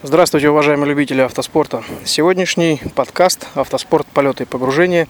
Здравствуйте, 0.00 0.48
уважаемые 0.48 0.90
любители 0.90 1.22
автоспорта. 1.22 1.82
Сегодняшний 2.04 2.80
подкаст 2.94 3.48
«Автоспорт. 3.56 4.06
Полеты 4.06 4.44
и 4.44 4.46
погружения». 4.46 5.08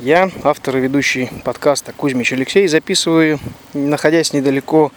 Я, 0.00 0.30
автор 0.42 0.76
и 0.76 0.80
ведущий 0.80 1.30
подкаста 1.44 1.94
Кузьмич 1.96 2.34
Алексей, 2.34 2.68
записываю, 2.68 3.38
находясь 3.72 4.34
недалеко 4.34 4.92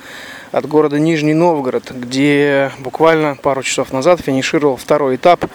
от 0.52 0.68
города 0.68 1.00
Нижний 1.00 1.34
Новгород, 1.34 1.92
где 1.92 2.74
буквально 2.80 3.38
пару 3.38 3.64
часов 3.64 3.94
назад 3.94 4.20
финишировал 4.20 4.76
второй 4.76 5.16
этап 5.16 5.46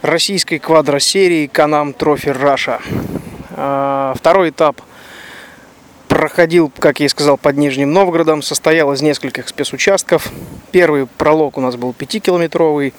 российской 0.00 0.56
квадросерии 0.56 1.46
«Can-Am 1.46 1.92
Trophy 1.92 2.30
Russia». 2.30 2.80
А, 3.50 4.14
второй 4.16 4.48
этап 4.48 4.80
проходил, 6.18 6.72
как 6.76 6.98
я 6.98 7.06
и 7.06 7.08
сказал, 7.08 7.38
под 7.38 7.56
Нижним 7.58 7.92
Новгородом, 7.92 8.42
состоял 8.42 8.92
из 8.92 9.00
нескольких 9.00 9.46
спецучастков. 9.46 10.32
Первый 10.72 11.06
пролог 11.06 11.56
у 11.56 11.60
нас 11.60 11.76
был 11.76 11.94
5-километровый. 11.96 12.92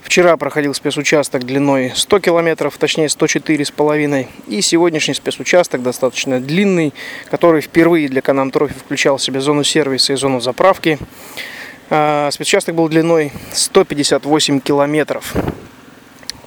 Вчера 0.00 0.34
проходил 0.38 0.72
спецучасток 0.72 1.44
длиной 1.44 1.92
100 1.94 2.20
километров, 2.20 2.78
точнее 2.78 3.10
104 3.10 3.66
с 3.66 3.70
половиной. 3.70 4.28
И 4.46 4.62
сегодняшний 4.62 5.12
спецучасток 5.12 5.82
достаточно 5.82 6.40
длинный, 6.40 6.94
который 7.30 7.60
впервые 7.60 8.08
для 8.08 8.22
Can-Am 8.22 8.50
Trophy 8.50 8.72
включал 8.72 9.18
в 9.18 9.22
себя 9.22 9.42
зону 9.42 9.62
сервиса 9.62 10.14
и 10.14 10.16
зону 10.16 10.40
заправки. 10.40 10.98
А, 11.90 12.30
спецучасток 12.30 12.74
был 12.74 12.88
длиной 12.88 13.30
158 13.52 14.60
километров. 14.60 15.34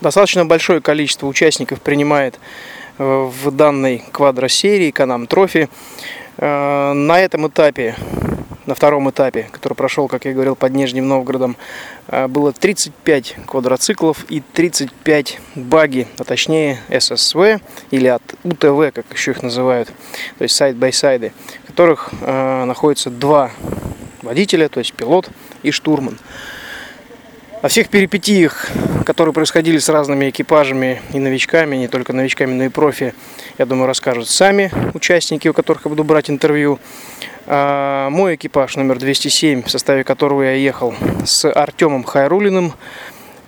Достаточно 0.01 0.47
большое 0.47 0.81
количество 0.81 1.27
участников 1.27 1.79
принимает 1.79 2.39
в 3.01 3.51
данной 3.51 4.03
квадросерии 4.11 4.91
Can-Am 4.91 5.27
Trophy. 5.27 5.69
Э, 6.37 6.93
на 6.93 7.19
этом 7.19 7.47
этапе, 7.47 7.95
на 8.65 8.75
втором 8.75 9.09
этапе, 9.09 9.47
который 9.51 9.73
прошел, 9.73 10.07
как 10.07 10.25
я 10.25 10.33
говорил, 10.33 10.55
под 10.55 10.73
Нижним 10.73 11.07
Новгородом, 11.07 11.57
э, 12.07 12.27
было 12.27 12.53
35 12.53 13.35
квадроциклов 13.45 14.25
и 14.29 14.41
35 14.53 15.39
баги, 15.55 16.07
а 16.17 16.23
точнее 16.23 16.79
SSV 16.89 17.59
или 17.91 18.07
UTV, 18.07 18.93
как 18.93 19.05
еще 19.11 19.31
их 19.31 19.43
называют, 19.43 19.89
то 20.37 20.43
есть 20.43 20.55
side-by-side 20.55 21.22
ы, 21.22 21.33
в 21.63 21.67
которых 21.67 22.09
э, 22.21 22.65
находится 22.65 23.09
два 23.09 23.51
водителя, 24.21 24.69
то 24.69 24.79
есть 24.79 24.93
пилот 24.93 25.29
и 25.63 25.71
штурман. 25.71 26.17
О 27.61 27.67
всех 27.67 27.89
перипетиях, 27.89 28.71
которые 29.05 29.35
происходили 29.35 29.77
с 29.77 29.87
разными 29.87 30.31
экипажами 30.31 30.99
и 31.13 31.19
новичками, 31.19 31.75
не 31.75 31.87
только 31.87 32.11
новичками, 32.11 32.53
но 32.53 32.63
и 32.63 32.69
профи, 32.69 33.13
я 33.59 33.67
думаю, 33.67 33.85
расскажут 33.85 34.27
сами 34.27 34.71
участники, 34.95 35.47
у 35.47 35.53
которых 35.53 35.85
я 35.85 35.89
буду 35.89 36.03
брать 36.03 36.31
интервью. 36.31 36.79
А, 37.45 38.09
мой 38.09 38.33
экипаж 38.33 38.77
номер 38.77 38.97
207, 38.97 39.61
в 39.61 39.69
составе 39.69 40.03
которого 40.03 40.41
я 40.41 40.53
ехал 40.53 40.95
с 41.23 41.47
Артемом 41.47 42.03
Хайрулиным. 42.03 42.73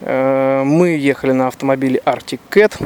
А, 0.02 0.64
мы 0.64 0.90
ехали 0.90 1.32
на 1.32 1.48
автомобиле 1.48 2.00
Arctic 2.06 2.40
Cat. 2.52 2.80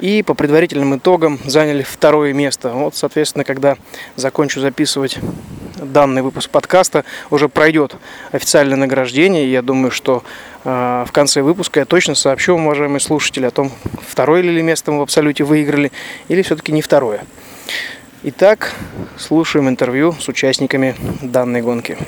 И 0.00 0.22
по 0.22 0.32
предварительным 0.32 0.96
итогам 0.96 1.40
заняли 1.44 1.82
второе 1.82 2.32
место. 2.32 2.70
Вот, 2.70 2.96
соответственно, 2.96 3.44
когда 3.44 3.76
закончу 4.16 4.62
записывать 4.62 5.18
данный 5.84 6.22
выпуск 6.22 6.50
подкаста, 6.50 7.04
уже 7.30 7.48
пройдет 7.48 7.96
официальное 8.30 8.76
награждение. 8.76 9.50
Я 9.50 9.62
думаю, 9.62 9.90
что 9.90 10.22
э, 10.64 11.04
в 11.06 11.12
конце 11.12 11.42
выпуска 11.42 11.80
я 11.80 11.86
точно 11.86 12.14
сообщу, 12.14 12.54
уважаемые 12.54 13.00
слушатели, 13.00 13.46
о 13.46 13.50
том, 13.50 13.72
второе 14.06 14.42
ли 14.42 14.62
место 14.62 14.92
мы 14.92 14.98
в 14.98 15.02
абсолюте 15.02 15.44
выиграли, 15.44 15.92
или 16.28 16.42
все-таки 16.42 16.72
не 16.72 16.82
второе. 16.82 17.24
Итак, 18.24 18.72
слушаем 19.16 19.68
интервью 19.68 20.12
с 20.12 20.28
участниками 20.28 20.94
данной 21.22 21.62
гонки. 21.62 21.98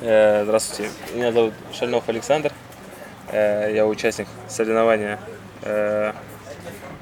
Э, 0.00 0.44
здравствуйте, 0.44 0.90
меня 1.14 1.32
зовут 1.32 1.54
Шальнов 1.72 2.08
Александр. 2.08 2.52
Э, 3.30 3.72
я 3.74 3.86
участник 3.86 4.28
соревнования 4.48 5.18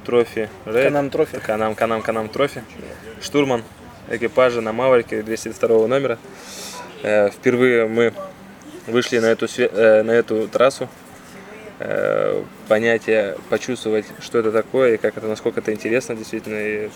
трофи 0.05 0.51
Red. 0.67 0.85
Канам 0.85 1.11
трофи. 1.11 1.39
Канам, 1.39 1.75
канам, 1.75 2.03
канам 2.03 2.29
трофи. 2.29 2.63
Штурман 3.23 3.63
экипажа 4.11 4.61
на 4.61 4.73
Маврике 4.73 5.23
202 5.23 5.87
номера. 5.87 6.19
Э, 7.03 7.31
впервые 7.31 7.87
мы 7.87 8.13
вышли 8.87 9.19
на 9.19 9.27
эту, 9.27 9.47
э, 9.57 10.03
на 10.03 10.11
эту 10.11 10.49
трассу. 10.49 10.89
Э, 11.79 12.43
понятие, 12.69 13.37
почувствовать, 13.49 14.05
что 14.21 14.39
это 14.39 14.53
такое 14.53 14.95
и 14.95 14.97
как 14.99 15.17
это, 15.17 15.27
насколько 15.27 15.61
это 15.61 15.73
интересно 15.73 16.15
действительно. 16.15 16.57
И 16.57 16.91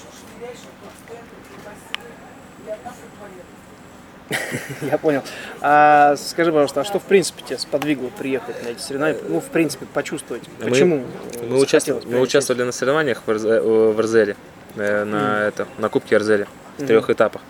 Я 4.83 4.99
понял. 4.99 5.23
А 5.61 6.17
скажи, 6.17 6.51
пожалуйста, 6.51 6.83
а 6.83 6.85
что 6.85 6.99
в 6.99 7.05
принципе 7.05 7.43
тебя 7.47 7.59
сподвигло 7.59 8.09
приехать 8.09 8.63
на 8.63 8.69
эти 8.69 8.81
соревнования? 8.81 9.21
Ну, 9.29 9.41
в 9.41 9.47
принципе, 9.47 9.87
почувствовать. 9.87 10.43
Почему? 10.61 11.05
Мы, 11.41 11.47
мы, 11.47 11.61
участвовали, 11.61 12.07
мы 12.07 12.21
участвовали 12.21 12.63
на 12.63 12.73
соревнованиях 12.73 13.23
в, 13.27 13.99
Арзеле, 13.99 14.37
э, 14.77 15.05
на, 15.05 15.17
mm. 15.17 15.49
это, 15.49 15.69
на 15.79 15.89
Кубке 15.89 16.17
Арзеле 16.17 16.47
в 16.79 16.83
mm. 16.83 16.87
трех 16.87 17.11
этапах. 17.11 17.43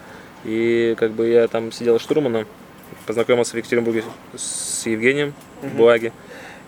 И 0.45 0.95
как 0.99 1.13
бы 1.13 1.29
я 1.29 1.49
там 1.49 1.73
сидел 1.73 1.99
штурманом, 1.99 2.47
познакомился 3.07 3.53
в 3.53 3.57
Екатеринбурге 3.57 4.05
с 4.37 4.87
Евгением 4.87 5.35
mm-hmm. 5.63 5.77
Буаги. 5.77 6.13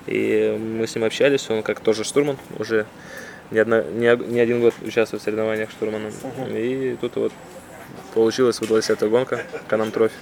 И 0.06 0.56
мы 0.58 0.86
с 0.86 0.94
ним 0.94 1.04
общались, 1.04 1.50
он 1.50 1.62
как 1.62 1.80
тоже 1.80 2.04
штурман, 2.04 2.36
уже 2.58 2.86
не, 3.50 3.58
одна, 3.58 3.82
не, 3.82 4.16
не 4.28 4.40
один 4.40 4.60
год 4.60 4.74
участвует 4.82 5.22
в 5.22 5.24
соревнованиях 5.24 5.70
штурманом. 5.70 6.10
Uh-huh. 6.10 6.60
И 6.60 6.96
тут 6.96 7.16
вот 7.16 7.32
получилось, 8.14 8.60
выдалась 8.60 8.90
эта 8.90 9.08
гонка, 9.08 9.42
Канам 9.68 9.90
Трофи. 9.90 10.14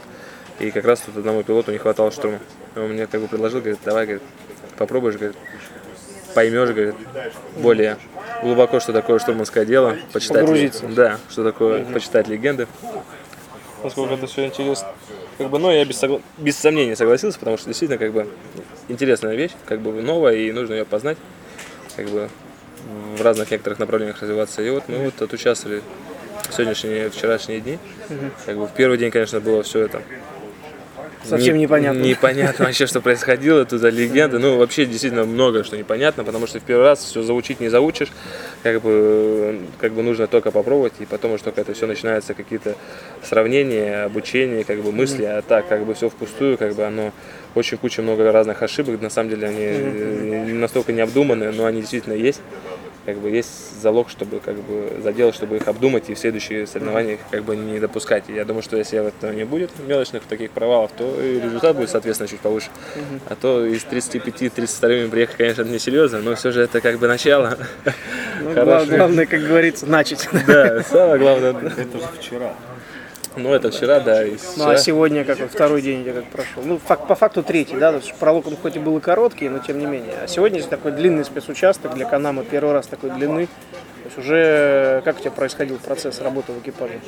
И 0.58 0.70
как 0.70 0.84
раз 0.84 1.00
тут 1.00 1.16
одному 1.16 1.42
пилоту 1.42 1.72
не 1.72 1.78
хватало 1.78 2.10
штурма. 2.10 2.38
Он 2.76 2.92
мне 2.92 3.06
как 3.06 3.20
бы 3.20 3.28
предложил, 3.28 3.60
говорит, 3.60 3.80
давай, 3.84 4.06
говорит, 4.06 4.22
попробуешь, 4.76 5.16
говорит, 5.16 5.36
поймешь, 6.34 6.70
говорит, 6.70 6.94
более 7.56 7.96
глубоко, 8.42 8.80
что 8.80 8.92
такое 8.92 9.18
штурманское 9.18 9.64
дело, 9.64 9.96
почитать, 10.12 10.42
Погрузиться. 10.42 10.86
да, 10.88 11.18
что 11.30 11.44
такое, 11.44 11.82
угу. 11.82 11.92
почитать 11.94 12.28
легенды. 12.28 12.66
Насколько 13.82 14.14
это 14.14 14.26
все 14.26 14.46
интересно. 14.46 14.88
Как 15.38 15.50
бы, 15.50 15.58
но 15.58 15.72
я 15.72 15.84
без, 15.84 15.98
согла... 15.98 16.20
без 16.38 16.56
сомнения 16.56 16.96
согласился, 16.96 17.38
потому 17.38 17.56
что 17.56 17.66
действительно 17.66 17.98
как 17.98 18.12
бы 18.12 18.28
интересная 18.88 19.34
вещь, 19.34 19.52
как 19.66 19.80
бы 19.80 19.92
новая, 20.00 20.34
и 20.34 20.52
нужно 20.52 20.74
ее 20.74 20.84
познать, 20.84 21.18
как 21.96 22.08
бы 22.08 22.28
в 23.16 23.22
разных 23.22 23.50
некоторых 23.50 23.78
направлениях 23.78 24.20
развиваться. 24.22 24.62
И 24.62 24.70
вот 24.70 24.84
мы 24.88 25.04
вот 25.04 25.20
отучаствовали 25.20 25.82
сегодняшние, 26.50 27.10
вчерашние 27.10 27.60
дни. 27.60 27.78
Угу. 28.08 28.30
Как 28.46 28.56
бы 28.56 28.66
в 28.66 28.72
первый 28.72 28.98
день, 28.98 29.10
конечно, 29.10 29.40
было 29.40 29.62
все 29.62 29.80
это 29.80 30.02
Совсем 31.24 31.56
не, 31.56 31.62
непонятно. 31.62 32.00
Непонятно 32.00 32.66
вообще, 32.66 32.86
что 32.86 33.00
происходило, 33.00 33.64
тут 33.64 33.80
за 33.80 33.88
легенды. 33.88 34.38
Ну, 34.38 34.58
вообще, 34.58 34.86
действительно, 34.86 35.24
много 35.24 35.64
что 35.64 35.76
непонятно, 35.76 36.24
потому 36.24 36.46
что 36.46 36.60
в 36.60 36.62
первый 36.62 36.84
раз 36.84 37.02
все 37.02 37.22
заучить 37.22 37.60
не 37.60 37.68
заучишь. 37.68 38.12
Как 38.62 38.80
бы, 38.82 39.60
как 39.78 39.92
бы 39.92 40.02
нужно 40.02 40.26
только 40.26 40.50
попробовать, 40.50 40.94
и 41.00 41.06
потом 41.06 41.32
уже 41.32 41.44
только 41.44 41.60
это 41.60 41.74
все 41.74 41.86
начинается, 41.86 42.34
какие-то 42.34 42.74
сравнения, 43.22 44.04
обучение, 44.04 44.64
как 44.64 44.82
бы 44.82 44.92
мысли, 44.92 45.24
а 45.24 45.42
так, 45.42 45.68
как 45.68 45.84
бы 45.84 45.94
все 45.94 46.08
впустую, 46.08 46.58
как 46.58 46.74
бы 46.74 46.84
оно 46.84 47.12
очень 47.54 47.78
куча 47.78 48.02
много 48.02 48.30
разных 48.30 48.62
ошибок. 48.62 49.00
На 49.00 49.10
самом 49.10 49.30
деле 49.30 49.48
они 49.48 50.52
настолько 50.52 50.92
необдуманные, 50.92 51.50
но 51.52 51.66
они 51.66 51.80
действительно 51.80 52.14
есть 52.14 52.40
как 53.04 53.18
бы 53.18 53.30
есть 53.30 53.80
залог, 53.80 54.08
чтобы 54.10 54.40
как 54.40 54.56
бы 54.56 55.00
задел, 55.02 55.32
чтобы 55.32 55.56
их 55.56 55.68
обдумать 55.68 56.08
и 56.08 56.14
в 56.14 56.18
следующие 56.18 56.66
соревнования 56.66 57.18
как 57.30 57.44
бы 57.44 57.56
не 57.56 57.78
допускать. 57.78 58.24
И 58.28 58.32
я 58.32 58.44
думаю, 58.44 58.62
что 58.62 58.76
если 58.76 59.06
этого 59.06 59.32
не 59.32 59.44
будет 59.44 59.70
мелочных 59.86 60.24
таких 60.24 60.50
провалов, 60.50 60.90
то 60.96 61.20
и 61.20 61.40
результат 61.40 61.76
будет, 61.76 61.90
соответственно, 61.90 62.28
чуть 62.28 62.40
повыше. 62.40 62.68
Угу. 62.96 63.20
А 63.28 63.36
то 63.36 63.66
из 63.66 63.84
35-32 63.84 65.08
приехать, 65.08 65.36
конечно, 65.36 65.62
это 65.62 65.70
не 65.70 65.78
серьезно, 65.78 66.20
но 66.20 66.34
все 66.34 66.50
же 66.50 66.62
это 66.62 66.80
как 66.80 66.98
бы 66.98 67.08
начало. 67.08 67.58
Ну, 68.40 68.52
главное, 68.52 69.26
как 69.26 69.40
говорится, 69.40 69.86
начать. 69.86 70.28
Да, 70.46 70.82
самое 70.82 71.18
главное. 71.18 71.50
Это 71.52 71.98
же 71.98 72.04
вчера. 72.18 72.54
Ну, 73.36 73.52
это 73.52 73.70
вчера, 73.70 74.00
да. 74.00 74.24
И 74.24 74.36
Ну, 74.56 74.68
а 74.68 74.76
сегодня 74.76 75.24
как 75.24 75.38
второй 75.50 75.82
день 75.82 76.02
где 76.02 76.12
как 76.12 76.24
прошел? 76.26 76.62
Ну, 76.64 76.78
фак, 76.78 77.06
по 77.06 77.14
факту 77.14 77.42
третий, 77.42 77.76
да, 77.76 77.92
потому 77.92 78.02
что 78.02 78.14
пролог 78.18 78.46
он 78.46 78.56
хоть 78.56 78.76
и 78.76 78.78
был 78.78 78.96
и 78.98 79.00
короткий, 79.00 79.48
но 79.48 79.58
тем 79.58 79.78
не 79.78 79.86
менее. 79.86 80.14
А 80.22 80.28
сегодня 80.28 80.62
такой 80.62 80.92
длинный 80.92 81.24
спецучасток 81.24 81.94
для 81.94 82.06
Канама, 82.06 82.44
первый 82.44 82.72
раз 82.72 82.86
такой 82.86 83.10
длины. 83.10 83.48
Есть 84.16 84.18
уже 84.18 85.02
как 85.04 85.16
у 85.16 85.20
тебя 85.20 85.30
происходил 85.30 85.78
процесс 85.78 86.20
работы 86.20 86.52
в 86.52 86.60
экипаже? 86.60 87.00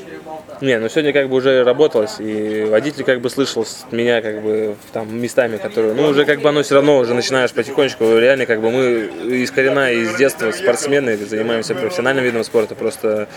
Не, 0.60 0.78
ну 0.78 0.88
сегодня 0.88 1.12
как 1.12 1.28
бы 1.28 1.36
уже 1.36 1.64
работалось, 1.64 2.16
и 2.18 2.64
водитель 2.64 3.04
как 3.04 3.20
бы 3.20 3.30
слышал 3.30 3.66
меня 3.90 4.22
как 4.22 4.42
бы 4.42 4.76
там 4.92 5.20
местами, 5.20 5.56
которые, 5.56 5.94
ну 5.94 6.08
уже 6.08 6.24
как 6.24 6.40
бы 6.40 6.48
оно 6.48 6.62
все 6.62 6.74
равно 6.74 6.98
уже 6.98 7.14
начинаешь 7.14 7.52
потихонечку, 7.52 8.04
реально 8.18 8.46
как 8.46 8.60
бы 8.60 8.70
мы 8.70 8.84
из 9.36 9.50
корена, 9.50 9.92
из 9.92 10.16
детства 10.16 10.50
спортсмены, 10.50 11.16
занимаемся 11.16 11.74
профессиональным 11.74 12.24
видом 12.24 12.44
спорта, 12.44 12.74
просто 12.74 13.28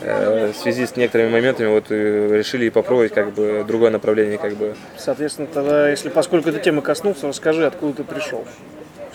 Э, 0.00 0.52
в 0.52 0.56
связи 0.56 0.86
с 0.86 0.96
некоторыми 0.96 1.30
моментами 1.30 1.68
вот 1.68 1.86
э, 1.90 2.36
решили 2.36 2.68
попробовать 2.68 3.14
как 3.14 3.32
бы 3.32 3.64
другое 3.66 3.90
направление 3.90 4.38
как 4.38 4.54
бы. 4.54 4.74
Соответственно, 4.98 5.48
тогда, 5.52 5.88
если 5.88 6.08
поскольку 6.08 6.50
этой 6.50 6.60
темы 6.60 6.82
коснулся, 6.82 7.28
расскажи, 7.28 7.64
откуда 7.64 7.94
ты 7.94 8.04
пришел. 8.04 8.44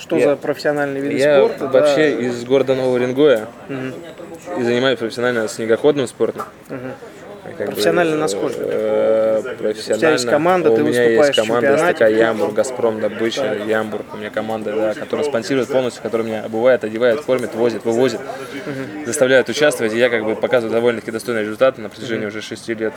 Что 0.10 0.18
я, 0.18 0.30
за 0.30 0.36
профессиональный 0.38 1.02
вид 1.02 1.20
я 1.20 1.38
спорта? 1.38 1.66
Я 1.66 1.70
вообще 1.70 2.16
да? 2.16 2.26
из 2.26 2.44
города 2.44 2.74
Нового 2.74 2.96
Уренгоя 2.96 3.48
угу. 3.70 4.60
и 4.60 4.64
занимаюсь 4.64 4.98
профессионально 4.98 5.48
снегоходным 5.48 6.08
спортом. 6.08 6.46
Угу. 6.68 6.78
Профессионально 7.58 8.14
бы, 8.14 8.22
насколько? 8.22 8.58
Э, 8.60 9.42
профессионально. 9.58 10.14
есть 10.14 10.26
команда, 10.28 10.72
у 10.72 10.76
ты 10.76 10.84
меня 10.84 11.04
есть 11.04 11.18
выступаешь 11.18 11.36
в 11.36 11.40
команда, 11.40 11.68
есть 11.68 11.78
чемпионате. 11.80 12.00
такая 12.00 12.18
Ямбург, 12.18 12.54
Газпром, 12.54 13.00
Добыча, 13.00 13.56
Ямбург. 13.68 14.06
У 14.14 14.18
меня 14.18 14.30
команда, 14.30 14.74
да, 14.74 14.94
которая 14.94 15.26
спонсирует 15.26 15.68
полностью, 15.70 16.04
которая 16.04 16.28
меня 16.28 16.44
обувает, 16.46 16.84
одевает, 16.84 17.22
кормит, 17.22 17.54
возит, 17.56 17.86
вывозит, 17.86 18.20
заставляет 19.06 19.50
участвовать. 19.50 19.94
И 19.94 19.98
я 19.98 20.10
как 20.10 20.24
бы 20.24 20.36
показываю 20.36 20.74
довольно-таки 20.74 21.12
достойные 21.12 21.44
результаты 21.44 21.82
на 21.82 21.90
протяжении 21.90 22.26
уже 22.26 22.42
шести 22.42 22.74
лет. 22.74 22.94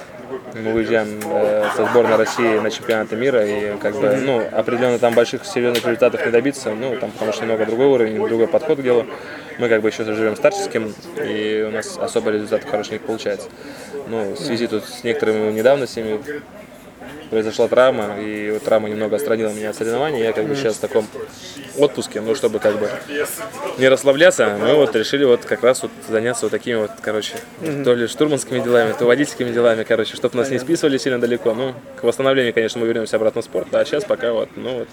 Мы 0.54 0.72
выезжаем 0.72 1.20
э, 1.25 1.69
со 1.76 1.87
сборной 1.87 2.16
России 2.16 2.58
на 2.58 2.70
чемпионаты 2.70 3.16
мира 3.16 3.44
и 3.44 3.76
как 3.78 3.94
бы, 3.96 4.16
ну, 4.16 4.43
определенно 4.52 4.99
там 4.99 5.14
больших 5.14 5.44
серьезных 5.44 5.84
результатов 5.84 6.25
не 6.25 6.31
добиться, 6.31 6.70
ну, 6.75 6.96
там, 6.96 7.10
потому 7.10 7.32
что 7.32 7.43
немного 7.43 7.64
другой 7.66 7.87
уровень, 7.87 8.16
другой 8.28 8.49
подход 8.49 8.78
к 8.78 8.82
делу. 8.82 9.06
Мы 9.62 9.69
как 9.69 9.81
бы 9.81 9.91
еще 9.91 10.03
живем 10.03 10.35
старческим, 10.35 10.93
и 11.25 11.64
у 11.69 11.70
нас 11.70 11.97
особо 11.97 12.32
результатов 12.32 12.69
хороших 12.69 12.94
не 12.94 12.99
получается. 12.99 13.49
Ну, 14.09 14.32
в 14.32 14.37
связи 14.37 14.67
тут 14.67 14.85
с 14.85 15.05
некоторыми 15.05 15.53
недавностями 15.53 16.20
произошла 17.31 17.69
травма, 17.69 18.19
и 18.19 18.50
вот 18.50 18.64
травма 18.64 18.88
немного 18.88 19.14
отстранила 19.14 19.50
меня 19.50 19.70
от 19.70 19.76
соревнований. 19.76 20.20
Я 20.20 20.32
как 20.32 20.49
бы 20.49 20.56
сейчас 20.56 20.75
в 20.75 20.81
таком 20.81 21.06
отпуске, 21.79 22.20
ну, 22.20 22.35
чтобы 22.35 22.59
как 22.59 22.76
бы 22.76 22.91
не 23.79 23.88
расслабляться, 23.88 24.59
мы 24.61 24.75
вот 24.75 24.97
решили 24.97 25.25
вот 25.25 25.44
как 25.44 25.62
раз 25.62 25.82
вот 25.82 25.93
заняться 26.09 26.47
вот 26.47 26.50
такими 26.50 26.75
вот, 26.75 26.91
короче, 27.00 27.37
то 27.61 27.94
ли 27.94 28.09
штурманскими 28.09 28.59
делами, 28.59 28.93
то 28.99 29.05
водительскими 29.05 29.53
делами, 29.53 29.85
короче, 29.85 30.17
чтобы 30.17 30.38
нас 30.38 30.50
не 30.50 30.59
списывали 30.59 30.99
сильно 30.99 31.20
далеко. 31.20 31.55
Ну, 31.55 31.73
к 32.00 32.03
восстановлению, 32.03 32.53
конечно, 32.53 32.81
мы 32.81 32.88
вернемся 32.88 33.14
обратно 33.14 33.43
в 33.43 33.44
спорт, 33.44 33.73
а 33.73 33.85
сейчас 33.85 34.03
пока 34.03 34.32
вот, 34.32 34.49
ну, 34.56 34.79
вот 34.81 34.88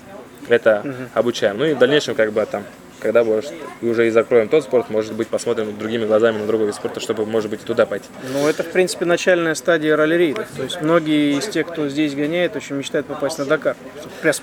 это 0.47 1.09
обучаем. 1.15 1.57
Ну 1.57 1.65
и 1.65 1.73
в 1.73 1.79
дальнейшем 1.79 2.13
как 2.13 2.31
бы 2.33 2.45
там 2.45 2.63
когда 2.99 3.23
может, 3.23 3.51
уже 3.81 4.07
и 4.07 4.09
закроем 4.09 4.49
тот 4.49 4.63
спорт, 4.63 4.89
может 4.89 5.13
быть, 5.13 5.27
посмотрим 5.27 5.77
другими 5.77 6.05
глазами 6.05 6.37
на 6.37 6.47
другой 6.47 6.67
вид 6.67 6.75
спорта, 6.75 6.99
чтобы, 6.99 7.25
может 7.25 7.49
быть, 7.49 7.61
и 7.61 7.65
туда 7.65 7.85
пойти. 7.85 8.07
Ну, 8.33 8.47
это, 8.47 8.63
в 8.63 8.71
принципе, 8.71 9.05
начальная 9.05 9.55
стадия 9.55 9.95
ралли-рейдов. 9.95 10.47
То 10.55 10.63
есть 10.63 10.81
многие 10.81 11.37
из 11.37 11.47
тех, 11.47 11.67
кто 11.67 11.87
здесь 11.89 12.15
гоняет, 12.15 12.55
очень 12.55 12.75
мечтают 12.75 13.07
попасть 13.07 13.37
на 13.39 13.45
Дакар. 13.45 13.75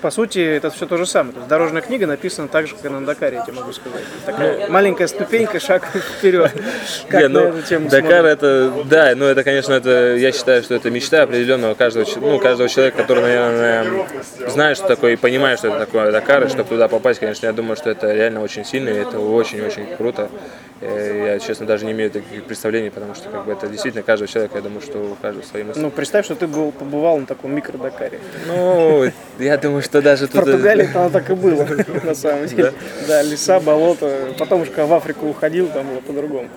По 0.01 0.11
сути, 0.11 0.39
это 0.39 0.71
все 0.71 0.87
то 0.87 0.97
же 0.97 1.07
самое. 1.07 1.33
То 1.33 1.39
есть 1.41 1.49
дорожная 1.49 1.83
книга 1.83 2.07
написана 2.07 2.49
так 2.49 2.67
же, 2.67 2.75
как 2.75 2.85
и 2.85 2.89
на 2.89 3.05
Дакаре, 3.05 3.37
я 3.37 3.43
тебе 3.45 3.55
могу 3.55 3.73
сказать. 3.73 4.03
Такая 4.25 4.69
маленькая 4.69 5.07
ступенька, 5.07 5.61
шаг 5.61 5.85
вперед. 6.19 6.53
Как 7.09 7.21
Не, 7.23 7.29
ну, 7.29 7.63
тему 7.63 7.89
Дакар 7.89 8.21
смотришь? 8.21 8.33
это, 8.33 8.73
да, 8.85 9.13
ну 9.17 9.27
это, 9.27 9.45
конечно, 9.45 9.73
это, 9.73 10.17
я 10.17 10.33
считаю, 10.33 10.63
что 10.63 10.75
это 10.75 10.91
мечта 10.91 11.23
определенного 11.23 11.75
каждого, 11.75 12.07
ну, 12.21 12.39
каждого 12.39 12.69
человека, 12.69 12.99
который, 12.99 13.23
наверное, 13.23 14.07
знает, 14.49 14.77
что 14.77 14.87
такое 14.89 15.13
и 15.13 15.17
понимает, 15.17 15.59
что 15.59 15.69
это 15.69 15.79
такое 15.79 16.11
Дакар, 16.11 16.45
и 16.45 16.49
чтобы 16.49 16.69
туда 16.69 16.89
попасть, 16.89 17.21
конечно, 17.21 17.47
я 17.47 17.53
думаю, 17.53 17.77
что 17.77 17.91
это 17.91 18.13
реально 18.13 18.43
очень 18.47 18.65
сильно, 18.65 18.89
и 18.89 18.95
это 18.95 19.21
очень-очень 19.21 19.97
круто. 19.97 20.31
Э, 20.81 21.33
Я, 21.35 21.39
честно, 21.39 21.67
даже 21.67 21.85
не 21.85 21.93
имею 21.93 22.11
таких 22.11 22.45
представлений, 22.45 22.91
потому 22.91 23.15
что 23.15 23.29
как 23.29 23.45
бы 23.47 23.53
это 23.53 23.67
действительно 23.69 24.03
каждого 24.03 24.29
человека, 24.29 24.57
я 24.57 24.63
думаю, 24.63 24.81
что 24.81 24.99
у 24.99 25.15
каждого 25.15 25.45
свои 25.45 25.63
мысли. 25.63 25.81
Ну, 25.81 25.91
представь, 25.91 26.25
что 26.25 26.35
ты 26.35 26.47
был, 26.47 26.73
побывал 26.73 27.19
на 27.19 27.27
таком 27.27 27.57
микро-Дакаре. 27.57 28.21
Ну, 28.47 29.11
я 29.39 29.57
думаю, 29.57 29.83
что 29.83 30.03
даже 30.03 30.27
В 30.27 30.31
тут... 30.33 30.45
Португалии 30.45 30.89
там 30.93 31.11
так 31.11 31.31
и 31.31 31.35
было, 31.35 31.67
на 32.05 32.15
самом 32.15 32.47
деле. 32.47 32.73
Да, 33.09 33.23
леса, 33.23 33.61
болото. 33.61 34.35
Потом 34.39 34.63
уж 34.63 34.69
когда 34.69 34.87
в 34.87 34.95
Африку 34.95 35.27
уходил, 35.29 35.69
там 35.69 35.87
было 35.89 36.01
по-другому. 36.01 36.49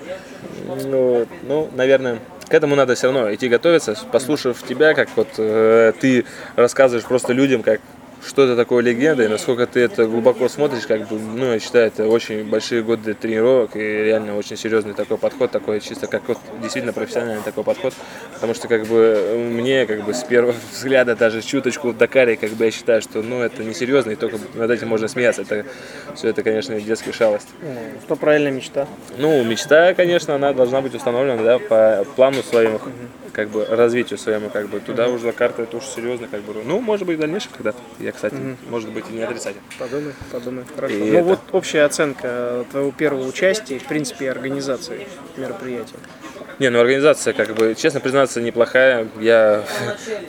Ну, 0.86 1.26
ну, 1.44 1.70
наверное, 1.76 2.20
к 2.48 2.54
этому 2.54 2.76
надо 2.76 2.96
все 2.96 3.08
равно 3.12 3.34
идти 3.34 3.48
готовиться, 3.48 3.98
послушав 4.12 4.62
тебя, 4.64 4.94
как 4.94 5.10
вот 5.16 5.28
э, 5.38 5.94
ты 6.00 6.26
рассказываешь 6.56 7.06
просто 7.06 7.34
людям, 7.34 7.64
как 7.64 7.80
что 8.26 8.44
это 8.44 8.56
такое 8.56 8.84
легенда, 8.84 9.24
и 9.24 9.28
насколько 9.28 9.66
ты 9.66 9.82
это 9.82 10.06
глубоко 10.06 10.50
смотришь, 10.50 10.86
как 10.86 11.08
бы, 11.08 11.20
ну, 11.20 11.54
я 11.54 11.60
считаю, 11.60 11.88
это 11.88 12.08
очень 12.08 12.44
большие 12.44 12.84
годы 12.84 13.14
тренировок 13.14 13.76
и 13.76 13.80
реально 13.80 14.38
очень 14.38 14.58
серьезный 14.58 14.94
такой 14.94 15.18
подход, 15.18 15.52
такой 15.52 15.80
чисто 15.80 16.08
как 16.08 16.28
вот 16.28 16.38
действительно 16.62 16.94
профессиональный 16.94 17.44
такой 17.44 17.64
подход, 17.64 17.94
потому 18.34 18.54
что 18.54 18.68
как 18.68 18.86
бы 18.86 19.50
мне 19.52 19.86
как 19.86 20.04
бы 20.04 20.14
с 20.14 20.24
первого 20.24 20.56
взгляда 20.72 21.16
даже 21.16 21.42
чуточку 21.42 21.90
в 21.90 21.98
Дакаре, 21.98 22.36
как 22.36 22.52
бы 22.52 22.66
я 22.66 22.72
считаю, 22.72 23.02
что 23.02 23.22
ну 23.22 23.42
это 23.42 23.64
несерьезно, 23.64 24.12
и 24.12 24.16
только 24.16 24.38
над 24.56 24.70
этим 24.72 24.88
можно 24.88 25.08
смеяться, 25.08 25.44
это 25.44 25.66
все 26.16 26.30
это, 26.30 26.44
конечно, 26.44 26.80
детская 26.80 27.14
шалость. 27.14 27.48
Ну, 27.62 27.76
Что 28.06 28.16
правильная 28.16 28.52
мечта. 28.52 28.88
Ну, 29.18 29.44
мечта, 29.44 29.94
конечно, 29.94 30.36
она 30.36 30.54
должна 30.54 30.82
быть 30.82 30.96
установлена, 30.96 31.42
да, 31.44 31.60
по 31.60 32.06
плану 32.16 32.44
своему, 32.44 32.80
как 33.32 33.50
бы, 33.50 33.66
развитию 33.66 34.18
своему, 34.20 34.50
как 34.50 34.70
бы, 34.70 34.80
туда 34.80 35.08
уже 35.08 35.32
карта, 35.32 35.64
это 35.64 35.78
уж 35.78 35.86
серьезно, 35.86 36.28
как 36.28 36.42
бы, 36.42 36.54
ну, 36.66 36.80
может 36.80 37.06
быть, 37.06 37.18
в 37.18 37.22
дальнейшем 37.22 37.52
когда-то, 37.56 37.78
я, 38.00 38.09
кстати, 38.12 38.36
может 38.70 38.90
быть, 38.90 39.06
и 39.10 39.14
не 39.14 39.24
отрицатель. 39.24 39.60
Подумай, 39.78 40.14
подумай. 40.32 40.64
Хорошо. 40.76 40.94
И 40.96 41.00
ну 41.12 41.18
это- 41.20 41.24
вот 41.24 41.40
общая 41.52 41.84
оценка 41.84 42.66
твоего 42.72 42.92
первого 42.92 43.28
участия, 43.28 43.80
в 43.80 43.86
принципе, 43.86 44.30
организации 44.32 45.08
мероприятия. 45.38 45.96
Не, 46.60 46.70
ну 46.70 46.80
организация, 46.82 47.32
как 47.34 47.56
бы, 47.56 47.74
честно 47.74 48.02
признаться, 48.02 48.42
неплохая. 48.42 49.08
Я 49.22 49.64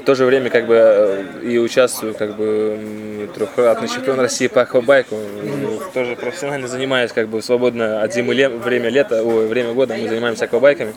в 0.01 0.05
то 0.05 0.15
же 0.15 0.25
время, 0.25 0.49
как 0.49 0.67
бы, 0.69 1.27
и 1.43 1.59
участвую, 1.59 2.15
как 2.15 2.37
бы, 2.37 3.29
трехкратный 3.35 3.89
чемпион 3.89 4.21
России 4.21 4.47
по 4.47 4.63
аквабайку. 4.63 5.17
Ну, 5.43 5.81
Тоже 5.93 6.15
профессионально 6.15 6.69
занимаюсь, 6.69 7.11
как 7.13 7.27
бы, 7.29 7.41
в 7.41 7.45
свободное 7.45 8.03
от 8.03 8.15
зимы 8.15 8.35
ле- 8.35 8.49
время 8.49 8.91
лета, 8.91 9.25
ой, 9.25 9.49
время 9.49 9.73
года 9.73 9.97
мы 9.97 10.09
занимаемся 10.09 10.45
аквабайками. 10.45 10.95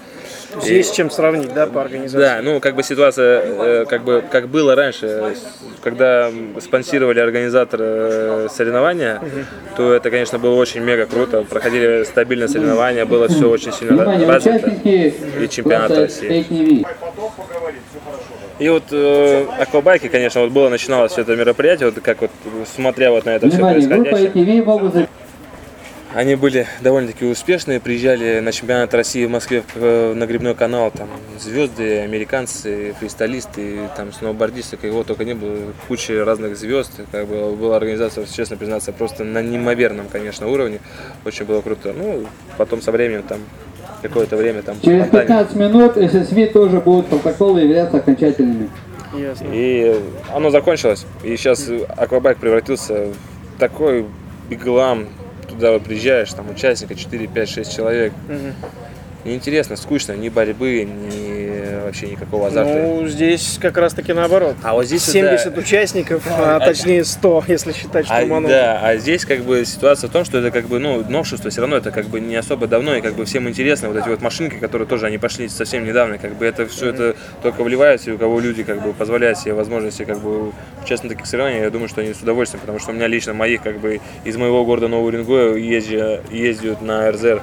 Есть 0.64 0.90
с 0.90 0.96
чем 0.96 1.10
сравнить, 1.10 1.54
да, 1.54 1.68
по 1.68 1.82
организации? 1.82 2.18
Да, 2.18 2.40
ну 2.42 2.60
как 2.60 2.76
бы 2.76 2.84
ситуация, 2.84 3.42
э, 3.44 3.86
как 3.86 4.04
бы 4.04 4.24
как 4.30 4.48
было 4.48 4.76
раньше, 4.76 5.08
э, 5.08 5.36
когда 5.82 6.32
спонсировали 6.60 7.20
организаторы 7.20 7.86
э, 7.86 8.48
соревнования, 8.52 9.22
то 9.76 9.94
это, 9.94 10.10
конечно, 10.12 10.40
было 10.40 10.56
очень 10.56 10.82
мега 10.82 11.06
круто. 11.06 11.44
Проходили 11.44 12.04
стабильно 12.04 12.48
соревнования, 12.48 13.06
было 13.06 13.28
все 13.28 13.50
очень 13.50 13.72
сильно 13.74 14.04
развито. 14.06 14.70
И 14.84 15.48
чемпионат 15.50 15.92
России. 15.92 16.86
И 18.60 18.70
вот 18.70 18.84
э, 18.92 19.46
аквабайки, 19.60 20.08
конечно, 20.08 20.42
вот 20.42 20.52
было 20.52 20.70
начиналось 20.70 21.12
все 21.14 21.22
это 21.22 21.36
мероприятие, 21.36 21.90
вот 21.90 22.02
как 22.04 22.22
вот 22.22 22.32
смотря 22.74 23.12
вот 23.12 23.26
на 23.26 23.32
это 23.32 23.50
все 23.50 23.58
происходящее. 23.60 24.32
Они 26.14 26.36
были 26.36 26.68
довольно-таки 26.82 27.26
успешные, 27.26 27.80
приезжали 27.80 28.40
на 28.40 28.52
чемпионат 28.52 28.94
России 28.94 29.26
в 29.26 29.32
Москве 29.32 29.64
э, 29.74 30.14
на 30.14 30.28
грибной 30.28 30.54
канал, 30.54 30.92
там 30.92 31.10
звезды, 31.40 32.02
американцы, 32.02 32.94
фристайлисты, 33.00 33.90
там 33.98 34.14
сноубордисты, 34.14 34.78
кого 34.78 35.04
только 35.04 35.26
не 35.26 35.34
было, 35.34 35.58
куча 35.88 36.24
разных 36.24 36.56
звезд, 36.56 36.92
как 37.12 37.28
бы 37.28 37.56
была 37.56 37.78
организация, 37.78 38.26
честно 38.28 38.58
признаться, 38.58 38.92
просто 38.92 39.24
на 39.24 39.42
неимоверном, 39.42 40.06
конечно, 40.08 40.48
уровне, 40.48 40.80
очень 41.26 41.46
было 41.46 41.62
круто. 41.62 41.94
Ну, 41.98 42.28
потом 42.58 42.84
со 42.84 42.92
временем 42.92 43.24
там 43.24 43.40
какое-то 44.04 44.38
время 44.38 44.62
там 44.62 44.80
Через 44.82 45.08
спонтанно. 45.08 45.46
15 45.46 45.56
минут 45.56 45.98
SSV 45.98 46.52
тоже 46.52 46.80
будут 46.80 47.08
протоколы 47.08 47.62
являться 47.62 47.98
окончательными. 47.98 48.70
Ясно. 49.18 49.48
И 49.52 50.00
оно 50.32 50.52
закончилось. 50.52 51.06
И 51.24 51.36
сейчас 51.38 51.70
аквабайк 51.98 52.38
превратился 52.38 53.08
в 53.56 53.60
такой 53.60 54.06
беглам. 54.50 55.08
Туда 55.48 55.78
приезжаешь, 55.80 56.32
там 56.34 56.50
участника 56.50 56.96
4, 56.96 57.28
5, 57.28 57.50
6 57.50 57.76
человек. 57.76 58.14
Мгм. 58.28 58.54
Неинтересно, 59.26 59.76
скучно, 59.76 60.14
ни 60.14 60.30
борьбы, 60.30 60.84
ни 60.84 61.53
вообще 61.86 62.08
никакого 62.08 62.48
азарта. 62.48 62.74
Ну, 62.74 63.08
здесь 63.08 63.58
как 63.62 63.78
раз-таки 63.78 64.14
наоборот. 64.14 64.56
а 64.64 64.74
вот 64.74 64.86
здесь 64.86 65.04
70 65.04 65.54
да, 65.54 65.62
участников, 65.62 66.24
а 66.30 66.60
точнее 66.60 67.04
100, 67.04 67.44
если 67.48 67.72
считать 67.72 68.06
а, 68.10 68.18
штурманов. 68.20 68.50
да, 68.50 68.80
а 68.82 68.98
здесь 68.98 69.26
как 69.26 69.42
бы 69.42 69.66
ситуация 69.66 70.10
в 70.10 70.14
том, 70.14 70.26
что 70.26 70.40
это 70.40 70.52
как 70.52 70.66
бы, 70.68 70.80
ну, 70.80 71.04
новшество 71.08 71.50
все 71.50 71.62
равно, 71.62 71.78
это 71.78 71.92
как 71.92 72.08
бы 72.08 72.20
не 72.20 72.36
особо 72.36 72.68
давно, 72.68 72.96
и 72.96 73.02
как 73.02 73.16
бы 73.16 73.26
всем 73.26 73.48
интересно, 73.48 73.90
вот 73.90 73.98
эти 73.98 74.08
вот 74.08 74.22
машинки, 74.22 74.56
которые 74.56 74.88
тоже, 74.88 75.06
они 75.08 75.18
пошли 75.18 75.48
совсем 75.50 75.86
недавно, 75.86 76.18
как 76.18 76.36
бы 76.36 76.46
это 76.46 76.66
все 76.68 76.90
это 76.90 77.16
только 77.42 77.64
вливается, 77.64 78.10
и 78.12 78.14
у 78.14 78.18
кого 78.18 78.40
люди 78.40 78.64
как 78.64 78.82
бы 78.82 78.94
позволяют 78.94 79.38
себе 79.38 79.54
возможности 79.54 80.04
как 80.04 80.20
бы 80.20 80.52
участвовать 80.84 81.14
в 81.14 81.18
таких 81.18 81.26
соревнованиях, 81.26 81.64
я 81.64 81.70
думаю, 81.70 81.90
что 81.90 82.02
они 82.02 82.14
с 82.14 82.22
удовольствием, 82.22 82.62
потому 82.62 82.80
что 82.80 82.92
у 82.92 82.94
меня 82.94 83.08
лично 83.08 83.34
моих 83.34 83.62
как 83.62 83.80
бы 83.80 84.02
из 84.24 84.38
моего 84.38 84.66
города 84.66 84.88
Нового 84.88 85.08
Уренгоя 85.08 85.56
езжа- 85.56 86.22
ездят 86.34 86.82
на 86.82 87.12
РЗР 87.12 87.42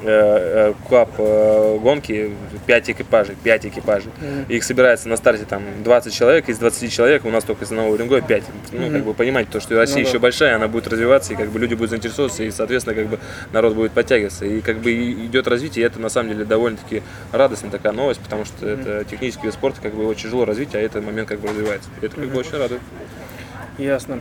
КАП 0.00 1.10
э, 1.18 1.78
гонки 1.82 2.32
5 2.66 2.90
экипажей, 2.90 3.36
5 3.42 3.66
экипажей. 3.66 4.10
Их 4.48 4.64
собирается 4.64 5.08
на 5.08 5.16
старте 5.16 5.44
там 5.44 5.62
20 5.82 6.14
человек, 6.14 6.48
из 6.48 6.58
20 6.58 6.92
человек 6.92 7.24
у 7.24 7.30
нас 7.30 7.44
только 7.44 7.64
из 7.64 7.70
Нового 7.70 7.94
Уренгоя 7.94 8.22
5. 8.22 8.44
Ну, 8.72 8.90
как 8.90 9.04
бы 9.04 9.14
понимать, 9.14 9.48
то, 9.50 9.60
что 9.60 9.76
Россия 9.76 9.98
Ну 9.98 10.04
да. 10.04 10.08
еще 10.08 10.18
большая, 10.18 10.56
она 10.56 10.68
будет 10.68 10.88
развиваться, 10.88 11.32
и 11.32 11.36
как 11.36 11.50
бы 11.50 11.58
люди 11.58 11.74
будут 11.74 11.90
заинтересоваться, 11.90 12.42
и, 12.42 12.50
соответственно, 12.50 12.96
как 12.96 13.06
бы 13.08 13.18
народ 13.52 13.74
будет 13.74 13.92
подтягиваться. 13.92 14.44
И 14.46 14.60
как 14.60 14.78
бы 14.78 14.92
идет 14.92 15.46
развитие, 15.48 15.84
и 15.84 15.86
это 15.86 16.00
на 16.00 16.08
самом 16.08 16.30
деле 16.30 16.44
довольно-таки 16.44 17.02
радостная 17.32 17.70
такая 17.70 17.92
новость, 17.92 18.20
потому 18.20 18.44
что 18.44 18.68
это 18.68 19.04
технический 19.04 19.46
вид 19.46 19.54
спорта, 19.54 19.80
как 19.80 19.94
бы 19.94 20.02
его 20.02 20.14
тяжело 20.14 20.44
развить, 20.44 20.74
а 20.74 20.78
этот 20.78 21.04
момент 21.04 21.28
как 21.28 21.40
бы 21.40 21.48
развивается. 21.48 21.90
И 22.00 22.06
это 22.06 22.16
как 22.16 22.28
бы 22.28 22.38
очень 22.38 22.56
радует. 22.58 22.80
Ясно. 23.78 24.20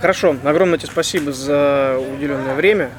Хорошо, 0.00 0.36
огромное 0.42 0.78
тебе 0.78 0.90
спасибо 0.90 1.32
за 1.32 1.96
уделенное 2.16 2.54
время. 2.54 2.90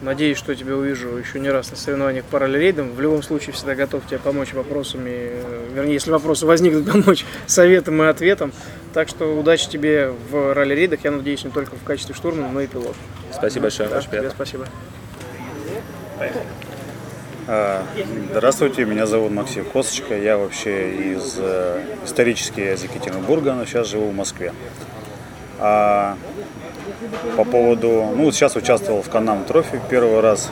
Надеюсь, 0.00 0.36
что 0.38 0.54
тебя 0.54 0.76
увижу 0.76 1.16
еще 1.16 1.40
не 1.40 1.48
раз 1.50 1.70
на 1.70 1.76
соревнованиях 1.76 2.24
по 2.24 2.38
ралли-рейдам. 2.38 2.92
В 2.92 3.00
любом 3.00 3.22
случае, 3.22 3.52
всегда 3.52 3.74
готов 3.74 4.06
тебе 4.06 4.18
помочь 4.18 4.52
вопросами, 4.52 5.10
э, 5.10 5.66
вернее, 5.74 5.94
если 5.94 6.10
вопросы 6.10 6.46
возникнут, 6.46 6.86
помочь 6.92 7.24
советом 7.46 8.02
и 8.02 8.06
ответом. 8.06 8.52
Так 8.92 9.08
что 9.08 9.38
удачи 9.38 9.68
тебе 9.68 10.12
в 10.30 10.52
ралли-рейдах. 10.54 11.00
Я 11.04 11.10
надеюсь, 11.10 11.44
не 11.44 11.50
только 11.50 11.76
в 11.76 11.82
качестве 11.84 12.14
штурмана, 12.14 12.52
но 12.52 12.60
и 12.60 12.66
пилота. 12.66 12.94
Спасибо 13.32 13.62
большое, 13.64 13.88
Да, 13.88 14.00
тебе 14.00 14.10
приятно. 14.10 14.30
спасибо. 14.30 14.66
Поехали. 16.18 16.44
А, 17.46 17.82
Здравствуйте, 18.30 18.84
меня 18.84 19.06
зовут 19.06 19.32
Максим 19.32 19.64
Косточка. 19.64 20.16
Я 20.16 20.38
вообще 20.38 21.12
из 21.14 21.36
э, 21.38 21.82
исторически 22.04 22.60
из 22.60 22.82
Екатеринбурга, 22.82 23.52
но 23.52 23.64
сейчас 23.66 23.88
живу 23.88 24.08
в 24.08 24.14
Москве. 24.14 24.52
А 25.58 26.16
по 27.36 27.44
поводу, 27.44 28.12
ну 28.16 28.24
вот 28.24 28.34
сейчас 28.34 28.56
участвовал 28.56 29.02
в 29.02 29.10
Can-Am 29.10 29.44
Trophy 29.44 29.80
первый 29.90 30.20
раз 30.20 30.50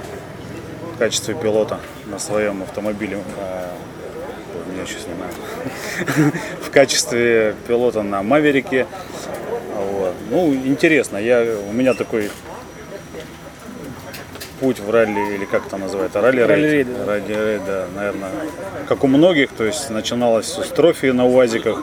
в 0.94 0.98
качестве 0.98 1.34
пилота 1.34 1.80
на 2.06 2.18
своем 2.18 2.62
автомобиле. 2.62 3.18
а, 3.38 3.72
меня 4.72 4.82
еще 4.82 4.98
снимают. 4.98 5.36
В 6.62 6.70
качестве 6.70 7.54
пилота 7.66 8.02
на 8.02 8.22
Maverick 8.22 8.73
е. 8.73 8.86
Вот. 9.76 10.14
Ну, 10.30 10.54
интересно, 10.54 11.16
я, 11.18 11.44
у 11.68 11.72
меня 11.72 11.94
такой 11.94 12.30
путь 14.60 14.78
в 14.78 14.90
ралли, 14.90 15.34
или 15.34 15.44
как 15.44 15.66
это 15.66 15.76
называется, 15.76 16.20
ралли-рейд. 16.20 16.48
Ралли-рейд, 16.48 16.86
да. 16.96 17.06
Ралли-рейд, 17.06 17.64
да, 17.66 17.86
наверное, 17.96 18.30
как 18.86 19.02
у 19.02 19.08
многих, 19.08 19.50
то 19.50 19.64
есть 19.64 19.90
начиналось 19.90 20.46
с 20.46 20.68
трофи 20.68 21.06
на 21.06 21.26
УАЗиках 21.26 21.82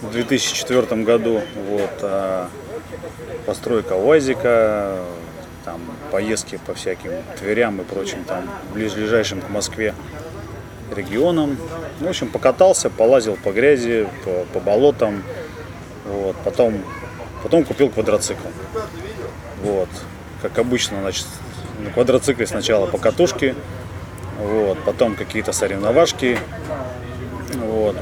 в 0.00 0.10
2004 0.10 1.02
году, 1.02 1.42
вот, 1.68 1.90
а 2.00 2.48
постройка 3.48 3.94
УАЗика, 3.94 4.98
там, 5.64 5.80
поездки 6.10 6.60
по 6.66 6.74
всяким 6.74 7.12
Тверям 7.38 7.80
и 7.80 7.84
прочим, 7.84 8.22
там, 8.24 8.46
ближайшим 8.74 9.40
к 9.40 9.48
Москве 9.48 9.94
регионам. 10.94 11.56
В 11.98 12.06
общем, 12.06 12.28
покатался, 12.28 12.90
полазил 12.90 13.38
по 13.42 13.50
грязи, 13.50 14.06
по, 14.22 14.44
по 14.52 14.60
болотам, 14.60 15.22
вот, 16.04 16.36
потом, 16.44 16.84
потом 17.42 17.64
купил 17.64 17.88
квадроцикл. 17.88 18.48
Вот. 19.62 19.88
Как 20.42 20.58
обычно, 20.58 21.00
значит, 21.00 21.24
на 21.82 21.90
квадроцикле 21.90 22.46
сначала 22.46 22.86
по 22.86 22.98
катушке, 22.98 23.54
вот, 24.38 24.76
потом 24.84 25.14
какие-то 25.14 25.52
соревновашки, 25.52 26.38
вот. 27.54 27.96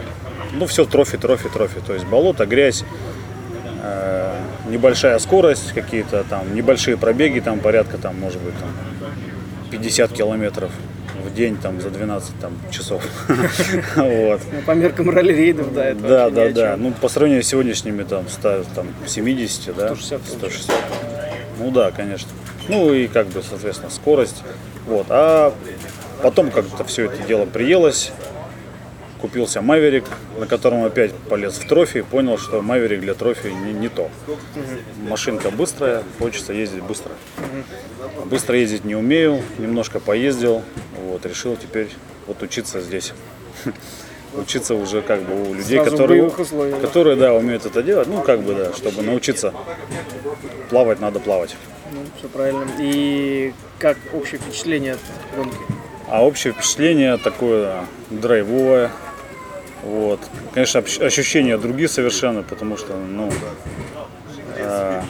Ну, 0.54 0.66
все 0.66 0.86
трофи, 0.86 1.18
трофи, 1.18 1.48
трофи. 1.48 1.78
То 1.86 1.94
есть 1.94 2.04
болото, 2.06 2.46
грязь, 2.46 2.82
э, 3.82 4.25
небольшая 4.68 5.18
скорость, 5.18 5.72
какие-то 5.72 6.24
там 6.28 6.54
небольшие 6.54 6.96
пробеги, 6.96 7.40
там 7.40 7.60
порядка, 7.60 7.98
там, 7.98 8.18
может 8.18 8.40
быть, 8.40 8.54
там 8.58 8.70
50 9.70 10.12
километров 10.12 10.70
в 11.24 11.34
день, 11.34 11.56
там, 11.56 11.80
за 11.80 11.90
12 11.90 12.38
там, 12.40 12.52
часов. 12.70 13.02
Вот. 13.96 14.40
Ну, 14.52 14.62
по 14.64 14.72
меркам 14.72 15.10
ралли-рейдов, 15.10 15.72
да, 15.72 15.86
это 15.86 16.00
Да, 16.00 16.30
да, 16.30 16.50
да. 16.50 16.76
Ну, 16.76 16.92
по 16.92 17.08
сравнению 17.08 17.42
с 17.42 17.48
сегодняшними, 17.48 18.02
там, 18.02 18.28
100, 18.28 18.64
там 18.74 18.88
70, 19.06 19.74
да? 19.74 19.88
160 19.88 20.20
160. 20.26 20.74
Ну 21.58 21.70
да, 21.70 21.90
конечно. 21.90 22.28
Ну 22.68 22.92
и 22.92 23.06
как 23.06 23.28
бы, 23.28 23.42
соответственно, 23.48 23.90
скорость. 23.90 24.42
Вот. 24.86 25.06
А 25.08 25.54
потом 26.22 26.50
как-то 26.50 26.84
все 26.84 27.06
это 27.06 27.22
дело 27.26 27.46
приелось. 27.46 28.12
Купился 29.20 29.62
Маверик, 29.62 30.04
на 30.38 30.46
котором 30.46 30.84
опять 30.84 31.12
полез 31.12 31.54
в 31.54 31.66
трофи, 31.66 32.02
понял, 32.02 32.36
что 32.36 32.60
Маверик 32.60 33.00
для 33.00 33.14
трофи 33.14 33.48
не, 33.48 33.72
не 33.72 33.88
то. 33.88 34.10
Машинка 35.08 35.50
быстрая, 35.50 36.02
хочется 36.18 36.52
ездить 36.52 36.82
быстро. 36.82 37.12
Быстро 38.26 38.58
ездить 38.58 38.84
не 38.84 38.94
умею, 38.94 39.42
немножко 39.58 40.00
поездил, 40.00 40.62
вот, 41.02 41.24
решил 41.24 41.56
теперь 41.56 41.88
вот 42.26 42.42
учиться 42.42 42.80
здесь. 42.80 43.12
Учиться 44.34 44.74
уже 44.74 45.00
как 45.00 45.22
бы 45.22 45.50
у 45.50 45.54
людей, 45.54 45.78
Сразу 45.78 45.92
которые, 45.92 46.30
да? 46.30 46.78
которые, 46.80 47.16
да, 47.16 47.32
умеют 47.32 47.64
это 47.64 47.82
делать. 47.82 48.06
Ну, 48.06 48.20
как 48.20 48.42
бы, 48.42 48.54
да, 48.54 48.72
чтобы 48.74 49.00
научиться 49.02 49.54
плавать, 50.68 51.00
надо 51.00 51.20
плавать. 51.20 51.56
Ну, 51.90 52.00
все 52.18 52.28
правильно. 52.28 52.66
И 52.78 53.54
как 53.78 53.96
общее 54.12 54.38
впечатление 54.38 54.94
от 54.94 54.98
гонки? 55.36 55.56
А 56.08 56.24
общее 56.24 56.52
впечатление 56.52 57.16
такое 57.16 57.86
драйвовое. 58.10 58.90
Вот. 59.86 60.20
Конечно, 60.52 60.80
ощущения 60.80 61.56
другие 61.56 61.88
совершенно, 61.88 62.42
потому 62.42 62.76
что, 62.76 62.96
ну, 62.96 63.30
э, 64.56 65.00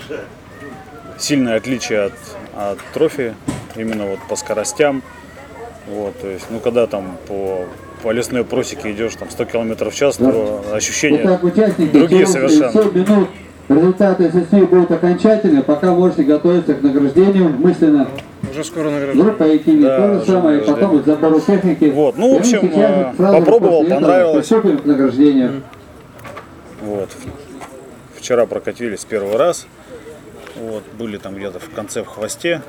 сильное 1.18 1.56
отличие 1.56 2.02
от, 2.02 2.12
от 2.54 2.78
трофи, 2.92 3.34
именно 3.74 4.06
вот 4.06 4.18
по 4.28 4.36
скоростям. 4.36 5.02
Вот, 5.86 6.20
то 6.20 6.28
есть, 6.28 6.46
ну, 6.50 6.60
когда 6.60 6.86
там 6.86 7.16
по, 7.26 7.64
по 8.02 8.10
лесной 8.10 8.44
просеке 8.44 8.92
идешь 8.92 9.14
там 9.14 9.30
100 9.30 9.44
км 9.46 9.90
в 9.90 9.94
час, 9.94 10.16
то 10.16 10.64
ощущения 10.72 11.22
Итак, 11.24 11.40
другие 11.92 12.26
совершенно. 12.26 12.72
7 12.72 12.92
минут 12.92 13.28
результаты 13.68 14.30
сессии 14.30 14.64
будут 14.64 14.90
окончательны. 14.90 15.62
Пока 15.62 15.92
можете 15.92 16.22
готовиться 16.24 16.74
к 16.74 16.82
награждению 16.82 17.48
мысленно. 17.50 18.08
Уже 18.56 18.64
скоро 18.64 18.88
награждение. 18.88 19.24
Группа 19.24 19.42
ITV 19.42 19.82
Да, 19.82 19.96
то 19.96 20.18
же 20.18 20.24
самое, 20.24 20.60
потом 20.60 21.02
к 21.02 21.04
забору 21.04 21.40
техники. 21.40 21.84
Вот, 21.90 22.16
ну, 22.16 22.34
в 22.34 22.40
общем, 22.40 22.72
э, 22.74 23.12
попробовал, 23.18 23.84
понравилось. 23.84 24.48
Приступим 24.48 24.78
к 24.78 24.86
награждению. 24.86 25.62
Вот. 26.80 27.10
Вчера 28.14 28.46
прокатились 28.46 29.04
первый 29.04 29.36
раз. 29.36 29.66
Вот, 30.54 30.82
были 30.98 31.18
там 31.18 31.34
где-то 31.34 31.58
в 31.58 31.68
конце 31.68 32.02
в 32.02 32.06
хвосте. 32.06 32.62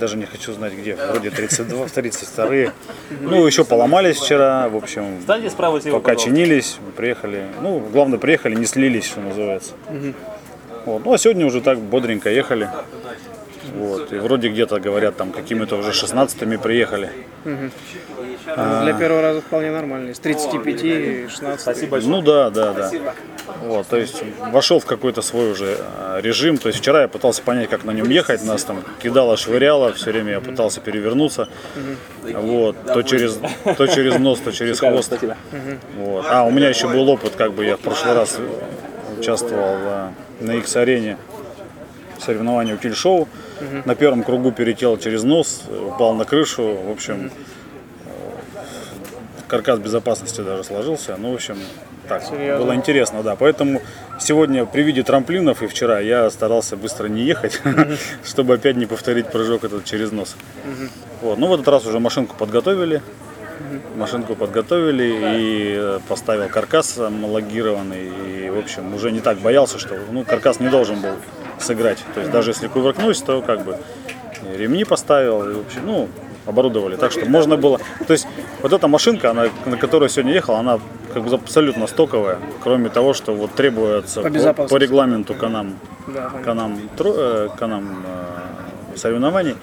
Даже 0.00 0.16
не 0.16 0.24
хочу 0.24 0.52
знать 0.52 0.72
где. 0.72 0.96
Вроде 0.96 1.30
32, 1.30 1.86
32. 1.86 2.46
Ну, 3.20 3.46
еще 3.46 3.64
поломались 3.64 4.16
вчера. 4.16 4.68
В 4.68 4.74
общем, 4.74 5.20
справа 5.48 5.78
пока 5.78 6.00
пожалуйста. 6.00 6.16
чинились, 6.28 6.78
приехали. 6.96 7.44
Ну, 7.62 7.78
главное, 7.92 8.18
приехали, 8.18 8.56
не 8.56 8.66
слились, 8.66 9.04
что 9.04 9.20
называется. 9.20 9.74
Вот. 10.86 11.04
Ну, 11.04 11.12
а 11.12 11.18
сегодня 11.18 11.46
уже 11.46 11.60
так 11.60 11.78
бодренько 11.78 12.30
ехали. 12.30 12.68
Вот. 13.74 14.12
И 14.12 14.16
вроде 14.16 14.48
где-то 14.48 14.80
говорят, 14.80 15.16
там 15.16 15.32
какими-то 15.32 15.76
уже 15.76 15.90
16-ми 15.90 16.56
приехали. 16.56 17.10
Ну, 17.44 17.70
Для 18.82 18.94
первого 18.98 19.22
раза 19.22 19.40
вполне 19.40 19.70
нормально. 19.70 20.10
Из 20.10 20.18
35 20.18 20.82
и 20.82 21.26
16. 21.28 21.60
Спасибо 21.60 21.90
большое. 21.92 22.12
Ну 22.12 22.22
да, 22.22 22.50
да, 22.50 22.72
да. 22.72 22.90
Вот, 23.62 23.86
то 23.86 23.96
есть 23.96 24.22
вошел 24.52 24.80
в 24.80 24.86
какой-то 24.86 25.22
свой 25.22 25.52
уже 25.52 25.76
э, 25.78 26.20
режим. 26.22 26.58
То 26.58 26.68
есть 26.68 26.80
вчера 26.80 27.02
я 27.02 27.08
пытался 27.08 27.42
понять, 27.42 27.68
как 27.68 27.84
на 27.84 27.90
нем 27.92 28.08
ехать. 28.08 28.44
Нас 28.44 28.64
там 28.64 28.82
кидало, 29.02 29.36
швыряло. 29.36 29.92
Все 29.92 30.10
время 30.10 30.32
я 30.32 30.40
пытался 30.40 30.80
перевернуться. 30.80 31.48
Вот, 32.22 32.76
то 32.86 33.02
через, 33.02 33.38
то 33.76 33.86
через 33.86 34.18
нос, 34.18 34.40
то 34.40 34.52
через 34.52 34.80
хвост. 34.80 35.12
Вот. 35.96 36.26
А, 36.28 36.44
у 36.44 36.50
меня 36.50 36.68
еще 36.68 36.88
был 36.88 37.08
опыт, 37.08 37.34
как 37.36 37.52
бы 37.52 37.64
я 37.64 37.76
в 37.76 37.80
прошлый 37.80 38.14
раз 38.14 38.38
участвовал 39.18 39.76
э, 39.78 40.10
на 40.40 40.52
X-арене 40.56 41.18
в 42.18 42.22
соревновании 42.22 42.72
утиль-шоу. 43.60 43.82
На 43.84 43.94
первом 43.94 44.22
кругу 44.22 44.52
перетел 44.52 44.96
через 44.98 45.22
нос, 45.22 45.62
упал 45.68 46.14
на 46.14 46.24
крышу. 46.24 46.76
В 46.86 46.90
общем, 46.90 47.30
каркас 49.48 49.78
безопасности 49.78 50.40
даже 50.40 50.64
сложился. 50.64 51.16
Ну, 51.18 51.32
в 51.32 51.34
общем, 51.34 51.58
так, 52.08 52.24
Серьезно? 52.24 52.64
было 52.64 52.74
интересно, 52.74 53.22
да. 53.22 53.36
Поэтому 53.36 53.82
сегодня 54.18 54.64
при 54.64 54.82
виде 54.82 55.02
трамплинов 55.02 55.62
и 55.62 55.66
вчера 55.66 56.00
я 56.00 56.30
старался 56.30 56.76
быстро 56.76 57.08
не 57.08 57.22
ехать, 57.22 57.60
чтобы 58.24 58.54
опять 58.54 58.76
не 58.76 58.86
повторить 58.86 59.30
прыжок 59.30 59.64
этот 59.64 59.84
через 59.84 60.12
нос. 60.12 60.36
Вот. 61.22 61.38
Ну, 61.38 61.48
в 61.48 61.54
этот 61.54 61.68
раз 61.68 61.86
уже 61.86 62.00
машинку 62.00 62.36
подготовили. 62.36 63.02
Машинку 63.94 64.34
подготовили 64.34 65.36
и 65.36 65.76
э, 65.78 66.00
поставил 66.08 66.48
каркас 66.48 66.96
лагированный. 66.96 68.46
И, 68.46 68.50
в 68.50 68.58
общем, 68.58 68.94
уже 68.94 69.12
не 69.12 69.20
так 69.20 69.38
боялся, 69.38 69.78
что 69.78 69.96
ну, 70.10 70.24
каркас 70.24 70.60
не 70.60 70.68
должен 70.68 71.00
был 71.00 71.12
сыграть. 71.62 71.98
То 72.14 72.20
есть 72.20 72.32
даже 72.32 72.50
если 72.50 72.68
кувыркнусь, 72.68 73.20
то 73.22 73.42
как 73.42 73.64
бы 73.64 73.76
ремни 74.56 74.84
поставил, 74.84 75.48
и, 75.48 75.54
в 75.54 75.60
общем, 75.60 75.82
ну, 75.84 76.08
оборудовали. 76.46 76.96
Так 76.96 77.12
что 77.12 77.26
можно 77.26 77.56
было. 77.56 77.78
То 78.06 78.12
есть 78.12 78.26
вот 78.62 78.72
эта 78.72 78.88
машинка, 78.88 79.30
она, 79.30 79.46
на 79.66 79.76
которой 79.76 80.04
я 80.04 80.08
сегодня 80.08 80.32
ехал, 80.32 80.54
она 80.56 80.80
как 81.12 81.24
бы 81.24 81.34
абсолютно 81.34 81.86
стоковая, 81.86 82.38
кроме 82.62 82.88
того, 82.88 83.14
что 83.14 83.34
вот 83.34 83.52
требуется 83.52 84.22
По 84.22 84.52
по, 84.54 84.68
по 84.68 84.76
регламенту 84.76 85.34
канам, 85.34 85.76
Да, 86.06 86.30
канам, 86.44 86.78
тро- 86.96 87.14
э, 87.16 87.48
канам 87.58 88.04
э, 88.06 88.96
соревнований. 88.96 89.56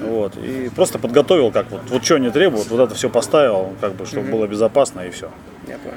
Вот. 0.00 0.36
И 0.36 0.70
просто 0.74 0.98
подготовил, 0.98 1.50
как 1.50 1.70
вот, 1.70 1.80
вот 1.88 2.04
что 2.04 2.16
они 2.16 2.30
требуют, 2.30 2.68
вот 2.68 2.80
это 2.80 2.94
все 2.94 3.08
поставил, 3.08 3.72
как 3.80 3.92
бы, 3.94 4.04
чтобы 4.06 4.30
было 4.30 4.46
безопасно 4.46 5.00
и 5.02 5.10
все. 5.10 5.30
Я 5.66 5.78
понял. 5.78 5.96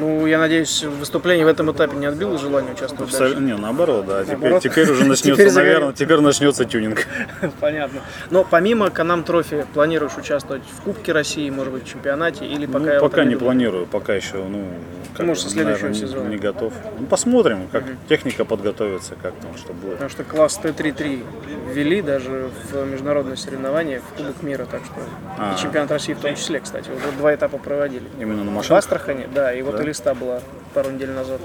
Ну, 0.00 0.26
я 0.26 0.38
надеюсь, 0.38 0.82
выступление 0.82 1.44
в 1.44 1.48
этом 1.48 1.70
этапе 1.70 1.94
не 1.96 2.06
отбило 2.06 2.38
желание 2.38 2.72
участвовать 2.72 3.12
Абсолютно, 3.12 3.40
дальше. 3.40 3.54
Не, 3.54 3.62
наоборот, 3.62 4.06
да. 4.06 4.24
Наоборот. 4.26 4.62
Теперь, 4.62 4.72
теперь 4.86 4.90
уже 4.90 5.04
начнется, 5.04 5.54
наверное, 5.54 5.92
теперь 5.92 6.20
начнется 6.20 6.64
тюнинг. 6.64 7.06
Понятно. 7.60 8.00
Но 8.30 8.44
помимо 8.48 8.88
Канам 8.90 9.24
Трофи, 9.24 9.66
планируешь 9.74 10.16
участвовать 10.16 10.62
в 10.64 10.80
Кубке 10.82 11.12
России, 11.12 11.50
может 11.50 11.72
быть, 11.72 11.84
в 11.84 11.88
чемпионате 11.88 12.46
или 12.46 12.64
пока 12.66 12.94
ну, 12.94 13.00
Пока 13.00 13.24
не, 13.24 13.36
планирую, 13.36 13.86
пока 13.86 14.14
еще, 14.14 14.36
ну, 14.36 14.48
ну, 14.48 14.66
как, 15.14 15.26
может, 15.26 15.50
следующего 15.50 15.88
наверное, 15.88 16.08
сезона. 16.08 16.28
не 16.28 16.36
готов. 16.36 16.72
Ну, 16.98 17.06
посмотрим, 17.06 17.68
как 17.70 17.84
техника 18.08 18.44
подготовится, 18.44 19.14
как 19.20 19.34
там, 19.34 19.56
что 19.56 19.72
будет. 19.72 19.92
Потому 19.92 20.10
что 20.10 20.24
класс 20.24 20.56
Т-3-3 20.56 21.24
ввели 21.72 22.00
даже 22.00 22.50
в 22.72 22.86
международные 22.86 23.36
соревнования, 23.36 24.00
в 24.00 24.16
Кубок 24.16 24.42
мира, 24.42 24.66
так 24.70 24.82
что 24.84 24.94
и 25.00 25.04
а. 25.38 25.56
чемпионат 25.60 25.90
России 25.90 26.14
в 26.14 26.20
том 26.20 26.34
числе, 26.36 26.60
кстати, 26.60 26.90
уже 26.90 27.12
два 27.18 27.34
этапа 27.34 27.58
проводили. 27.58 28.04
Именно 28.18 28.44
на 28.44 28.50
машинах? 28.50 28.70
В 28.70 28.78
Астрахани, 28.78 29.28
да, 29.34 29.52
и 29.52 29.62
вот? 29.62 29.80
300 29.90 30.14
была 30.14 30.38
пару 30.72 30.90
недель 30.90 31.10
назад. 31.10 31.40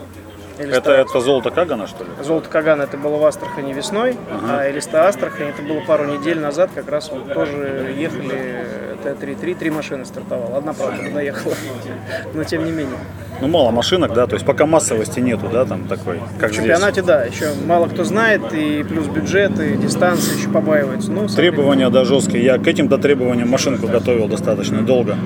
Это, 0.59 0.91
это 0.91 1.19
золото 1.19 1.49
Кагана, 1.49 1.87
что 1.87 2.03
ли? 2.03 2.09
Золото 2.21 2.47
Кагана 2.47 2.83
это 2.83 2.95
было 2.95 3.17
в 3.17 3.25
Астрахани 3.25 3.73
весной, 3.73 4.11
угу. 4.11 4.45
а 4.47 4.69
Элиста 4.69 5.07
Астрахани 5.07 5.49
это 5.49 5.63
было 5.63 5.81
пару 5.81 6.05
недель 6.05 6.39
назад, 6.39 6.69
как 6.73 6.89
раз 6.89 7.11
вот 7.11 7.33
тоже 7.33 7.93
ехали 7.97 8.35
э, 8.35 8.95
Т-3-3, 9.03 9.55
три 9.55 9.69
машины 9.71 10.05
стартовала. 10.05 10.57
Одна, 10.57 10.73
правда, 10.73 11.01
не 11.01 11.09
доехала, 11.09 11.55
но 12.35 12.43
тем 12.43 12.65
не 12.65 12.71
менее. 12.71 12.97
Ну, 13.41 13.47
мало 13.47 13.71
машинок, 13.71 14.13
да, 14.13 14.27
то 14.27 14.35
есть 14.35 14.45
пока 14.45 14.65
массовости 14.65 15.19
нету, 15.19 15.49
да, 15.51 15.65
там 15.65 15.87
такой, 15.87 16.19
как 16.39 16.51
В 16.51 16.55
чемпионате, 16.55 17.01
здесь. 17.01 17.05
да, 17.05 17.23
еще 17.25 17.47
мало 17.65 17.87
кто 17.87 18.03
знает, 18.03 18.53
и 18.53 18.83
плюс 18.83 19.07
бюджет, 19.07 19.59
и 19.59 19.75
дистанция 19.75 20.37
еще 20.37 20.49
побаивается. 20.49 21.11
Ну, 21.11 21.27
требования, 21.27 21.89
да, 21.89 22.05
жесткие. 22.05 22.45
Я 22.45 22.59
к 22.59 22.67
этим 22.67 22.87
до 22.87 22.97
требованиям 22.99 23.49
машинку 23.49 23.87
готовил 23.87 24.27
достаточно 24.27 24.83
долго. 24.83 25.17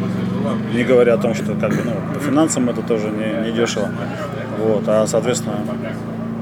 Не 0.79 0.86
говоря 0.86 1.15
о 1.15 1.17
том, 1.17 1.36
что 1.36 1.55
как 1.55 1.71
бы, 1.71 1.83
ну, 1.83 1.93
по 2.13 2.21
финансам 2.21 2.69
это 2.69 2.81
тоже 2.81 3.09
не, 3.09 3.50
не 3.50 3.51
дешево. 3.51 3.89
Вот, 4.59 4.83
а, 4.88 5.05
соответственно, 5.07 5.57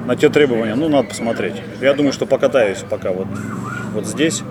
на 0.06 0.15
те 0.15 0.29
требования, 0.29 0.75
ну, 0.75 0.89
надо 0.89 1.08
посмотреть. 1.08 1.56
Я 1.82 1.96
думаю, 1.96 2.13
что 2.13 2.27
покатаюсь 2.27 2.84
пока 2.88 3.13
вот, 3.13 3.25
вот 3.96 4.06
здесь, 4.06 4.44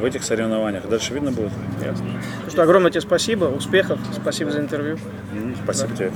в 0.00 0.04
этих 0.04 0.24
соревнованиях. 0.24 0.88
Дальше 0.88 1.14
видно 1.14 1.30
будет. 1.30 1.52
Ну 2.44 2.50
что, 2.50 2.62
огромное 2.64 2.90
тебе 2.90 3.00
спасибо, 3.00 3.44
успехов, 3.44 4.00
спасибо 4.12 4.50
за 4.50 4.58
интервью. 4.58 4.98
Спасибо 5.62 5.94
тебе. 5.94 6.10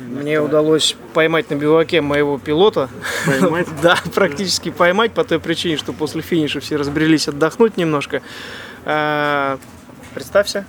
Мне 0.00 0.40
удалось 0.40 0.96
поймать 1.12 1.50
на 1.50 1.56
биваке 1.56 2.00
моего 2.00 2.38
пилота. 2.38 2.88
Поймать? 3.26 3.66
да, 3.82 3.98
практически 4.14 4.70
поймать 4.70 5.12
по 5.12 5.24
той 5.24 5.40
причине, 5.40 5.76
что 5.76 5.92
после 5.92 6.22
финиша 6.22 6.60
все 6.60 6.76
разбрелись 6.76 7.28
отдохнуть 7.28 7.76
немножко. 7.76 8.22
Представься. 10.16 10.64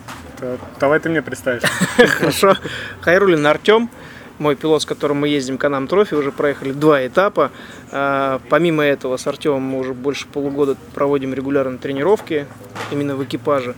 Давай 0.77 0.99
ты 0.99 1.07
мне 1.07 1.21
представишь. 1.21 1.63
Хорошо. 1.97 2.57
Хайрулин 2.99 3.47
Артем, 3.47 3.89
мой 4.39 4.57
пилот, 4.57 4.81
с 4.81 4.85
которым 4.85 5.21
мы 5.21 5.29
ездим 5.29 5.57
Канам 5.57 5.87
Трофи, 5.87 6.15
уже 6.15 6.33
проехали 6.33 6.73
два 6.73 7.07
этапа. 7.07 7.51
А, 7.93 8.41
Помимо 8.49 8.83
этого, 8.83 9.15
с 9.15 9.25
Артемом 9.25 9.61
мы 9.61 9.79
уже 9.79 9.93
больше 9.93 10.27
полугода 10.27 10.75
проводим 10.93 11.33
регулярно 11.33 11.77
тренировки 11.77 12.45
именно 12.91 13.15
в 13.15 13.23
экипаже. 13.23 13.75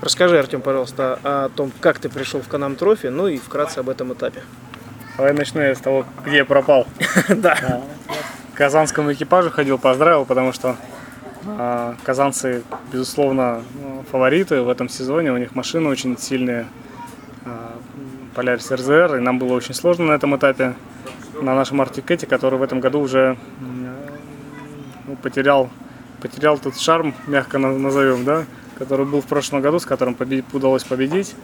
Расскажи, 0.00 0.38
Артем, 0.38 0.62
пожалуйста, 0.62 1.18
о 1.24 1.50
том, 1.50 1.72
как 1.80 1.98
ты 1.98 2.08
пришел 2.08 2.40
в 2.40 2.48
Канам 2.48 2.74
Трофи, 2.74 3.08
ну 3.08 3.28
и 3.28 3.36
вкратце 3.36 3.80
об 3.80 3.90
этом 3.90 4.14
этапе. 4.14 4.42
Давай 5.18 5.34
начну 5.34 5.60
я 5.60 5.74
с 5.74 5.78
того, 5.80 6.06
где 6.24 6.38
я 6.38 6.44
пропал. 6.46 6.86
Да. 7.28 7.82
В 8.54 8.56
казанском 8.56 9.12
экипаже 9.12 9.50
ходил, 9.50 9.76
поздравил, 9.76 10.24
потому 10.24 10.54
что 10.54 10.76
казанцы, 12.04 12.62
безусловно, 12.92 13.62
ну, 13.82 14.04
фавориты 14.10 14.62
в 14.62 14.68
этом 14.68 14.88
сезоне. 14.88 15.32
У 15.32 15.36
них 15.36 15.54
машины 15.54 15.88
очень 15.88 16.16
сильные. 16.18 16.66
а, 17.44 17.72
Полярис 18.34 18.70
РЗР, 18.70 19.16
и 19.16 19.20
нам 19.20 19.38
было 19.38 19.54
очень 19.54 19.74
сложно 19.74 20.06
на 20.06 20.12
этом 20.12 20.36
этапе. 20.36 20.74
На 21.42 21.54
нашем 21.54 21.80
Артикете, 21.80 22.26
который 22.26 22.58
в 22.58 22.62
этом 22.62 22.80
году 22.80 23.00
уже 23.00 23.36
ну, 25.06 25.16
потерял, 25.16 25.68
потерял 26.20 26.58
тот 26.58 26.78
шарм, 26.78 27.14
мягко 27.26 27.58
на- 27.58 27.76
назовем, 27.76 28.24
да, 28.24 28.44
который 28.78 29.06
был 29.06 29.20
в 29.20 29.26
прошлом 29.26 29.60
году, 29.62 29.78
с 29.80 29.86
которым 29.86 30.14
побе- 30.14 30.44
удалось 30.52 30.84
победить. 30.84 31.34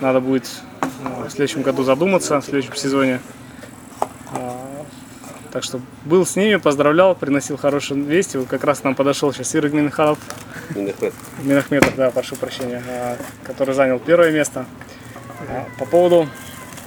Надо 0.00 0.20
будет 0.20 0.48
э, 0.80 1.28
в 1.28 1.30
следующем 1.30 1.62
году 1.62 1.82
задуматься, 1.84 2.40
в 2.40 2.44
следующем 2.44 2.74
сезоне. 2.74 3.20
Так 5.56 5.64
что 5.64 5.80
был 6.04 6.26
с 6.26 6.36
ними, 6.36 6.56
поздравлял, 6.56 7.14
приносил 7.14 7.56
хорошие 7.56 7.98
вести. 7.98 8.36
Вот 8.36 8.46
как 8.46 8.62
раз 8.62 8.84
нам 8.84 8.94
подошел 8.94 9.32
сейчас 9.32 9.54
Ирик 9.54 9.72
Минханов, 9.72 10.18
Минахметов, 11.42 11.96
да, 11.96 12.10
прошу 12.10 12.36
прощения, 12.36 12.82
а, 12.86 13.16
который 13.42 13.74
занял 13.74 13.98
первое 13.98 14.32
место. 14.32 14.66
А, 15.48 15.64
По 15.78 15.86
поводу, 15.86 16.28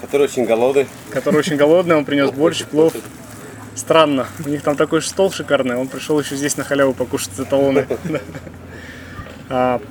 Который 0.01 0.25
очень 0.25 0.45
голодный. 0.45 0.87
который 1.09 1.37
очень 1.37 1.55
голодный, 1.55 1.95
он 1.95 2.05
принес 2.05 2.29
борщ, 2.29 2.63
плов. 2.63 2.93
Странно, 3.73 4.27
у 4.45 4.49
них 4.49 4.61
там 4.61 4.75
такой 4.75 5.01
стол 5.01 5.31
шикарный, 5.31 5.75
он 5.75 5.87
пришел 5.87 6.19
еще 6.19 6.35
здесь 6.35 6.55
на 6.55 6.63
халяву 6.63 6.93
покушать 6.93 7.33
за 7.33 7.45
талоны. 7.45 7.87
А, 9.49 9.81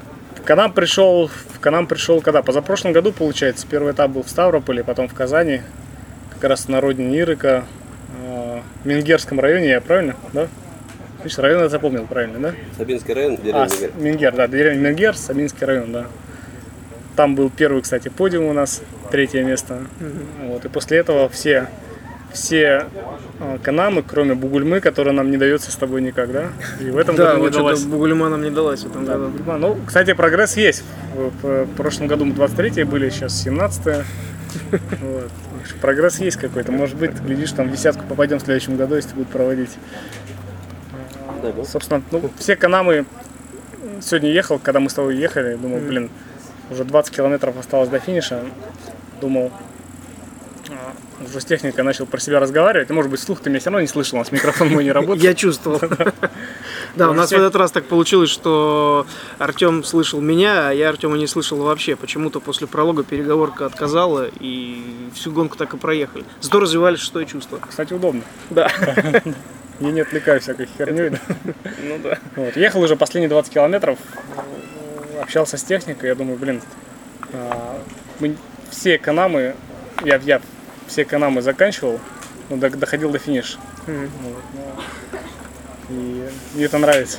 К 0.45 0.55
нам 0.55 0.73
пришел, 0.73 1.33
к 1.61 1.69
нам 1.69 1.89
пришел 1.89 2.21
когда? 2.21 2.43
Позапрошлом 2.43 2.93
году, 2.93 3.11
получается, 3.11 3.67
первый 3.69 3.93
этап 3.93 4.13
был 4.13 4.23
в 4.23 4.31
Ставрополе, 4.31 4.85
потом 4.85 5.09
в 5.09 5.15
Казани, 5.15 5.63
как 6.31 6.45
раз 6.45 6.69
на 6.69 6.81
родине 6.81 7.19
Ирыка, 7.19 7.65
а, 8.89 8.93
в 8.93 8.95
Мингерском 8.97 9.41
районе, 9.41 9.69
я 9.71 9.81
правильно, 9.81 10.15
да? 10.33 10.49
Видишь, 11.23 11.39
район 11.39 11.63
я 11.63 11.69
запомнил 11.69 12.07
правильно, 12.07 12.39
да? 12.39 12.55
Сабинский 12.77 13.13
район, 13.15 13.35
А, 13.35 13.37
деревня 13.45 13.69
с- 13.69 13.81
Мигель. 13.81 13.93
Мингер, 13.99 14.35
да, 14.35 14.49
деревня 14.49 14.89
Мингер, 14.89 15.17
Сабинский 15.17 15.67
район, 15.67 15.93
да. 15.93 16.07
Там 17.17 17.35
был 17.35 17.51
первый, 17.51 17.83
кстати, 17.83 18.09
подиум 18.09 18.47
у 18.47 18.53
нас, 18.53 18.83
третье 19.11 19.43
место. 19.43 19.79
Вот, 20.45 20.65
и 20.65 20.69
после 20.69 20.99
этого 20.99 21.29
все, 21.29 21.67
все 22.33 22.87
а, 23.41 23.59
канамы, 23.63 24.03
кроме 24.07 24.35
Бугульмы, 24.35 24.81
которая 24.81 25.13
нам 25.13 25.31
не 25.31 25.37
дается 25.37 25.73
с 25.73 25.77
тобой 25.77 26.01
никак, 26.01 26.31
да? 26.31 26.45
И 26.81 26.85
в 26.91 26.97
этом 26.97 27.17
Да, 27.17 27.33
году 27.33 27.39
не 27.39 27.43
вот 27.47 27.53
далась. 27.53 27.83
Бугульма 27.83 28.29
нам 28.29 28.43
не 28.43 28.51
далась 28.51 28.83
в 28.85 28.91
этом 28.91 29.05
Да, 29.05 29.15
году. 29.19 29.29
Бугульма. 29.31 29.59
Ну, 29.59 29.79
кстати, 29.87 30.13
прогресс 30.15 30.57
есть. 30.57 30.85
В, 31.43 31.65
в 31.65 31.75
прошлом 31.77 32.07
году 32.07 32.25
мы 32.25 32.35
23 32.35 32.85
были, 32.85 33.11
сейчас 33.11 33.35
17 33.43 34.05
Вот. 34.71 35.31
Что 35.69 35.77
Прогресс 35.79 36.19
есть 36.19 36.39
какой-то. 36.39 36.73
Может 36.73 36.97
быть, 36.97 37.13
глядишь, 37.21 37.53
там 37.53 37.69
в 37.69 37.73
десятку 37.73 38.05
попадем 38.07 38.39
в 38.39 38.43
следующем 38.43 38.77
году, 38.77 38.97
если 38.97 39.15
будет 39.15 39.29
проводить. 39.29 39.71
Дай 41.43 41.53
бог. 41.53 41.69
Собственно, 41.69 42.03
ну, 42.11 42.31
все 42.39 42.57
канамы 42.57 43.05
сегодня 44.01 44.31
ехал, 44.31 44.59
когда 44.59 44.81
мы 44.81 44.89
с 44.89 44.95
тобой 44.95 45.17
ехали, 45.17 45.57
думал, 45.57 45.79
блин, 45.81 46.11
уже 46.71 46.85
20 46.85 47.15
километров 47.15 47.59
осталось 47.59 47.91
до 47.91 47.99
финиша. 47.99 48.45
Думал, 49.21 49.53
а, 50.71 50.95
уже 51.23 51.41
с 51.41 51.45
техникой 51.45 51.85
начал 51.85 52.07
про 52.07 52.19
себя 52.19 52.41
разговаривать. 52.41 52.89
Может 52.89 53.11
быть, 53.11 53.21
слух 53.21 53.41
ты 53.41 53.51
меня 53.51 53.61
все 53.61 53.69
равно 53.69 53.81
не 53.81 53.89
слышал, 53.89 54.17
у 54.17 54.21
нас 54.21 54.33
микрофон 54.33 54.71
мой 54.71 54.85
не 54.85 54.93
работает. 54.93 55.23
Я 55.23 55.35
чувствовал. 55.35 55.81
Да, 56.97 57.11
у 57.11 57.13
нас 57.13 57.31
в 57.31 57.33
этот 57.33 57.55
раз 57.57 57.71
так 57.73 57.85
получилось, 57.87 58.31
что 58.31 59.07
Артем 59.39 59.85
слышал 59.85 60.21
меня, 60.21 60.69
а 60.69 60.73
я 60.73 60.89
Артема 60.89 61.17
не 61.17 61.27
слышал 61.27 61.59
вообще. 61.59 61.97
Почему-то 61.97 62.41
после 62.41 62.67
пролога 62.67 63.05
переговорка 63.05 63.67
отказала, 63.67 64.29
и 64.41 65.11
всю 65.15 65.33
гонку 65.33 65.57
так 65.57 65.75
и 65.75 65.77
проехали. 65.77 66.25
Зато 66.41 66.61
развивали 66.61 66.97
шестое 66.97 67.27
чувство. 67.27 67.59
Кстати, 67.67 67.93
удобно. 67.93 68.23
Да. 68.51 68.71
Я 69.81 69.93
не 69.93 70.01
отвлекаюсь 70.01 70.43
всякой 70.43 70.69
херней. 70.77 71.11
Ну 71.85 71.99
да. 72.03 72.19
Вот. 72.35 72.57
Ехал 72.57 72.81
уже 72.83 72.97
последние 72.97 73.29
20 73.29 73.53
километров, 73.53 73.99
общался 75.23 75.57
с 75.57 75.63
техникой, 75.63 76.09
я 76.09 76.15
думаю, 76.17 76.37
блин, 76.37 76.61
а, 77.33 77.81
мы 78.19 78.37
все 78.71 78.99
канамы, 78.99 79.55
я, 80.05 80.17
я 80.17 80.41
все 80.89 81.05
канамы 81.05 81.43
заканчивал, 81.43 82.01
но 82.49 82.57
до- 82.57 82.71
доходил 82.71 83.11
до 83.11 83.19
финиша. 83.19 83.59
Мгм. 83.87 84.11
Вот, 84.23 84.85
и 85.89 86.23
мне 86.55 86.65
это 86.65 86.79
нравится. 86.79 87.19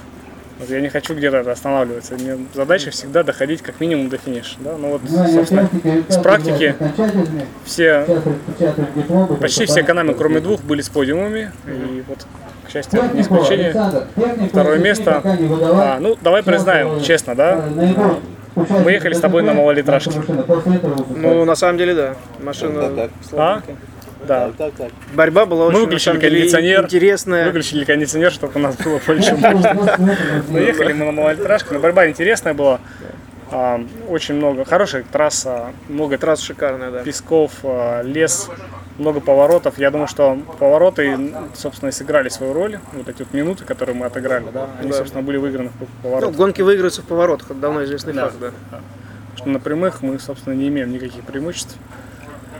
Вот 0.59 0.69
я 0.69 0.81
не 0.81 0.89
хочу 0.89 1.15
где-то 1.15 1.39
останавливаться. 1.49 2.15
Мне 2.15 2.37
задача 2.53 2.91
всегда 2.91 3.23
доходить 3.23 3.61
как 3.61 3.79
минимум 3.79 4.09
до 4.09 4.17
финиша. 4.17 4.57
Да? 4.59 4.75
Ну 4.77 4.89
вот, 4.89 5.01
собственно, 5.09 5.69
с 6.09 6.17
практики 6.17 6.75
все, 7.63 8.05
почти 9.39 9.65
все 9.65 9.83
канамы, 9.83 10.13
кроме 10.13 10.41
двух, 10.41 10.61
были 10.61 10.81
с 10.81 10.89
подиумами. 10.89 11.51
И 11.65 12.03
вот, 12.09 12.25
к 12.67 12.71
счастью, 12.71 13.01
не 13.13 13.21
исключение. 13.21 13.73
Второе 14.49 14.79
место. 14.79 15.21
А, 15.23 15.97
ну, 16.01 16.17
давай 16.21 16.43
признаем, 16.43 17.01
честно, 17.01 17.35
да? 17.35 17.63
Мы 18.55 18.91
ехали 18.91 19.13
с 19.13 19.21
тобой 19.21 19.43
на 19.43 19.53
малолитражке. 19.53 20.19
Ну, 21.15 21.45
на 21.45 21.55
самом 21.55 21.77
деле, 21.77 21.95
да. 21.95 22.15
Машина 22.43 23.09
А? 23.31 23.61
Да. 24.27 24.51
Так, 24.57 24.73
так. 24.73 24.91
Борьба 25.13 25.45
была 25.45 25.65
очень, 25.67 25.79
на 25.79 25.83
выключили 25.85 26.19
кондиционер. 26.19 26.83
интересная. 26.83 27.45
Выключили 27.45 27.83
кондиционер, 27.85 28.31
чтобы 28.31 28.53
у 28.55 28.59
нас 28.59 28.75
было 28.77 28.99
больше 29.05 29.35
можно. 29.35 29.95
Ну, 30.49 30.57
ехали 30.57 30.93
мы 30.93 31.05
на 31.05 31.11
малолитражке, 31.11 31.73
но 31.73 31.79
борьба 31.79 32.07
интересная 32.07 32.53
была. 32.53 32.79
А, 33.51 33.83
Очень 34.07 34.35
много, 34.35 34.63
хорошая 34.65 35.03
трасса, 35.11 35.71
много 35.87 36.17
Трасса 36.19 36.45
шикарная, 36.45 36.91
да. 36.91 37.03
песков, 37.03 37.51
а, 37.63 38.03
лес, 38.03 38.47
много 38.99 39.21
поворотов. 39.21 39.79
Я 39.79 39.89
думаю, 39.89 40.07
что 40.07 40.37
повороты, 40.59 41.17
собственно, 41.55 41.89
и 41.89 41.91
сыграли 41.91 42.29
свою 42.29 42.53
роль. 42.53 42.77
Вот 42.93 43.09
эти 43.09 43.19
вот 43.23 43.33
минуты, 43.33 43.65
которые 43.65 43.95
мы 43.95 44.05
отыграли, 44.05 44.45
да, 44.53 44.67
они, 44.79 44.91
Да. 44.91 44.97
собственно, 44.97 45.23
были 45.23 45.37
выиграны 45.37 45.69
в 45.69 45.79
Ну, 45.79 45.87
поворотах. 46.03 46.35
гонки 46.35 46.61
выигрываются 46.61 47.01
в 47.01 47.05
поворотах, 47.05 47.49
это 47.49 47.59
давно 47.59 47.83
известный 47.85 48.13
Да. 48.13 48.25
факт, 48.25 48.35
да. 48.39 48.51
Что 49.35 49.49
на 49.49 49.59
прямых 49.59 50.03
мы, 50.03 50.19
собственно, 50.19 50.53
не 50.53 50.67
имеем 50.67 50.91
никаких 50.91 51.23
преимуществ. 51.23 51.75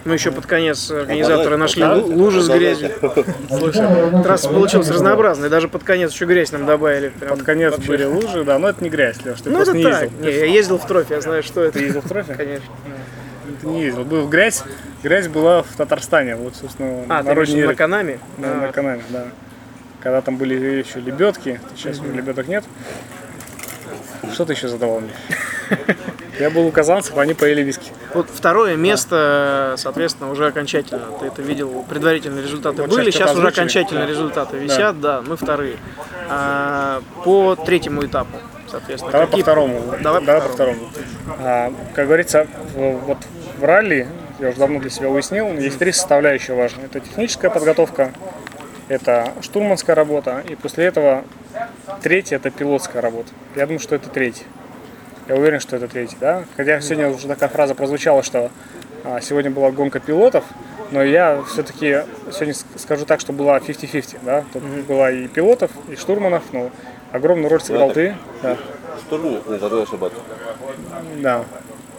Ну, 0.06 0.14
еще 0.14 0.32
под 0.32 0.46
конец 0.46 0.90
организаторы 0.92 1.58
нашли 1.58 1.84
лужи 1.84 2.42
с 2.42 2.48
грязью. 2.50 2.92
Трасса 4.24 4.50
получилась 4.50 4.90
разнообразной, 4.90 5.50
даже 5.50 5.68
под 5.68 5.84
конец 5.84 6.12
еще 6.14 6.26
грязь 6.26 6.52
нам 6.52 6.66
добавили. 6.66 7.10
Прям 7.10 7.38
Под 7.38 7.44
конец 7.46 7.74
вообще. 7.74 7.88
были 7.88 8.04
лужи, 8.06 8.44
да, 8.44 8.58
но 8.60 8.70
это 8.70 8.84
не 8.84 8.90
грязь, 8.90 9.18
Леш, 9.26 9.42
ты 9.42 9.50
Ну, 9.50 9.58
просто 9.58 9.72
это 9.72 9.78
не 9.78 9.84
так. 9.84 10.02
ездил. 10.04 10.20
Не, 10.26 10.32
я 10.32 10.46
ездил 10.46 10.78
в 10.78 10.88
трофе, 10.88 11.16
я 11.16 11.22
знаю, 11.22 11.44
что 11.44 11.64
это. 11.64 11.78
Ты 11.78 11.84
ездил 11.86 12.02
в 12.02 12.08
трофе? 12.08 12.34
Конечно. 12.34 12.68
Ты 13.62 13.68
не 13.68 13.84
ездил. 13.84 14.06
Был 14.06 14.28
грязь, 14.28 14.64
грязь 15.04 15.28
была 15.28 15.64
в 15.64 15.76
Татарстане, 15.76 16.36
вот, 16.38 16.56
собственно, 16.56 17.04
А, 17.10 17.22
на 17.24 17.34
родине 17.34 17.68
на. 17.68 17.76
Канаме? 17.76 18.20
Да, 18.38 18.54
на 18.56 18.72
канале, 18.72 19.02
да. 19.10 19.26
Когда 20.02 20.22
там 20.22 20.38
были 20.38 20.54
еще 20.56 21.02
лебедки, 21.02 21.60
сейчас 21.76 22.00
уже 22.00 22.14
лебедок 22.14 22.48
нет. 22.48 22.64
Что 24.32 24.46
ты 24.46 24.54
еще 24.54 24.68
задавал 24.70 25.02
мне? 25.02 25.12
Я 26.40 26.50
был 26.50 26.66
у 26.66 26.72
казанцев, 26.72 27.18
они 27.18 27.34
поели 27.34 27.62
виски. 27.64 27.92
Вот 28.14 28.28
второе 28.34 28.76
место, 28.76 29.76
соответственно, 29.78 30.32
уже 30.32 30.48
окончательно. 30.48 31.06
Ты 31.20 31.28
это 31.28 31.42
видел, 31.42 31.86
предварительные 31.88 32.44
результаты 32.44 32.82
Вот 32.82 32.90
были, 32.90 33.12
сейчас 33.12 33.30
сейчас 33.30 33.38
уже 33.38 33.48
окончательные 33.48 34.06
Да. 34.06 34.12
результаты 34.12 34.58
висят, 34.58 35.00
да, 35.00 35.22
мы 35.26 35.38
вторые. 35.38 35.78
А, 36.28 37.02
по 37.24 37.56
третьему 37.56 38.06
этапу, 38.06 38.38
соответственно. 38.68 39.12
Давай 39.12 39.28
какие- 39.28 39.42
по 39.42 39.52
второму. 39.52 39.82
Давай 40.02 40.22
по 40.26 40.40
второму. 40.50 40.90
А, 41.40 41.72
как 41.94 42.06
говорится, 42.08 42.48
вот 42.76 43.18
в 43.58 43.64
ралли, 43.64 44.08
я 44.40 44.50
уже 44.50 44.58
давно 44.58 44.80
для 44.80 44.90
себя 44.90 45.10
уяснил, 45.10 45.48
есть 45.54 45.78
три 45.78 45.92
составляющие 45.92 46.56
важные. 46.56 46.86
Это 46.88 47.00
техническая 47.02 47.52
подготовка, 47.52 48.12
это 48.88 49.34
штурманская 49.42 49.96
работа, 49.96 50.44
и 50.48 50.56
после 50.56 50.86
этого 50.86 51.24
третье 52.02 52.38
это 52.38 52.50
пилотская 52.50 53.02
работа. 53.02 53.30
Я 53.56 53.66
думаю, 53.66 53.80
что 53.80 53.96
это 53.96 54.10
третье. 54.10 54.46
Я 55.30 55.36
уверен, 55.36 55.60
что 55.60 55.76
это 55.76 55.88
третий, 55.88 56.18
да? 56.20 56.44
Хотя 56.58 56.82
сегодня 56.82 57.10
уже 57.10 57.28
такая 57.28 57.50
фраза 57.50 57.76
прозвучала, 57.76 58.24
что 58.24 58.50
а, 59.04 59.22
сегодня 59.22 59.52
была 59.52 59.70
гонка 59.70 60.00
пилотов, 60.00 60.44
но 60.92 61.04
я 61.04 61.44
все-таки 61.48 62.02
сегодня 62.34 62.56
скажу 62.76 63.06
так, 63.06 63.20
что 63.20 63.32
была 63.32 63.60
50-50, 63.60 64.18
да? 64.24 64.44
Тут 64.52 64.64
была 64.88 65.12
и 65.12 65.28
пилотов, 65.28 65.70
и 65.88 65.96
штурманов, 65.96 66.44
но 66.52 66.72
огромную 67.12 67.48
роль 67.50 67.62
сыграл 67.62 67.92
ты. 67.92 68.16
Да. 68.42 68.58
Штурм 69.06 69.24
не 69.48 69.58
должен 69.60 69.84
ошибаться. 69.84 70.20
да. 71.22 71.46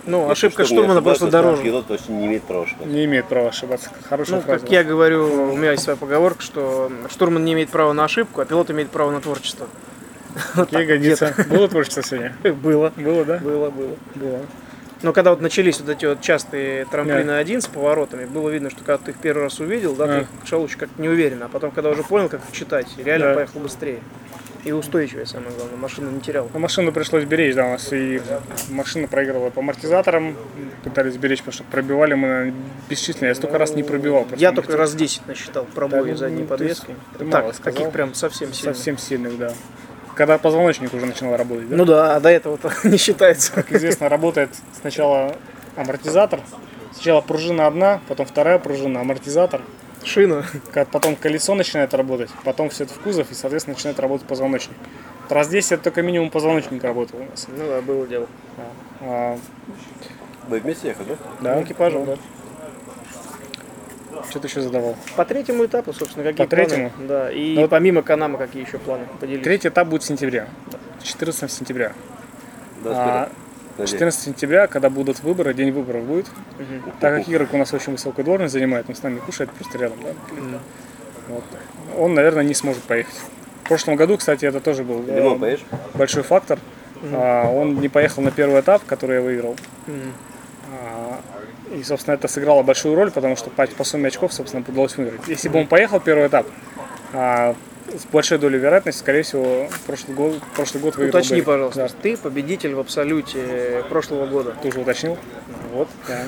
Ну, 0.07 0.29
ошибка 0.29 0.65
Штурм 0.65 0.79
не 0.79 0.85
штурмана 0.87 1.03
просто 1.03 1.31
дороже. 1.31 1.63
Пилот 1.63 1.87
точно 1.87 2.15
не 2.15 2.27
имеет 2.27 2.43
права 2.43 2.65
ошибаться. 2.65 2.89
Не 2.89 3.05
имеет 3.05 3.27
права 3.27 3.49
ошибаться. 3.51 3.91
Хорошая 4.09 4.37
Ну, 4.37 4.43
фраза. 4.43 4.61
как 4.61 4.73
я 4.73 4.83
говорю, 4.83 5.53
у 5.53 5.57
меня 5.57 5.73
есть 5.73 5.85
своя 5.85 5.97
поговорка, 5.97 6.43
что 6.43 6.91
штурман 7.11 7.45
не 7.45 7.53
имеет 7.53 7.69
права 7.69 7.93
на 7.93 8.07
ошибку, 8.07 8.41
а 8.41 8.45
пилот 8.45 8.71
имеет 8.71 8.91
право 8.91 9.11
на 9.13 9.21
творчество. 9.21 9.69
Ей 10.71 10.87
годится. 10.87 11.35
Было 11.49 11.69
творчество 11.69 12.03
сегодня? 12.03 12.35
Было. 12.43 12.93
Было, 12.97 13.25
да? 13.25 13.39
Было, 13.39 13.71
было. 13.71 13.97
Было. 14.15 14.41
Но 15.03 15.13
когда 15.13 15.31
вот 15.31 15.41
начались 15.41 15.81
вот 15.81 15.89
эти 15.89 16.05
вот 16.05 16.21
частые 16.21 16.85
трамплины 16.85 17.31
один 17.31 17.63
с 17.63 17.67
поворотами, 17.67 18.27
было 18.27 18.51
видно, 18.51 18.69
что 18.69 18.81
когда 18.85 18.99
ты 18.99 19.13
их 19.13 19.17
первый 19.17 19.45
раз 19.45 19.59
увидел, 19.59 19.95
да, 19.95 20.21
ты 20.21 20.27
шел 20.47 20.65
еще 20.67 20.77
как-то 20.77 21.01
неуверенно, 21.01 21.47
а 21.47 21.49
потом, 21.49 21.71
когда 21.71 21.89
уже 21.91 22.03
понял, 22.03 22.29
как 22.29 22.43
их 22.47 22.53
читать, 22.53 22.87
реально 22.99 23.35
поехал 23.35 23.61
быстрее. 23.61 24.01
И 24.63 24.73
устойчивее, 24.73 25.25
самое 25.25 25.53
главное, 25.57 25.79
машина 25.79 26.11
не 26.11 26.21
теряла. 26.21 26.51
Но 26.53 26.59
машину 26.59 26.93
пришлось 26.93 27.25
беречь, 27.25 27.55
да, 27.55 27.65
у 27.65 27.71
нас 27.71 27.91
и 27.95 28.21
машина 28.69 29.09
проигрывала 29.09 29.49
по 29.49 29.61
амортизаторам, 29.61 30.37
пытались 30.85 31.17
беречь, 31.17 31.39
потому 31.39 31.55
что 31.55 31.65
пробивали 31.65 32.13
мы 32.13 32.53
бесчисленно, 32.91 33.29
я 33.29 33.35
столько 33.35 33.57
раз 33.57 33.75
не 33.75 33.83
пробивал. 33.83 34.27
Я 34.37 34.53
только 34.53 34.77
раз 34.77 34.95
10 34.95 35.27
насчитал 35.27 35.65
пробои 35.75 36.11
Да, 36.11 36.17
задней 36.19 36.43
ну, 36.43 36.47
подвески. 36.47 36.95
так, 37.19 37.27
мало 37.27 37.53
сказал. 37.53 37.73
таких 37.73 37.91
прям 37.93 38.13
совсем 38.13 38.53
сильных. 38.53 38.77
Совсем 38.77 38.99
сильных, 38.99 39.39
да. 39.39 39.55
Когда 40.21 40.37
позвоночник 40.37 40.93
уже 40.93 41.07
начинал 41.07 41.35
работать, 41.35 41.71
да? 41.71 41.77
Ну 41.77 41.87
да, 41.87 42.17
а 42.17 42.21
до 42.21 42.29
этого-то 42.29 42.71
не 42.85 42.99
считается. 42.99 43.53
Как 43.53 43.73
известно, 43.73 44.11
работает 44.11 44.51
сначала 44.79 45.35
амортизатор, 45.77 46.41
сначала 46.93 47.23
пружина 47.23 47.67
одна, 47.67 48.03
потом 48.07 48.27
вторая 48.27 48.59
пружина, 48.59 49.01
амортизатор, 49.01 49.63
Шина. 50.05 50.45
Потом 50.93 51.17
колесо 51.17 51.55
начинает 51.55 51.95
работать, 51.95 52.29
потом 52.45 52.69
все 52.69 52.85
это 52.85 52.93
в 52.93 52.99
кузов 52.99 53.31
и, 53.31 53.35
соответственно, 53.35 53.77
начинает 53.77 53.99
работать 53.99 54.27
позвоночник. 54.27 54.77
Раз 55.31 55.47
здесь 55.47 55.73
это 55.73 55.85
только 55.85 56.03
минимум 56.03 56.29
позвоночник 56.29 56.85
работал 56.85 57.21
у 57.21 57.25
нас. 57.25 57.47
Ну 57.49 57.67
да, 57.67 57.81
было 57.81 58.07
дело. 58.07 58.27
А, 59.01 59.39
Вы 60.49 60.61
вместе 60.61 60.89
ехали, 60.89 61.17
да? 61.41 61.55
да, 61.55 61.63
экипажем. 61.63 62.05
да. 62.05 62.17
Что 64.29 64.41
ты 64.41 64.49
еще 64.49 64.61
задавал? 64.61 64.97
По 65.17 65.25
третьему 65.25 65.65
этапу, 65.65 65.93
собственно, 65.93 66.25
какие 66.25 66.47
По 66.47 66.51
третьему? 66.51 66.91
планы? 66.91 67.09
Да, 67.09 67.31
и 67.31 67.55
Ну 67.55 67.63
вот- 67.63 67.71
помимо 67.71 68.03
Канама, 68.03 68.39
какие 68.39 68.67
еще 68.67 68.79
планы? 68.79 69.07
Поделись. 69.21 69.43
Третий 69.45 69.69
этап 69.69 69.89
будет 69.89 70.03
в 70.03 70.07
сентябре. 70.07 70.47
14 71.03 71.51
сентября. 71.51 71.93
Да, 72.85 72.91
А 72.91 73.25
вперед. 73.25 73.39
Надеюсь. 73.79 73.91
14 73.91 74.25
сентября, 74.25 74.67
когда 74.67 74.91
будут 74.91 75.21
выборы, 75.23 75.55
день 75.55 75.71
выборов 75.73 76.05
будет. 76.05 76.27
Так 77.01 77.17
как 77.17 77.29
Ирок 77.29 77.55
у 77.55 77.57
нас 77.57 77.73
очень 77.73 77.93
высокую 77.93 78.25
должность 78.25 78.53
занимает, 78.53 78.87
он 78.89 78.95
с 78.95 79.03
нами 79.03 79.19
кушает 79.21 79.51
просто 79.53 79.79
рядом, 79.79 79.99
да? 80.03 80.11
Вот. 81.29 81.45
Он, 81.99 82.15
наверное, 82.15 82.45
не 82.45 82.55
сможет 82.55 82.83
поехать. 82.83 83.15
В 83.65 83.69
прошлом 83.69 83.97
году, 83.97 84.17
кстати, 84.19 84.45
это 84.45 84.61
тоже 84.61 84.83
был 84.85 85.05
э, 85.07 85.57
большой 85.95 86.23
фактор. 86.25 86.59
А, 87.13 87.49
он 87.51 87.81
не 87.81 87.89
поехал 87.89 88.23
на 88.23 88.31
первый 88.31 88.61
этап, 88.61 88.83
который 88.85 89.17
я 89.17 89.23
выиграл. 89.23 89.57
Мгм. 89.87 90.13
А, 90.73 91.10
И, 91.73 91.83
собственно, 91.85 92.15
это 92.15 92.27
сыграло 92.27 92.63
большую 92.63 92.97
роль, 92.97 93.11
потому 93.11 93.37
что 93.37 93.49
по, 93.51 93.67
по 93.67 93.85
сумме 93.85 94.09
очков, 94.09 94.33
собственно, 94.33 94.65
удалось 94.67 94.97
выиграть. 94.97 95.21
Если 95.29 95.49
бы 95.49 95.61
он 95.61 95.67
поехал 95.69 96.01
первый 96.01 96.27
этап, 96.27 96.47
а, 97.13 97.55
с 97.89 98.05
большой 98.13 98.39
долей 98.39 98.59
вероятности, 98.59 99.01
скорее 99.01 99.23
всего, 99.23 99.69
прошлый 99.87 100.17
год, 100.17 100.35
прошлый 100.55 100.83
год 100.83 100.97
выиграл 100.97 101.19
Уточни, 101.19 101.37
Берри. 101.37 101.47
пожалуйста, 101.47 101.89
Да, 101.89 101.95
ты 102.03 102.17
победитель 102.17 102.75
в 102.75 102.81
абсолюте 102.81 103.85
прошлого 103.89 104.27
года. 104.27 104.55
ты 104.63 104.69
уже 104.69 104.81
уточнил. 104.81 105.17
Вот, 105.73 105.89
да. 106.09 106.23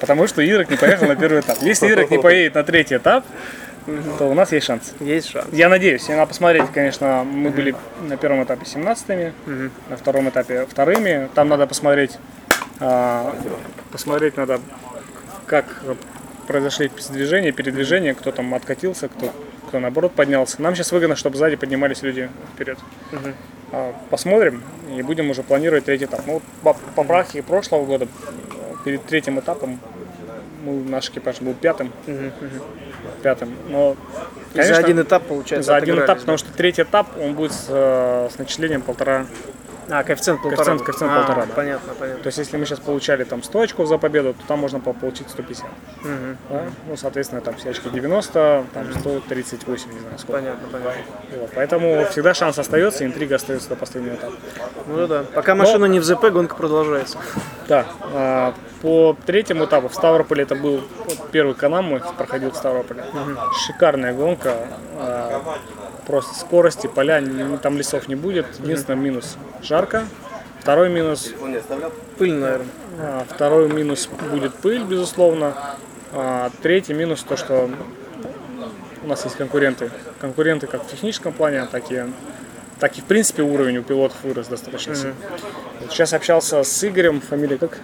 Потому 0.00 0.26
что 0.26 0.42
Ирок 0.42 0.70
не 0.70 0.76
поехал 0.76 1.06
на 1.06 1.16
первый 1.16 1.40
этап. 1.40 1.58
Если 1.62 1.88
Ирок 1.88 2.10
не 2.10 2.18
поедет 2.18 2.54
на 2.54 2.64
третий 2.64 2.96
этап, 2.96 3.24
то 4.18 4.26
у 4.26 4.34
нас 4.34 4.52
есть 4.52 4.66
шанс. 4.66 4.94
Есть 5.00 5.28
шанс. 5.30 5.46
Я 5.52 5.68
надеюсь, 5.68 6.08
я 6.08 6.16
надо 6.16 6.28
посмотреть, 6.28 6.66
конечно, 6.72 7.24
мы 7.24 7.50
были 7.50 7.74
на 8.02 8.16
первом 8.16 8.42
этапе 8.44 8.64
17-ми, 8.64 9.32
на 9.90 9.96
втором 9.96 10.28
этапе 10.28 10.66
вторыми. 10.66 11.28
Там 11.34 11.48
надо 11.48 11.66
посмотреть, 11.66 12.12
посмотреть 13.90 14.36
надо, 14.36 14.60
как 15.46 15.66
произошли 16.46 16.90
движения, 17.10 17.52
передвижения, 17.52 18.14
кто 18.14 18.30
там 18.30 18.54
откатился, 18.54 19.08
кто, 19.08 19.32
кто 19.68 19.80
наоборот 19.80 20.12
поднялся. 20.12 20.60
Нам 20.62 20.74
сейчас 20.74 20.92
выгодно, 20.92 21.16
чтобы 21.16 21.36
сзади 21.36 21.56
поднимались 21.56 22.02
люди 22.02 22.30
вперед. 22.54 22.78
А, 23.72 23.94
Посмотрим 24.10 24.62
и 24.96 25.02
будем 25.02 25.30
уже 25.30 25.42
планировать 25.42 25.84
третий 25.84 26.04
этап. 26.04 26.22
Ну, 26.26 26.42
по, 26.62 26.74
по 26.94 27.04
практике 27.04 27.42
прошлого 27.42 27.84
года, 27.84 28.06
перед 28.84 29.04
третьим 29.04 29.40
этапом, 29.40 29.80
мы, 30.64 30.82
наш 30.84 31.10
экипаж 31.10 31.40
был 31.40 31.54
пятым. 31.54 31.92
Пятым. 33.22 33.54
Но, 33.68 33.96
И 34.54 34.62
за 34.62 34.76
один 34.76 35.00
этап, 35.00 35.24
получается, 35.24 35.72
за 35.72 35.76
один 35.76 35.96
этап, 35.96 36.08
да? 36.08 36.14
потому 36.16 36.38
что 36.38 36.52
третий 36.52 36.82
этап, 36.82 37.08
он 37.20 37.34
будет 37.34 37.52
с, 37.52 37.66
э, 37.68 38.28
с 38.32 38.38
начислением 38.38 38.82
полтора. 38.82 39.26
А, 39.90 40.02
коэффициент 40.02 40.40
полтора. 40.42 40.64
Коэффициент- 40.64 40.82
коэффициент 40.84 41.12
А, 41.12 41.18
полтора, 41.20 41.46
да. 41.46 41.54
Понятно, 41.54 41.92
понятно. 41.98 42.22
То 42.22 42.26
есть, 42.28 42.38
если 42.38 42.56
мы 42.56 42.64
сейчас 42.66 42.80
получали 42.80 43.24
там 43.24 43.42
100 43.42 43.60
очков 43.60 43.88
за 43.88 43.98
победу, 43.98 44.34
то 44.34 44.40
там 44.48 44.58
можно 44.60 44.80
по- 44.80 44.92
получить 44.92 45.28
150. 45.28 45.66
Мгм. 46.02 46.36
Да? 46.50 46.62
Ну, 46.88 46.96
соответственно, 46.96 47.40
там 47.40 47.54
все 47.56 47.70
очки 47.70 47.88
90, 47.90 48.64
там 48.72 48.92
138, 49.00 49.92
не 49.92 49.98
знаю 50.00 50.18
сколько. 50.18 50.40
Понятно, 50.40 50.68
понятно. 50.70 51.02
Вот. 51.38 51.50
Поэтому 51.54 52.06
всегда 52.10 52.34
шанс 52.34 52.58
остается, 52.58 53.04
интрига 53.04 53.36
остается 53.36 53.68
до 53.68 53.76
последнего 53.76 54.14
этапа. 54.14 54.32
Ну 54.86 55.06
да. 55.06 55.24
Пока 55.34 55.54
машина 55.54 55.84
не 55.86 56.00
в 56.00 56.04
ЗП, 56.04 56.24
гонка 56.30 56.54
продолжается. 56.56 57.18
Да, 57.68 57.86
а, 58.12 58.54
по 58.82 59.16
третьему 59.26 59.64
этапу 59.64 59.88
в 59.88 59.94
Ставрополе 59.94 60.42
это 60.42 60.54
был 60.54 60.82
первый 61.32 61.54
канал 61.54 61.82
мой, 61.82 62.02
проходил 62.18 62.50
в 62.50 62.56
Ставрополе. 62.56 63.04
Шикарная 63.66 64.12
гонка, 64.12 64.54
а, 64.98 65.42
просто 66.06 66.34
скорости, 66.34 66.86
поля, 66.86 67.22
там 67.62 67.78
лесов 67.78 68.08
не 68.08 68.14
будет. 68.14 68.46
Единственный 68.60 68.96
минус 69.00 69.36
жарко. 69.64 70.06
Второй 70.60 70.88
минус? 70.88 71.32
Пыль, 72.18 72.34
наверное. 72.34 72.66
а, 72.98 73.26
второй 73.28 73.68
минус 73.68 74.08
будет 74.30 74.54
пыль, 74.54 74.84
безусловно. 74.84 75.54
А, 76.12 76.50
третий 76.62 76.94
минус 76.94 77.22
то, 77.22 77.36
что 77.36 77.70
у 79.02 79.06
нас 79.06 79.24
есть 79.24 79.36
конкуренты. 79.36 79.90
Конкуренты 80.20 80.66
как 80.66 80.84
в 80.84 80.90
техническом 80.90 81.32
плане, 81.32 81.66
так 81.70 81.90
и, 81.90 82.04
так 82.78 82.96
и 82.96 83.00
в 83.00 83.04
принципе 83.04 83.42
уровень 83.42 83.78
у 83.78 83.82
пилотов 83.82 84.16
вырос 84.22 84.46
достаточно 84.46 84.94
сильно. 84.94 85.14
Вот 85.80 85.90
Сейчас 85.90 86.12
общался 86.12 86.62
с 86.62 86.84
Игорем, 86.84 87.20
фамилия 87.20 87.58
как? 87.58 87.78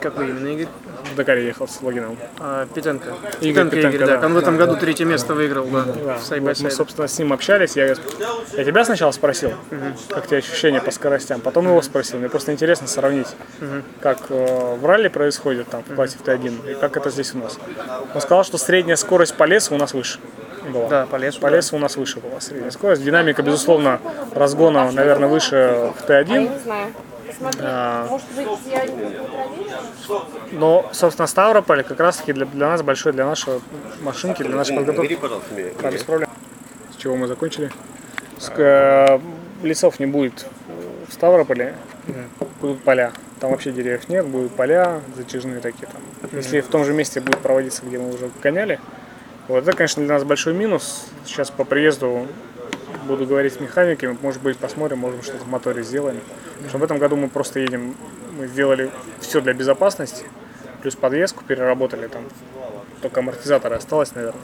Какой 0.00 0.30
именно, 0.30 0.48
Игорь? 0.48 0.68
В 1.14 1.16
Дакаре 1.16 1.46
ехал 1.46 1.68
с 1.68 1.80
логином. 1.80 2.18
А, 2.40 2.66
Петенко. 2.74 3.14
Игорь 3.40 3.70
Петенко, 3.70 3.98
да. 3.98 4.16
да. 4.18 4.26
Он 4.26 4.34
в 4.34 4.36
этом 4.36 4.56
году 4.56 4.76
третье 4.76 5.04
место 5.04 5.32
выиграл, 5.34 5.64
да. 5.66 5.84
Да, 5.84 6.18
в 6.18 6.40
вот 6.40 6.60
мы, 6.60 6.70
собственно, 6.72 7.06
с 7.06 7.16
ним 7.20 7.32
общались. 7.32 7.76
Я, 7.76 7.86
я 7.86 8.64
тебя 8.64 8.84
сначала 8.84 9.12
спросил, 9.12 9.52
как 10.08 10.26
тебе 10.26 10.38
ощущения 10.38 10.80
по 10.80 10.90
скоростям. 10.90 11.40
Потом 11.40 11.68
его 11.68 11.80
спросил. 11.82 12.18
Мне 12.18 12.28
просто 12.28 12.52
интересно 12.52 12.88
сравнить, 12.88 13.28
как 14.00 14.18
э, 14.30 14.76
в 14.76 14.84
ралли 14.84 15.06
происходит 15.06 15.68
там 15.68 15.84
в 15.84 15.94
классе 15.94 16.18
в 16.18 16.26
Т1 16.26 16.72
и 16.72 16.74
как 16.74 16.96
это 16.96 17.10
здесь 17.10 17.32
у 17.34 17.38
нас. 17.38 17.58
Он 18.12 18.20
сказал, 18.20 18.42
что 18.42 18.58
средняя 18.58 18.96
скорость 18.96 19.36
по 19.36 19.44
лесу 19.44 19.76
у 19.76 19.78
нас 19.78 19.94
выше. 19.94 20.18
Была. 20.68 20.88
Да, 20.88 21.06
по 21.06 21.16
лесу. 21.16 21.40
По 21.40 21.50
да. 21.50 21.56
лесу 21.56 21.76
у 21.76 21.78
нас 21.78 21.96
выше 21.96 22.18
была 22.18 22.40
средняя 22.40 22.72
скорость. 22.72 23.04
Динамика, 23.04 23.42
безусловно, 23.42 24.00
разгона, 24.34 24.90
наверное, 24.90 25.28
выше 25.28 25.92
в 25.96 26.10
Т1. 26.10 26.50
Не 27.40 27.50
знаю. 27.52 28.08
Посмотри. 28.08 28.44
Может 28.44 28.60
быть, 28.60 28.72
я 28.72 28.86
не 28.86 28.92
проверю? 28.96 30.22
Но, 30.52 30.90
собственно, 30.92 31.26
Ставрополь 31.26 31.82
как 31.84 32.00
раз-таки 32.00 32.32
для, 32.32 32.46
для 32.46 32.68
нас 32.68 32.82
большой, 32.82 33.12
для 33.12 33.26
нашей 33.26 33.60
машинки, 34.02 34.42
для 34.42 34.56
нашей 34.56 34.76
подготовки. 34.76 35.08
Бери, 35.08 35.16
пожалуйста, 35.20 35.54
меня. 35.54 35.70
Да, 35.80 35.90
без 35.90 36.02
проблем. 36.02 36.30
С 36.92 36.96
чего 36.96 37.16
мы 37.16 37.26
закончили? 37.26 37.70
С, 38.38 38.50
э, 38.56 39.18
лесов 39.62 40.00
не 40.00 40.06
будет 40.06 40.46
в 41.08 41.12
Ставрополе, 41.12 41.74
будут 42.60 42.82
поля. 42.82 43.12
Там 43.40 43.50
вообще 43.50 43.72
деревьев 43.72 44.08
нет, 44.08 44.26
будут 44.26 44.54
поля 44.54 45.00
затяжные 45.16 45.60
такие 45.60 45.86
там. 45.86 46.00
Если 46.32 46.60
в 46.60 46.68
том 46.68 46.84
же 46.84 46.92
месте 46.92 47.20
будет 47.20 47.38
проводиться, 47.40 47.82
где 47.84 47.98
мы 47.98 48.14
уже 48.14 48.30
гоняли, 48.42 48.80
вот 49.48 49.62
это, 49.66 49.76
конечно, 49.76 50.02
для 50.02 50.14
нас 50.14 50.24
большой 50.24 50.54
минус. 50.54 51.06
Сейчас 51.26 51.50
по 51.50 51.64
приезду 51.64 52.26
буду 53.04 53.26
говорить 53.26 53.54
с 53.54 53.60
механиками, 53.60 54.16
может 54.20 54.42
быть, 54.42 54.56
посмотрим, 54.58 54.98
можем 54.98 55.22
что-то 55.22 55.44
в 55.44 55.48
моторе 55.48 55.82
сделаем. 55.82 56.20
Потому 56.54 56.68
что 56.68 56.78
в 56.78 56.82
этом 56.84 56.98
году 56.98 57.16
мы 57.16 57.28
просто 57.28 57.60
едем 57.60 57.94
мы 58.38 58.46
сделали 58.48 58.90
все 59.20 59.40
для 59.40 59.52
безопасности, 59.54 60.24
плюс 60.82 60.96
подвеску 60.96 61.44
переработали 61.44 62.08
там, 62.08 62.24
только 63.00 63.20
амортизаторы 63.20 63.76
осталось, 63.76 64.14
наверное. 64.14 64.42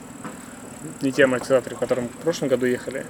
Не 1.02 1.12
те 1.12 1.24
амортизаторы, 1.24 1.76
которым 1.76 2.08
в 2.08 2.16
прошлом 2.22 2.48
году 2.48 2.66
ехали. 2.66 3.04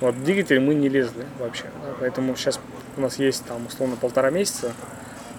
Вот 0.00 0.14
в 0.14 0.24
двигатель 0.24 0.58
мы 0.60 0.74
не 0.74 0.88
лезли 0.88 1.24
вообще. 1.38 1.64
да, 1.64 1.94
поэтому 2.00 2.34
сейчас 2.36 2.60
у 2.96 3.00
нас 3.00 3.18
есть 3.18 3.44
там 3.44 3.66
условно 3.66 3.96
полтора 3.96 4.30
месяца. 4.30 4.72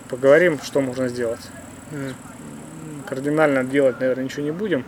Поговорим, 0.10 0.60
что 0.62 0.82
можно 0.82 1.08
сделать. 1.08 1.40
М, 1.92 2.14
Кардинально 3.08 3.64
делать, 3.64 4.00
наверное, 4.00 4.26
ничего 4.26 4.44
не 4.44 4.52
будем. 4.52 4.86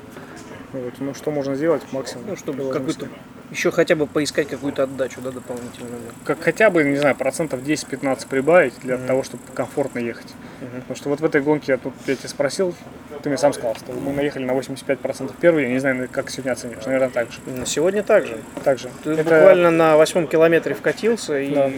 Вот, 0.71 0.93
ну, 0.99 1.13
что 1.13 1.31
можно 1.31 1.55
сделать 1.55 1.81
максимум. 1.91 2.25
Ну, 2.27 2.35
чтобы 2.35 2.59
по 2.59 2.63
возможности. 2.65 3.09
Еще 3.53 3.71
хотя 3.71 3.95
бы 3.95 4.07
поискать 4.07 4.47
какую-то 4.47 4.83
отдачу, 4.83 5.21
да, 5.21 5.31
дополнительную. 5.31 6.01
как 6.25 6.41
хотя 6.41 6.69
бы, 6.69 6.83
не 6.83 6.97
знаю, 6.97 7.15
процентов 7.15 7.61
10-15 7.61 8.27
прибавить 8.27 8.73
для 8.81 8.97
того, 8.97 9.23
чтобы 9.23 9.43
комфортно 9.53 9.99
ехать. 9.99 10.27
Потому 10.59 10.95
что 10.95 11.09
вот 11.09 11.19
в 11.21 11.25
этой 11.25 11.41
гонке, 11.41 11.73
я 11.73 11.77
тут 11.77 11.93
я 12.07 12.15
тебя 12.15 12.29
спросил, 12.29 12.73
ты 13.21 13.29
мне 13.29 13.37
сам 13.37 13.53
сказал, 13.53 13.75
что 13.75 13.91
мы 13.93 14.11
наехали 14.13 14.43
на 14.43 14.53
85% 14.53 15.33
первый, 15.39 15.63
я 15.63 15.69
не 15.69 15.79
знаю, 15.79 16.09
как 16.11 16.29
сегодня 16.29 16.51
оценишь, 16.53 16.83
наверное, 16.85 17.09
так 17.09 17.31
же. 17.31 17.39
На 17.45 17.65
сегодня 17.65 18.01
также. 18.03 18.37
Так 18.63 18.79
же. 18.79 18.89
Ты 19.03 19.11
Это- 19.11 19.23
буквально 19.23 19.71
на 19.71 19.97
восьмом 19.97 20.27
километре 20.27 20.73
вкатился 20.73 21.37
и 21.39 21.53
Да. 21.53 21.69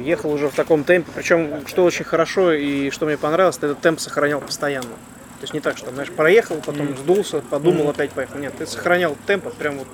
ехал 0.00 0.32
уже 0.32 0.48
в 0.48 0.54
таком 0.54 0.84
темпе. 0.84 1.10
Причем, 1.14 1.66
что 1.66 1.84
очень 1.84 2.04
хорошо 2.04 2.52
и 2.52 2.90
что 2.90 3.06
мне 3.06 3.16
понравилось, 3.16 3.56
ты 3.58 3.66
этот 3.66 3.80
темп 3.80 4.00
сохранял 4.00 4.40
постоянно. 4.40 4.88
То 4.88 5.42
есть 5.44 5.54
не 5.54 5.60
так, 5.60 5.78
что, 5.78 5.90
знаешь, 5.92 6.10
проехал, 6.10 6.56
потом 6.64 6.96
сдулся, 6.96 7.40
подумал, 7.40 7.88
опять 7.90 8.10
поехал. 8.10 8.38
Нет, 8.38 8.54
ты 8.58 8.66
сохранял 8.66 9.16
темп 9.26 9.44
вот 9.44 9.54
прям 9.54 9.78
вот 9.78 9.86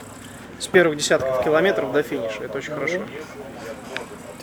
с 0.59 0.67
первых 0.67 0.97
десятков 0.99 1.43
километров 1.45 1.93
до 1.93 2.03
финиша. 2.03 2.45
Это 2.45 2.59
очень 2.59 2.73
хорошо. 2.73 3.01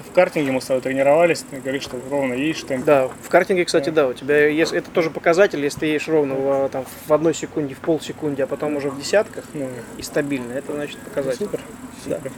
В 0.10 0.14
картинге 0.14 0.52
мы 0.52 0.60
с 0.60 0.66
тобой 0.66 0.82
тренировались, 0.82 1.46
ты 1.50 1.62
говоришь, 1.62 1.84
что 1.84 1.98
ровно 2.10 2.34
едешь 2.34 2.64
темп. 2.64 2.84
Да, 2.84 3.08
в 3.08 3.30
картинге, 3.30 3.64
кстати, 3.64 3.90
да, 3.92 4.08
у 4.10 4.14
тебя 4.14 4.46
есть, 4.48 4.74
это 4.74 4.92
тоже 4.92 5.10
показатель, 5.10 5.64
если 5.64 5.80
ты 5.80 5.86
едешь 5.86 6.10
ровно 6.10 6.36
в, 6.36 6.70
там, 6.70 6.84
в 7.08 7.14
одной 7.14 7.34
секунде, 7.34 7.76
в 7.76 7.80
полсекунде, 7.80 8.44
а 8.44 8.48
потом 8.48 8.76
уже 8.76 8.90
в 8.90 9.00
десятках 9.00 9.46
Ну, 9.54 9.70
и 9.98 10.02
стабильно, 10.02 10.52
это 10.52 10.74
значит 10.74 11.00
показатель. 11.00 11.46
супер. 11.46 11.62
супер. 12.04 12.32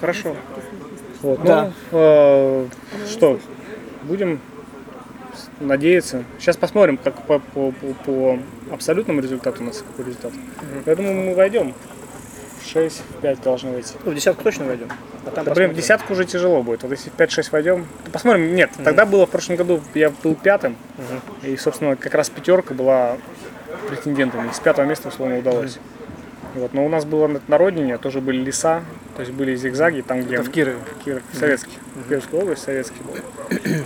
Хорошо. 0.00 0.36
Вот, 1.22 1.42
Да. 1.42 1.72
ну, 1.90 1.98
э, 1.98 2.66
что, 3.08 3.40
будем 4.04 4.38
надеяться. 5.58 6.22
Сейчас 6.38 6.56
посмотрим, 6.56 6.96
как 6.96 7.26
по, 7.26 7.40
по, 7.40 7.72
по- 7.72 7.94
по 8.04 8.38
абсолютному 8.72 9.20
результату 9.20 9.62
у 9.62 9.66
нас 9.66 9.78
какой 9.82 10.04
результат. 10.06 10.32
Я 10.86 10.94
думаю, 10.94 11.14
мы 11.14 11.34
войдем. 11.34 11.74
6-5 12.64 13.42
должны 13.42 13.72
выйти. 13.72 13.94
Ну, 14.04 14.12
в 14.12 14.14
десятку 14.14 14.42
точно 14.42 14.66
войдем. 14.66 14.88
А 15.26 15.30
там 15.30 15.44
Да, 15.44 15.54
блин, 15.54 15.70
в 15.70 15.74
десятку 15.74 16.12
уже 16.12 16.24
тяжело 16.24 16.62
будет. 16.62 16.82
Вот 16.82 16.92
если 16.92 17.10
в 17.10 17.16
5-6 17.16 17.48
войдем, 17.52 17.86
то 18.04 18.10
посмотрим. 18.10 18.54
Нет, 18.54 18.70
тогда 18.84 19.06
было 19.06 19.26
в 19.26 19.30
прошлом 19.30 19.56
году, 19.56 19.80
я 19.94 20.10
был 20.10 20.34
пятым. 20.34 20.76
И, 21.42 21.56
собственно, 21.56 21.96
как 21.96 22.14
раз 22.14 22.30
пятерка 22.30 22.74
была 22.74 23.16
претендентами. 23.88 24.50
С 24.52 24.60
пятого 24.60 24.86
места, 24.86 25.08
условно, 25.08 25.38
удалось. 25.38 25.78
Вот. 26.54 26.74
Но 26.74 26.84
у 26.84 26.88
нас 26.88 27.04
было 27.04 27.40
на, 27.46 27.58
родине, 27.58 27.96
тоже 27.98 28.20
были 28.20 28.38
леса, 28.38 28.82
то 29.16 29.20
есть 29.22 29.32
были 29.32 29.56
зигзаги, 29.56 30.02
там 30.02 30.22
где... 30.22 30.36
Это 30.36 30.44
в 30.44 30.50
Кирове. 30.50 30.78
Киров, 31.04 31.22
советский. 31.32 31.78
Кировская 32.08 32.40
область, 32.40 32.62
советский 32.62 33.02
был. 33.02 33.16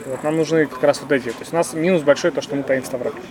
Вот, 0.07 0.23
нам 0.25 0.37
нужны 0.37 0.67
как 0.67 0.83
раз 0.83 1.01
вот 1.01 1.13
эти. 1.13 1.31
То 1.31 1.41
есть 1.41 1.53
у 1.53 1.57
нас 1.57 1.75
минус 1.75 2.03
большой 2.03 2.31
то, 2.33 2.41
что 2.41 2.57
мы 2.57 2.63
поедем 2.63 2.85
в 2.85 2.87
Ставрополь. 2.87 3.23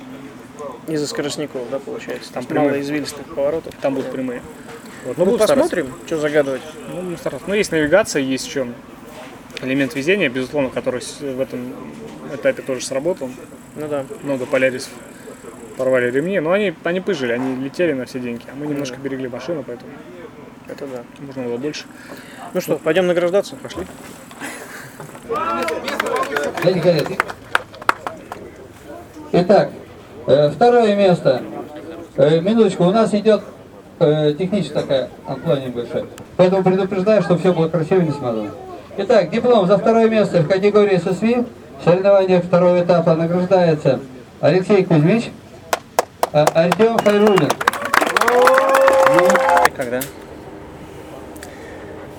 Из-за 0.88 1.08
скоростников, 1.08 1.62
да, 1.70 1.80
получается. 1.80 2.32
Там 2.32 2.46
прямые. 2.46 2.70
мало 2.72 2.82
извилистых 2.82 3.26
поворотов. 3.34 3.74
Там 3.82 3.96
будут 3.96 4.12
прямые. 4.12 4.42
Вот. 5.06 5.18
Ну, 5.18 5.26
стараться. 5.36 5.56
посмотрим, 5.56 5.94
что 6.08 6.18
загадывать. 6.18 6.62
Ну, 6.90 7.02
будем 7.02 7.18
стараться. 7.18 7.48
Ну, 7.48 7.54
есть 7.54 7.72
навигация, 7.72 8.22
есть 8.22 8.48
еще 8.48 8.68
элемент 9.62 9.96
везения, 9.96 10.30
безусловно, 10.30 10.70
который 10.70 11.02
в 11.02 11.40
этом 11.40 11.74
этапе 12.34 12.64
тоже 12.64 12.84
сработал. 12.84 13.30
Ну 13.76 13.88
да. 13.88 14.06
Много 14.24 14.46
полярисов 14.46 14.92
порвали 15.78 16.10
ремни, 16.10 16.40
но 16.40 16.52
они, 16.52 16.74
они 16.84 17.02
пыжили, 17.02 17.34
они 17.34 17.64
летели 17.64 17.94
на 17.94 18.06
все 18.06 18.20
деньги, 18.20 18.44
а 18.52 18.56
мы 18.56 18.66
немножко 18.66 18.98
берегли 18.98 19.28
машину, 19.28 19.64
поэтому 19.66 19.92
Это 20.68 20.88
да. 20.88 21.04
можно 21.20 21.44
было 21.44 21.58
больше. 21.58 21.86
Ну 22.54 22.62
что, 22.62 22.78
пойдем 22.78 23.08
награждаться? 23.08 23.56
Пошли. 23.58 23.86
Итак, 29.34 29.72
э, 30.28 30.50
второе 30.50 30.96
место. 30.96 31.44
Э, 32.16 32.40
минуточку, 32.40 32.86
у 32.86 32.92
нас 32.92 33.14
идет 33.14 33.44
э, 34.00 34.34
техническая 34.38 34.82
такая 34.82 35.10
амплуа 35.28 35.60
небольшая. 35.60 36.06
Поэтому 36.38 36.64
предупреждаю, 36.64 37.22
что 37.22 37.38
все 37.38 37.54
будет 37.54 37.72
красиво 37.72 38.02
и 38.02 38.06
не 38.06 38.12
смазано. 38.12 38.52
Итак, 38.98 39.30
диплом 39.30 39.68
за 39.68 39.78
второе 39.78 40.10
место 40.10 40.42
в 40.42 40.48
категории 40.48 40.98
ССВ. 40.98 41.46
В 41.82 41.84
соревнованиях 41.84 42.46
второго 42.46 42.82
этапа 42.82 43.16
награждается 43.16 44.00
Алексей 44.40 44.86
Кузьмич, 44.86 45.32
а 46.32 46.46
Артем 46.54 46.98
Хайрулин. 46.98 47.50
Когда? 49.76 50.00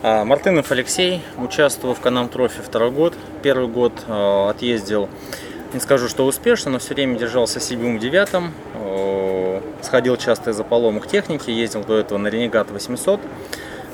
А, 0.03 0.25
Мартынов 0.25 0.71
Алексей, 0.71 1.23
участвовал 1.39 1.95
в 1.95 2.01
Канам 2.01 2.29
Трофи 2.29 2.61
второй 2.63 2.91
год. 2.91 3.15
Первый 3.43 3.69
год 3.69 3.93
э, 4.07 4.49
отъездил, 4.51 5.09
не 5.73 5.81
скажу, 5.81 6.09
что 6.09 6.27
успешно, 6.27 6.71
но 6.71 6.79
все 6.79 6.95
время 6.95 7.19
держался 7.19 7.59
седьмым-девятым. 7.59 8.53
Э, 8.87 9.61
сходил 9.83 10.17
часто 10.17 10.51
из-за 10.51 10.65
поломок 10.65 11.07
техники, 11.07 11.51
ездил 11.51 11.85
до 11.85 11.99
этого 11.99 12.19
на 12.19 12.29
Ренегат 12.29 12.71
800. 12.71 13.21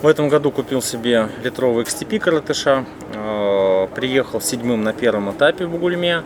В 0.03 0.07
этом 0.07 0.29
году 0.29 0.51
купил 0.51 0.83
себе 0.83 1.29
литровый 1.43 1.85
XTP 1.85 2.19
коротыша. 2.19 2.85
Э, 3.15 3.89
приехал 3.95 4.41
седьмым 4.41 4.83
на 4.83 4.93
первом 4.93 5.31
этапе 5.31 5.67
в 5.67 5.71
Бугульме. 5.71 6.23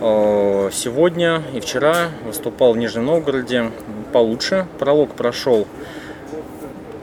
Э, 0.00 0.70
Сегодня 0.72 1.42
и 1.52 1.60
вчера 1.60 2.08
выступал 2.24 2.72
в 2.72 2.76
Нижнем 2.76 3.06
Новгороде 3.06 3.70
получше. 4.12 4.66
Пролог 4.78 5.10
прошел 5.14 5.66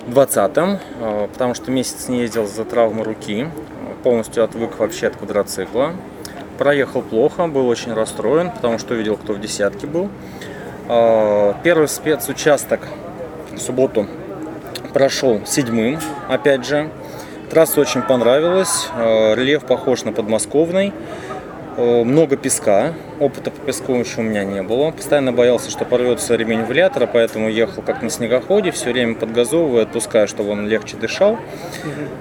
20-м, 0.07 0.79
э, 1.01 1.27
потому 1.31 1.53
что 1.53 1.71
месяц 1.71 2.07
не 2.07 2.21
ездил 2.21 2.47
за 2.47 2.65
травмы 2.65 3.03
руки, 3.03 3.47
полностью 4.03 4.43
отвык 4.43 4.79
вообще 4.79 5.07
от 5.07 5.17
квадроцикла. 5.17 5.93
Проехал 6.57 7.01
плохо, 7.01 7.47
был 7.47 7.67
очень 7.67 7.93
расстроен, 7.93 8.51
потому 8.51 8.79
что 8.79 8.95
видел, 8.95 9.17
кто 9.17 9.33
в 9.33 9.39
десятке 9.39 9.87
был. 9.87 10.09
Э, 10.89 11.53
Первый 11.63 11.87
спецучасток 11.87 12.81
в 13.53 13.59
субботу 13.59 14.07
прошел 14.93 15.41
седьмым, 15.45 15.99
опять 16.27 16.65
же. 16.65 16.89
Трасса 17.51 17.79
очень 17.81 18.01
понравилась, 18.01 18.87
э, 18.97 19.35
рельеф 19.35 19.65
похож 19.65 20.03
на 20.03 20.11
подмосковный. 20.11 20.93
Э, 21.77 22.03
Много 22.03 22.37
песка, 22.37 22.93
опыта 23.19 23.51
по 23.51 23.59
песку 23.61 23.93
еще 23.93 24.21
у 24.21 24.23
меня 24.23 24.43
не 24.43 24.61
было. 24.63 24.91
Постоянно 24.91 25.31
боялся, 25.31 25.69
что 25.69 25.85
порвется 25.85 26.35
ремень 26.35 26.61
вентилятора, 26.61 27.07
поэтому 27.07 27.49
ехал 27.49 27.83
как 27.83 28.01
на 28.01 28.09
снегоходе, 28.09 28.71
все 28.71 28.91
время 28.91 29.15
подгазовывая, 29.15 29.83
отпуская, 29.83 30.25
чтобы 30.27 30.51
он 30.51 30.67
легче 30.67 30.97
дышал. 30.97 31.37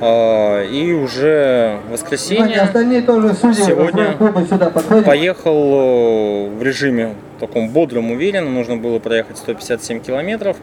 А, 0.01 0.63
И 0.65 0.93
уже 0.93 1.79
Внимание, 1.79 1.93
воскресенье 1.93 2.61
остальные 2.61 3.03
тоже 3.03 3.35
судьи 3.35 3.63
Сегодня 3.65 5.03
поехал 5.03 5.57
э, 5.57 6.49
в 6.51 6.63
режиме 6.63 7.15
таком 7.39 7.71
бодром, 7.71 8.11
уверенном. 8.11 8.55
Нужно 8.55 8.77
было 8.77 8.99
проехать 8.99 9.39
157 9.39 10.01
километров. 10.01 10.57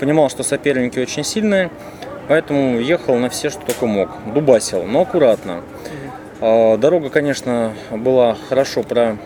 Понимал, 0.00 0.28
что 0.30 0.42
соперники 0.42 0.98
очень 0.98 1.24
сильные, 1.24 1.70
поэтому 2.28 2.78
ехал 2.78 3.16
на 3.16 3.28
все, 3.28 3.50
что 3.50 3.60
только 3.64 3.86
мог. 3.86 4.08
Дубасил, 4.34 4.84
но 4.84 5.02
аккуратно. 5.02 5.62
А, 6.40 6.76
Дорога, 6.76 7.08
конечно, 7.10 7.72
была 7.90 8.36
хорошо 8.48 8.82
про 8.82 9.16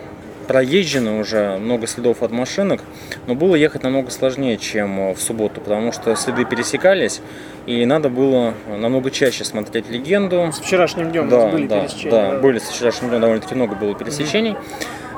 проезжена 0.47 1.19
уже, 1.19 1.57
много 1.59 1.89
следов 1.89 2.23
от 2.23 2.31
машинок, 2.31 2.81
но 3.27 3.35
было 3.35 3.57
ехать 3.57 3.83
намного 3.83 4.11
сложнее, 4.13 4.57
чем 4.59 5.13
в 5.13 5.21
субботу, 5.21 5.61
потому 5.61 5.91
что 5.91 6.15
следы 6.15 6.45
пересекались, 6.45 7.21
и 7.67 7.85
надо 7.85 8.09
было 8.09 8.55
намного 8.69 9.11
чаще 9.11 9.45
смотреть 9.45 9.91
легенду. 9.91 10.51
С 10.53 10.61
вчерашним 10.61 11.11
днем 11.11 11.29
Да, 11.29 11.49
были 11.49 11.67
да, 11.67 11.81
пересечения. 11.81 12.11
да, 12.13 12.39
были 12.39 12.61
с 12.61 12.69
вчерашним 12.69 13.09
днем 13.11 13.21
довольно-таки 13.23 13.57
много 13.57 13.75
было 13.75 13.95
пересечений. 13.97 14.53
А, 14.53 14.57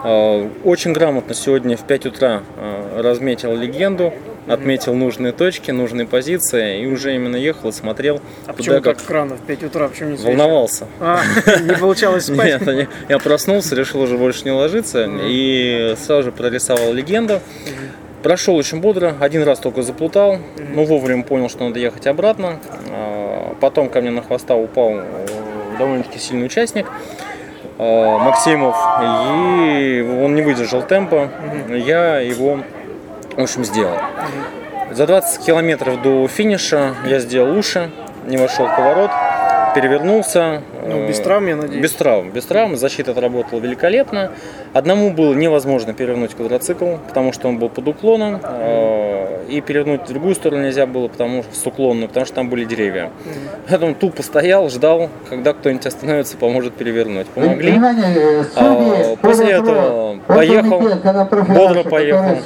Очень 0.04 0.92
грамотно 0.92 1.34
сегодня 1.34 1.76
в 1.76 1.82
5 1.82 2.06
утра 2.06 2.42
а, 2.56 3.02
разметил 3.02 3.54
легенду, 3.56 4.12
отметил 4.46 4.94
нужные 4.94 5.32
точки, 5.32 5.70
нужные 5.72 6.06
позиции 6.06 6.82
и 6.82 6.86
уже 6.86 7.14
именно 7.14 7.36
ехал 7.36 7.70
и 7.70 7.72
смотрел, 7.72 8.20
А 8.46 8.52
почему 8.52 8.80
как 8.80 8.98
так 8.98 9.10
рано, 9.10 9.36
в 9.36 9.40
5 9.40 9.64
утра, 9.64 9.88
почему 9.88 10.10
не 10.10 10.16
с 10.16 10.20
вечера? 10.20 10.36
волновался. 10.38 10.86
А, 11.00 11.20
не 11.60 11.74
получалось 11.74 12.24
спать? 12.32 12.64
Нет, 12.66 12.88
я- 13.08 13.18
проснулся, 13.18 13.74
решил 13.74 14.00
уже 14.00 14.16
больше 14.16 14.44
не 14.44 14.52
ложиться 14.52 15.08
и 15.22 15.94
сразу 15.98 16.24
же 16.24 16.32
прорисовал 16.32 16.92
легенду. 16.92 17.40
Прошел 18.22 18.56
очень 18.56 18.80
бодро, 18.80 19.14
один 19.20 19.42
раз 19.44 19.58
только 19.60 19.82
заплутал, 19.82 20.38
но 20.74 20.84
вовремя 20.84 21.22
понял, 21.24 21.48
что 21.48 21.64
надо 21.66 21.78
ехать 21.80 22.06
обратно. 22.06 22.58
А, 22.90 23.54
Потом 23.60 23.88
ко 23.88 24.00
мне 24.00 24.10
на 24.10 24.22
хвоста 24.22 24.54
упал 24.54 24.92
э, 24.98 25.26
довольно-таки 25.78 26.18
сильный 26.20 26.46
участник, 26.46 26.86
э, 26.86 27.27
Максимов, 27.78 28.76
и 29.02 30.20
он 30.24 30.34
не 30.34 30.42
выдержал 30.42 30.82
темпа. 30.82 31.30
Я 31.68 32.18
его, 32.18 32.60
в 33.36 33.40
общем, 33.40 33.64
сделал. 33.64 33.96
За 34.90 35.06
20 35.06 35.44
километров 35.44 36.02
до 36.02 36.26
финиша 36.28 36.94
я 37.06 37.20
сделал 37.20 37.56
уши, 37.56 37.90
не 38.26 38.36
вошел 38.36 38.66
в 38.66 38.74
поворот, 38.74 39.10
перевернулся. 39.80 40.62
Ну, 40.86 41.06
без 41.06 41.20
Э, 41.20 41.22
травм, 41.24 41.46
я 41.46 41.56
надеюсь. 41.56 41.82
Без 41.82 41.92
травм. 41.92 42.30
Без 42.30 42.44
травм. 42.46 42.76
Защита 42.76 43.12
отработала 43.12 43.60
великолепно. 43.60 44.30
Одному 44.72 45.10
было 45.12 45.34
невозможно 45.34 45.92
перевернуть 45.94 46.34
квадроцикл, 46.34 46.96
потому 47.06 47.32
что 47.32 47.48
он 47.48 47.58
был 47.58 47.68
под 47.68 47.88
уклоном. 47.88 48.40
э, 48.42 49.44
И 49.48 49.62
перевернуть 49.62 50.02
в 50.02 50.08
другую 50.08 50.34
сторону 50.34 50.62
нельзя 50.64 50.84
было, 50.86 51.08
потому 51.08 51.42
что 51.42 51.54
с 51.54 51.66
уклонную, 51.66 52.08
потому 52.08 52.26
что 52.26 52.34
там 52.34 52.50
были 52.50 52.64
деревья. 52.66 53.10
Поэтому 53.68 53.94
тупо 53.94 54.22
стоял, 54.22 54.68
ждал, 54.68 55.08
когда 55.30 55.54
кто-нибудь 55.54 55.86
остановится, 55.86 56.36
поможет 56.36 56.74
перевернуть. 56.74 57.26
Помогли. 57.28 57.70
Внимание, 57.72 58.44
А, 58.56 59.16
после 59.22 59.52
этого 59.52 60.18
поехал, 60.26 60.80
бодро 60.80 61.82
поехал, 61.84 62.36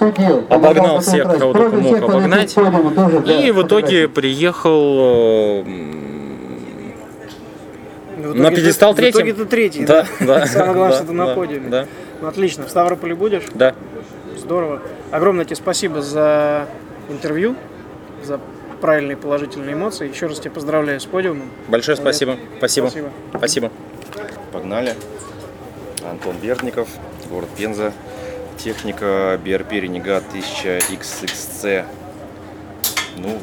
обогнал 0.49 1.01
всех, 1.01 1.39
кого 1.39 1.53
только 1.55 1.77
мог 1.77 2.03
обогнать. 2.03 2.55
И 3.27 3.51
в 3.51 3.67
итоге 3.67 4.07
приехал 4.09 5.65
в 8.33 8.37
на 8.37 8.43
итоге 8.49 8.57
пьедестал 8.57 8.95
третьим. 8.95 9.13
В 9.13 9.25
итоге 9.25 9.33
ты 9.35 9.45
третий, 9.47 9.85
Да, 9.85 10.07
да. 10.21 10.47
Самое 10.47 10.73
главное, 10.75 10.91
да, 10.91 10.97
что 10.97 11.07
ты 11.07 11.13
на 11.13 11.27
да, 11.27 11.35
подиуме. 11.35 11.69
Да, 11.69 11.87
Ну, 12.21 12.29
отлично. 12.29 12.67
В 12.67 12.71
Ставрополе 12.71 13.15
будешь? 13.15 13.45
да. 13.55 13.75
Здорово. 14.37 14.83
Огромное 15.13 15.45
тебе 15.45 15.57
спасибо 15.57 16.03
за 16.03 16.67
интервью, 17.09 17.55
за 18.25 18.41
правильные 18.81 19.17
положительные 19.17 19.75
эмоции. 19.75 20.09
Еще 20.09 20.27
раз 20.27 20.41
тебя 20.41 20.51
поздравляю 20.51 21.01
с 21.01 21.05
подиумом. 21.07 21.49
Большое 21.69 21.97
спасибо. 21.97 22.37
Спасибо. 22.59 22.89
Спасибо. 22.89 23.09
Спасибо. 23.39 23.71
Погнали. 24.51 24.95
Антон 26.11 26.37
Бердников, 26.43 26.89
город 27.31 27.49
Пенза. 27.57 27.93
Техника 28.59 29.39
BRP 29.45 29.71
Renegade 29.81 30.25
1000XXC. 30.35 31.85
Ну, 33.19 33.39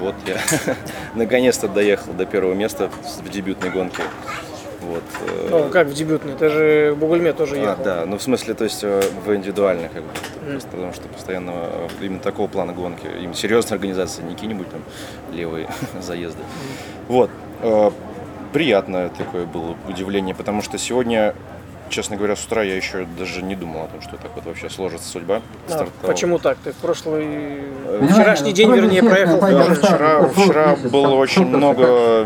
вот 0.00 0.14
я 0.26 0.38
наконец-то 1.14 1.68
доехал 1.68 2.12
до 2.12 2.26
первого 2.26 2.54
места 2.54 2.90
в 3.22 3.28
дебютной 3.28 3.70
гонке. 3.70 4.02
Вот. 4.80 5.02
э, 5.28 5.48
Ну, 5.50 5.68
как 5.68 5.88
в 5.88 5.94
дебютный? 5.94 6.34
Ты 6.34 6.48
же 6.48 6.92
в 6.94 6.98
Бугульме 6.98 7.32
тоже 7.32 7.56
а, 7.56 7.58
ехал. 7.58 7.84
да, 7.84 8.06
ну 8.06 8.16
в 8.16 8.22
смысле, 8.22 8.54
то 8.54 8.64
есть 8.64 8.82
э, 8.82 9.02
в 9.24 9.34
индивидуальных, 9.34 9.92
как 9.92 10.02
бы, 10.02 10.08
просто 10.50 10.68
потому 10.70 10.92
что 10.94 11.06
постоянно 11.08 11.52
э, 11.54 11.88
именно 12.00 12.18
такого 12.20 12.48
плана 12.48 12.72
гонки, 12.72 13.06
именно 13.20 13.34
серьезная 13.34 13.74
организация, 13.76 14.24
не 14.24 14.34
какие-нибудь 14.34 14.68
там 14.70 14.80
левые 15.32 15.68
заезды. 16.00 16.42
Вот, 17.08 17.30
э, 17.62 17.90
приятное 18.52 19.10
такое 19.10 19.44
было 19.44 19.76
удивление, 19.86 20.34
потому 20.34 20.62
что 20.62 20.78
сегодня, 20.78 21.34
честно 21.90 22.16
говоря, 22.16 22.36
с 22.36 22.44
утра 22.44 22.62
я 22.62 22.76
еще 22.76 23.06
даже 23.18 23.42
не 23.42 23.56
думал 23.56 23.84
о 23.84 23.88
том, 23.88 24.00
что 24.00 24.16
так 24.16 24.30
вот 24.34 24.46
вообще 24.46 24.70
сложится 24.70 25.08
судьба. 25.08 25.42
А, 25.68 25.70
Стартовал. 25.70 26.14
почему 26.14 26.38
так? 26.38 26.56
Ты 26.64 26.72
в 26.72 26.76
прошлый... 26.76 27.24
Внимание, 27.24 28.08
Вчерашний 28.08 28.52
день, 28.52 28.72
вернее, 28.72 29.02
проехал 29.02 29.40
Да, 29.40 29.64
тоже. 29.64 29.74
вчера, 29.74 30.28
вчера 30.28 30.76
было 30.90 31.14
очень 31.16 31.46
много 31.46 32.24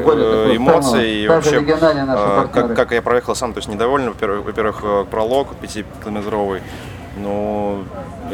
более 0.00 0.52
э, 0.52 0.56
эмоций 0.56 1.24
и 1.24 1.28
вообще, 1.28 1.58
а, 1.58 2.46
как, 2.46 2.74
как 2.74 2.92
я 2.92 3.02
проехал 3.02 3.34
сам, 3.34 3.52
то 3.52 3.58
есть 3.58 3.68
недоволен, 3.68 4.08
во-первых, 4.08 4.46
во-первых, 4.46 4.80
э, 4.84 5.04
пролог 5.10 5.48
5-километровый, 5.60 6.62
но 7.16 7.82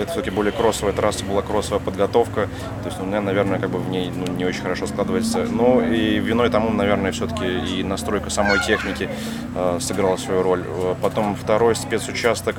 это 0.03 0.13
все-таки 0.13 0.31
более 0.31 0.53
кроссовая 0.53 0.93
трасса, 0.93 1.25
была 1.25 1.43
кроссовая 1.43 1.81
подготовка, 1.81 2.49
то 2.83 2.89
есть 2.89 3.01
у 3.01 3.05
меня, 3.05 3.21
наверное, 3.21 3.59
как 3.59 3.71
бы 3.71 3.79
в 3.79 3.89
ней 3.91 4.11
ну, 4.15 4.33
не 4.33 4.45
очень 4.45 4.63
хорошо 4.63 4.87
складывается. 4.87 5.45
Ну 5.51 5.81
и 5.81 6.19
виной 6.19 6.51
тому, 6.51 6.71
наверное, 6.71 7.13
все-таки 7.13 7.47
и 7.47 7.83
настройка 7.83 8.31
самой 8.31 8.59
техники 8.65 9.09
э, 9.55 9.79
сыграла 9.81 10.17
свою 10.17 10.43
роль. 10.43 10.63
Э, 10.67 10.95
Потом 11.03 11.35
второй 11.37 11.75
спецучасток 11.77 12.57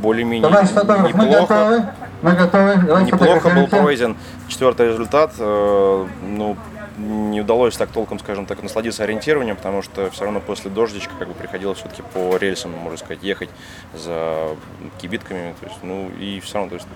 более-менее 0.00 0.48
фотограф, 0.66 1.14
мы 1.14 1.24
неплохо. 1.26 1.40
готовы. 1.54 1.84
Мы 2.22 2.32
готовы. 2.32 2.76
Давайте 2.86 3.12
Неплохо 3.12 3.48
был 3.50 3.66
пройден 3.66 4.16
четвертый 4.48 4.88
результат. 4.88 5.32
Э, 5.38 6.06
Ну, 6.22 6.56
не 6.98 7.40
удалось 7.40 7.76
так 7.76 7.90
толком, 7.90 8.18
скажем 8.18 8.46
так, 8.46 8.62
насладиться 8.62 9.04
ориентированием, 9.04 9.56
потому 9.56 9.82
что 9.82 10.10
все 10.10 10.24
равно 10.24 10.40
после 10.40 10.70
дождичка 10.70 11.12
как 11.18 11.28
бы 11.28 11.34
приходилось 11.34 11.78
все-таки 11.78 12.02
по 12.14 12.36
рельсам, 12.36 12.72
можно 12.72 12.98
сказать, 12.98 13.22
ехать 13.22 13.50
за 13.94 14.56
кибитками. 15.00 15.54
То 15.60 15.66
есть, 15.66 15.78
ну, 15.82 16.10
и 16.18 16.40
все 16.40 16.54
равно, 16.58 16.70
то 16.70 16.74
есть, 16.76 16.88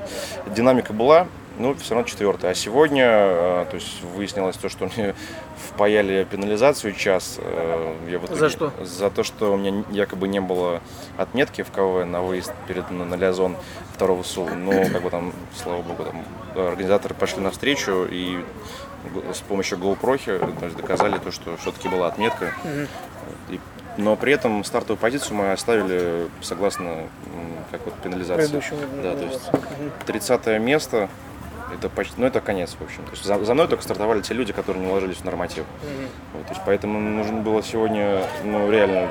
динамика 0.54 0.92
была, 0.92 1.26
но 1.58 1.74
все 1.74 1.94
равно 1.94 2.06
четвертый. 2.08 2.50
А 2.50 2.54
сегодня, 2.54 3.04
э, 3.06 3.66
то 3.70 3.76
есть, 3.76 4.02
выяснилось 4.14 4.56
то, 4.56 4.68
что 4.68 4.90
мне 4.96 5.14
впаяли 5.68 6.26
пенализацию 6.30 6.92
час. 6.92 7.38
э, 7.40 7.94
Я 8.10 8.18
в 8.18 8.24
итоге- 8.26 8.38
За 8.40 8.50
что? 8.50 8.72
За 8.84 9.08
то, 9.10 9.22
что 9.24 9.54
у 9.54 9.56
меня 9.56 9.82
якобы 9.90 10.28
не 10.28 10.40
было 10.40 10.80
отметки 11.16 11.62
в 11.62 11.70
КВ 11.70 12.04
на 12.04 12.20
выезд 12.20 12.52
перед 12.68 12.90
на, 12.90 13.04
на 13.06 13.14
Лиазон 13.14 13.56
второго 13.94 14.22
СУ. 14.22 14.46
Ну, 14.54 14.86
как 14.92 15.02
бы 15.02 15.08
там, 15.10 15.32
слава 15.56 15.80
богу, 15.80 16.04
там 16.04 16.24
организаторы 16.66 17.14
пошли 17.14 17.40
навстречу 17.40 18.04
и 18.10 18.44
с 19.32 19.40
помощью 19.40 19.78
GoPro 19.78 20.18
то 20.58 20.64
есть, 20.64 20.76
доказали 20.76 21.18
то, 21.18 21.30
что 21.30 21.56
все-таки 21.56 21.88
была 21.88 22.08
отметка. 22.08 22.52
И- 23.48 23.60
но 23.96 24.14
при 24.16 24.32
этом 24.32 24.62
стартовую 24.64 24.98
позицию 24.98 25.36
мы 25.36 25.52
оставили 25.52 26.28
согласно 26.42 27.08
как 27.70 27.80
вот 27.86 27.94
пенализации. 27.94 28.60
Да, 29.02 29.14
то 29.14 29.24
есть 29.24 29.52
Мгм. 29.52 29.90
30 30.06 30.58
место 30.58 31.08
это 31.74 31.88
почти, 31.88 32.14
ну 32.18 32.26
это 32.26 32.40
конец, 32.40 32.76
в 32.78 32.84
общем. 32.84 33.02
То 33.04 33.12
есть 33.12 33.24
за, 33.24 33.42
за 33.44 33.54
мной 33.54 33.68
только 33.68 33.82
стартовали 33.82 34.20
те 34.20 34.34
люди, 34.34 34.52
которые 34.52 34.84
не 34.84 34.90
уложились 34.90 35.16
в 35.16 35.24
норматив. 35.24 35.64
Вот, 36.34 36.46
то 36.46 36.52
есть 36.52 36.62
поэтому 36.66 37.00
нужно 37.00 37.40
было 37.40 37.62
сегодня, 37.62 38.22
ну 38.44 38.70
реально, 38.70 39.08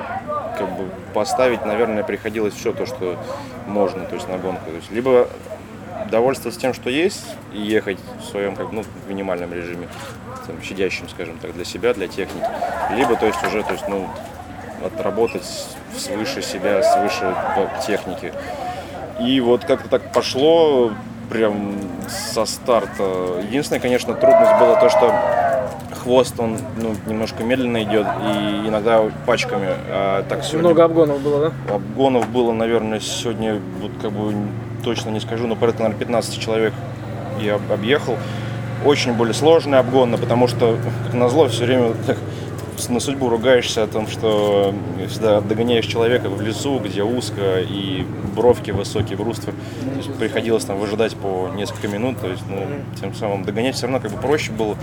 как 0.56 0.68
бы 0.70 0.88
поставить, 1.12 1.64
наверное, 1.66 2.02
приходилось 2.04 2.54
все 2.54 2.72
то, 2.72 2.86
что 2.86 3.18
можно, 3.66 4.06
то 4.06 4.14
есть 4.14 4.28
на 4.28 4.38
гонку. 4.38 4.70
То 4.70 4.76
есть 4.76 4.90
либо 4.90 5.28
довольствоваться 6.10 6.60
тем, 6.60 6.74
что 6.74 6.90
есть, 6.90 7.24
и 7.52 7.60
ехать 7.60 7.98
в 8.20 8.24
своем 8.24 8.56
как 8.56 8.72
ну, 8.72 8.84
минимальном 9.08 9.52
режиме, 9.52 9.88
там, 10.46 10.60
щадящем, 10.62 11.08
скажем 11.08 11.38
так, 11.38 11.54
для 11.54 11.64
себя, 11.64 11.94
для 11.94 12.08
техники, 12.08 12.46
либо, 12.94 13.16
то 13.16 13.26
есть 13.26 13.42
уже, 13.44 13.62
то 13.62 13.72
есть, 13.72 13.88
ну, 13.88 14.08
отработать 14.84 15.44
свыше 15.96 16.42
себя, 16.42 16.82
свыше 16.82 17.34
техники. 17.86 18.32
И 19.20 19.40
вот 19.40 19.64
как-то 19.64 19.88
так 19.88 20.12
пошло 20.12 20.92
прям 21.30 21.78
со 22.08 22.44
старта. 22.44 23.40
Единственная, 23.42 23.80
конечно, 23.80 24.14
трудность 24.14 24.60
была 24.60 24.80
то, 24.80 24.90
что 24.90 25.12
хвост, 26.06 26.38
он 26.38 26.58
ну, 26.76 26.94
немножко 27.06 27.42
медленно 27.42 27.82
идет 27.82 28.06
и 28.06 28.68
иногда 28.68 29.02
пачками. 29.26 29.68
А 29.88 30.22
так 30.28 30.44
сегодня 30.44 30.68
Много 30.68 30.84
обгонов 30.84 31.20
было, 31.20 31.50
да? 31.50 31.74
обгонов 31.74 32.28
было, 32.28 32.52
наверное, 32.52 33.00
сегодня, 33.00 33.60
вот 33.80 33.90
как 34.00 34.12
бы 34.12 34.32
точно 34.82 35.10
не 35.10 35.20
скажу, 35.20 35.46
но 35.46 35.56
порядка, 35.56 35.82
наверное, 35.82 36.00
15 36.00 36.40
человек 36.40 36.72
я 37.40 37.56
об- 37.56 37.72
объехал. 37.72 38.16
Очень 38.84 39.14
были 39.14 39.32
сложные 39.32 39.80
обгоны, 39.80 40.18
потому 40.18 40.48
что, 40.48 40.78
как 41.04 41.14
назло, 41.14 41.48
все 41.48 41.64
время 41.64 41.94
так 42.06 42.18
на 42.90 43.00
судьбу 43.00 43.30
ругаешься 43.30 43.82
о 43.84 43.86
том, 43.86 44.06
что 44.06 44.74
всегда 45.08 45.40
догоняешь 45.40 45.86
человека 45.86 46.28
в 46.28 46.40
лесу, 46.42 46.78
где 46.78 47.02
узко 47.02 47.60
и 47.60 48.04
бровки 48.34 48.70
высокие, 48.70 49.16
бруствер. 49.16 49.54
То 49.54 49.96
есть 49.96 50.14
приходилось 50.14 50.64
там 50.66 50.76
выжидать 50.76 51.16
по 51.16 51.48
несколько 51.56 51.88
минут, 51.88 52.20
то 52.20 52.28
есть, 52.28 52.42
ну, 52.48 52.66
тем 53.00 53.14
самым 53.14 53.44
догонять 53.44 53.76
все 53.76 53.86
равно 53.86 54.00
как 54.00 54.10
бы 54.12 54.18
проще 54.20 54.52
было. 54.52 54.76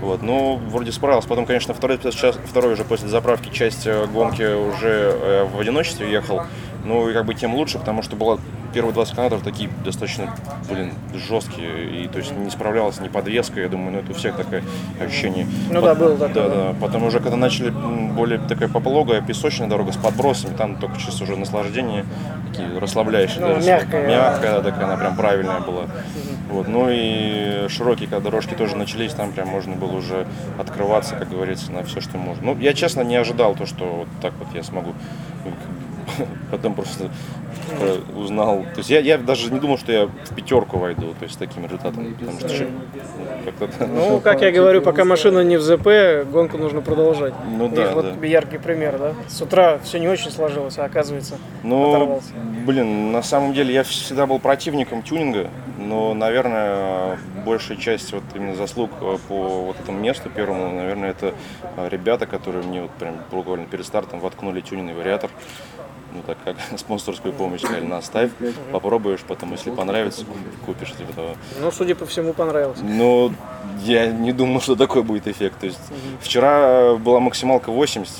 Вот, 0.00 0.22
но 0.22 0.56
вроде 0.56 0.90
справился. 0.90 1.28
Потом, 1.28 1.46
конечно, 1.46 1.72
второй, 1.72 1.98
час, 1.98 2.36
второй 2.44 2.72
уже 2.72 2.82
после 2.84 3.08
заправки 3.08 3.48
часть 3.50 3.86
э, 3.86 4.06
гонки 4.12 4.42
уже 4.42 5.16
э, 5.16 5.44
в 5.44 5.60
одиночестве 5.60 6.10
ехал. 6.10 6.42
Ну 6.84 7.08
и 7.08 7.12
как 7.12 7.26
бы 7.26 7.34
тем 7.34 7.54
лучше, 7.54 7.78
потому 7.78 8.02
что 8.02 8.16
было 8.16 8.40
первые 8.76 8.92
20 8.92 9.14
километров 9.14 9.42
такие 9.42 9.70
достаточно, 9.86 10.34
блин, 10.70 10.92
жесткие. 11.14 12.04
И 12.04 12.08
то 12.08 12.18
есть 12.18 12.36
не 12.36 12.50
справлялась 12.50 13.00
ни 13.00 13.08
подвеска, 13.08 13.58
я 13.58 13.70
думаю, 13.70 13.92
ну 13.92 13.98
это 14.00 14.10
у 14.10 14.14
всех 14.14 14.36
такое 14.36 14.62
ощущение. 15.00 15.46
Ну 15.70 15.80
да, 15.80 15.94
было 15.94 16.14
такое, 16.18 16.48
Да, 16.48 16.54
да. 16.54 16.74
Потом 16.78 17.04
уже 17.04 17.20
когда 17.20 17.36
начали 17.36 17.70
более 17.70 18.38
такая 18.38 18.68
попологая 18.68 19.22
песочная 19.22 19.66
дорога 19.66 19.92
с 19.92 19.96
подбросами, 19.96 20.54
там 20.54 20.76
только 20.76 21.00
чисто 21.00 21.24
уже 21.24 21.36
наслаждение, 21.36 22.04
такие 22.50 22.78
расслабляющие. 22.78 23.40
Ну, 23.40 23.54
даже. 23.54 23.66
мягкая. 23.66 24.08
Мягкая, 24.08 24.60
да, 24.60 24.70
такая, 24.70 24.84
она 24.84 24.96
прям 24.98 25.16
правильная 25.16 25.60
была. 25.60 25.84
Вот. 26.50 26.68
Ну 26.68 26.88
и 26.90 27.68
широкие, 27.70 28.10
когда 28.10 28.28
дорожки 28.28 28.52
тоже 28.52 28.76
начались, 28.76 29.14
там 29.14 29.32
прям 29.32 29.48
можно 29.48 29.74
было 29.74 29.96
уже 29.96 30.26
открываться, 30.58 31.16
как 31.16 31.30
говорится, 31.30 31.72
на 31.72 31.82
все, 31.82 32.02
что 32.02 32.18
можно. 32.18 32.52
Ну, 32.52 32.58
я 32.58 32.74
честно 32.74 33.00
не 33.00 33.16
ожидал 33.16 33.54
то, 33.54 33.64
что 33.64 33.86
вот 33.86 34.08
так 34.20 34.34
вот 34.38 34.48
я 34.54 34.62
смогу. 34.62 34.92
Ну, 35.46 35.52
Потом 36.50 36.74
просто 36.74 37.10
узнал. 38.16 38.62
То 38.74 38.78
есть 38.78 38.90
я, 38.90 39.00
я 39.00 39.18
даже 39.18 39.52
не 39.52 39.60
думал, 39.60 39.78
что 39.78 39.92
я 39.92 40.06
в 40.06 40.34
пятерку 40.34 40.78
войду, 40.78 41.14
то 41.18 41.24
есть 41.24 41.34
с 41.34 41.36
таким 41.38 41.64
результатом. 41.64 42.14
Потому 42.14 42.38
что 42.48 42.64
ну, 42.64 43.52
как-то 43.58 43.86
Ну, 43.86 44.20
как 44.20 44.42
я 44.42 44.50
говорю, 44.50 44.82
пока 44.82 45.04
машина 45.04 45.42
не 45.44 45.56
в 45.56 45.62
ЗП, 45.62 46.28
гонку 46.30 46.58
нужно 46.58 46.80
продолжать. 46.80 47.34
Ну 47.48 47.66
И 47.66 47.70
да, 47.70 47.92
вот 47.92 48.20
да. 48.20 48.26
яркий 48.26 48.58
пример, 48.58 48.98
да? 48.98 49.14
С 49.28 49.40
утра 49.40 49.78
все 49.84 49.98
не 49.98 50.08
очень 50.08 50.30
сложилось, 50.30 50.78
а 50.78 50.84
оказывается, 50.84 51.36
Ну, 51.62 51.90
оторвался. 51.94 52.28
блин, 52.66 53.12
на 53.12 53.22
самом 53.22 53.52
деле 53.54 53.72
я 53.74 53.82
всегда 53.84 54.26
был 54.26 54.38
противником 54.38 55.02
тюнинга, 55.02 55.48
но, 55.78 56.14
наверное, 56.14 57.18
большая 57.44 57.76
часть 57.76 58.12
вот 58.12 58.24
именно 58.34 58.54
заслуг 58.54 58.90
э, 59.00 59.16
по 59.28 59.34
вот 59.66 59.76
этому 59.80 59.98
месту 60.00 60.28
первому, 60.30 60.74
наверное, 60.74 61.10
это 61.10 61.34
э, 61.76 61.88
ребята, 61.90 62.26
которые 62.26 62.64
мне 62.64 62.82
вот 62.82 62.90
прям 62.92 63.14
буквально 63.30 63.66
перед 63.66 63.86
стартом 63.86 64.20
воткнули 64.20 64.60
тюнинный 64.60 64.94
вариатор. 64.94 65.30
Ну 66.16 66.22
так 66.26 66.38
как 66.44 66.56
спонсорскую 66.78 67.32
помощь, 67.32 67.60
сказали, 67.60 67.84
на 67.84 68.00
ставь, 68.02 68.30
попробуешь, 68.72 69.20
потом, 69.20 69.52
если 69.52 69.70
понравится, 69.70 70.24
купишь, 70.64 70.92
типа 70.92 71.12
того. 71.12 71.36
Ну, 71.60 71.70
судя 71.70 71.94
по 71.94 72.06
всему, 72.06 72.32
понравилось. 72.32 72.78
Но 72.82 73.32
я 73.82 74.06
не 74.06 74.32
думал, 74.32 74.60
что 74.60 74.76
такой 74.76 75.02
будет 75.02 75.28
эффект. 75.28 75.60
То 75.60 75.66
есть 75.66 75.80
вчера 76.20 76.94
была 76.94 77.20
максималка 77.20 77.70
80, 77.70 78.12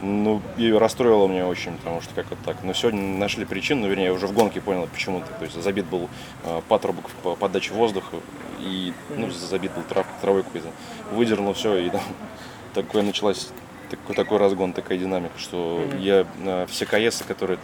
ну, 0.00 0.40
и 0.56 0.70
расстроило 0.70 1.26
меня 1.26 1.46
очень, 1.46 1.76
потому 1.78 2.00
что 2.00 2.14
как 2.14 2.26
вот 2.30 2.38
так. 2.44 2.56
Но 2.62 2.72
сегодня 2.72 3.00
нашли 3.18 3.44
причину, 3.44 3.82
ну, 3.82 3.88
вернее, 3.88 4.06
я 4.06 4.12
уже 4.12 4.26
в 4.26 4.32
гонке 4.32 4.60
понял, 4.60 4.88
почему 4.92 5.20
то 5.20 5.26
То 5.38 5.44
есть 5.44 5.60
забит 5.60 5.86
был 5.86 6.08
э, 6.44 6.60
патрубок 6.68 7.10
по 7.22 7.34
подаче 7.34 7.72
воздуха, 7.72 8.16
и, 8.60 8.92
ну, 9.16 9.30
забит 9.30 9.72
был 9.72 9.82
трав, 9.82 10.06
травой 10.20 10.42
какой-то. 10.42 10.68
Выдернул 11.12 11.52
все, 11.54 11.76
и 11.78 11.90
там 11.90 12.02
такое 12.74 13.02
началась 13.02 13.48
такой, 13.90 14.14
такой 14.14 14.38
разгон, 14.38 14.72
такая 14.72 14.98
динамика, 14.98 15.38
что 15.38 15.82
я 15.98 16.26
э, 16.44 16.66
все 16.68 16.86
КС, 16.86 17.22
которые 17.26 17.58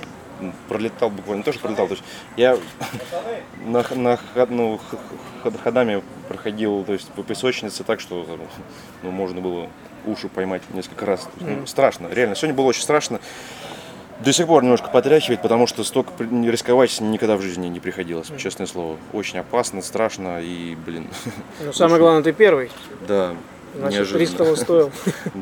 пролетал 0.68 1.10
буквально, 1.10 1.40
не 1.40 1.44
то, 1.44 1.52
что 1.52 1.62
пролетал, 1.62 1.86
то 1.86 1.94
есть 1.94 2.04
я 2.36 2.58
на, 3.64 3.84
на 3.94 4.18
ну, 4.48 4.80
ходами 5.62 6.02
проходил 6.28 6.84
то 6.84 6.92
есть, 6.92 7.08
по 7.10 7.22
песочнице 7.22 7.84
так, 7.84 8.00
что 8.00 8.26
ну, 9.02 9.10
можно 9.10 9.40
было 9.40 9.68
уши 10.06 10.28
поймать 10.28 10.62
несколько 10.72 11.06
раз. 11.06 11.28
Есть, 11.40 11.60
ну, 11.60 11.66
страшно, 11.66 12.08
реально. 12.08 12.34
Сегодня 12.34 12.54
было 12.54 12.66
очень 12.66 12.82
страшно. 12.82 13.20
До 14.20 14.32
сих 14.32 14.46
пор 14.46 14.62
немножко 14.62 14.88
потряхивает, 14.90 15.42
потому 15.42 15.66
что 15.66 15.82
столько 15.82 16.12
рисковать 16.20 17.00
никогда 17.00 17.36
в 17.36 17.42
жизни 17.42 17.66
не 17.66 17.80
приходилось, 17.80 18.30
честное 18.38 18.66
слово. 18.66 18.96
Очень 19.12 19.40
опасно, 19.40 19.82
страшно 19.82 20.40
и, 20.40 20.76
блин, 20.76 21.08
Но 21.60 21.72
самое 21.72 21.98
главное, 21.98 22.22
ты 22.22 22.32
первый. 22.32 22.70
да, 23.08 23.34
Значит, 23.76 23.98
неожиданно. 23.98 24.20
риск 24.20 24.36
того 24.36 24.56
стоил. 24.56 24.92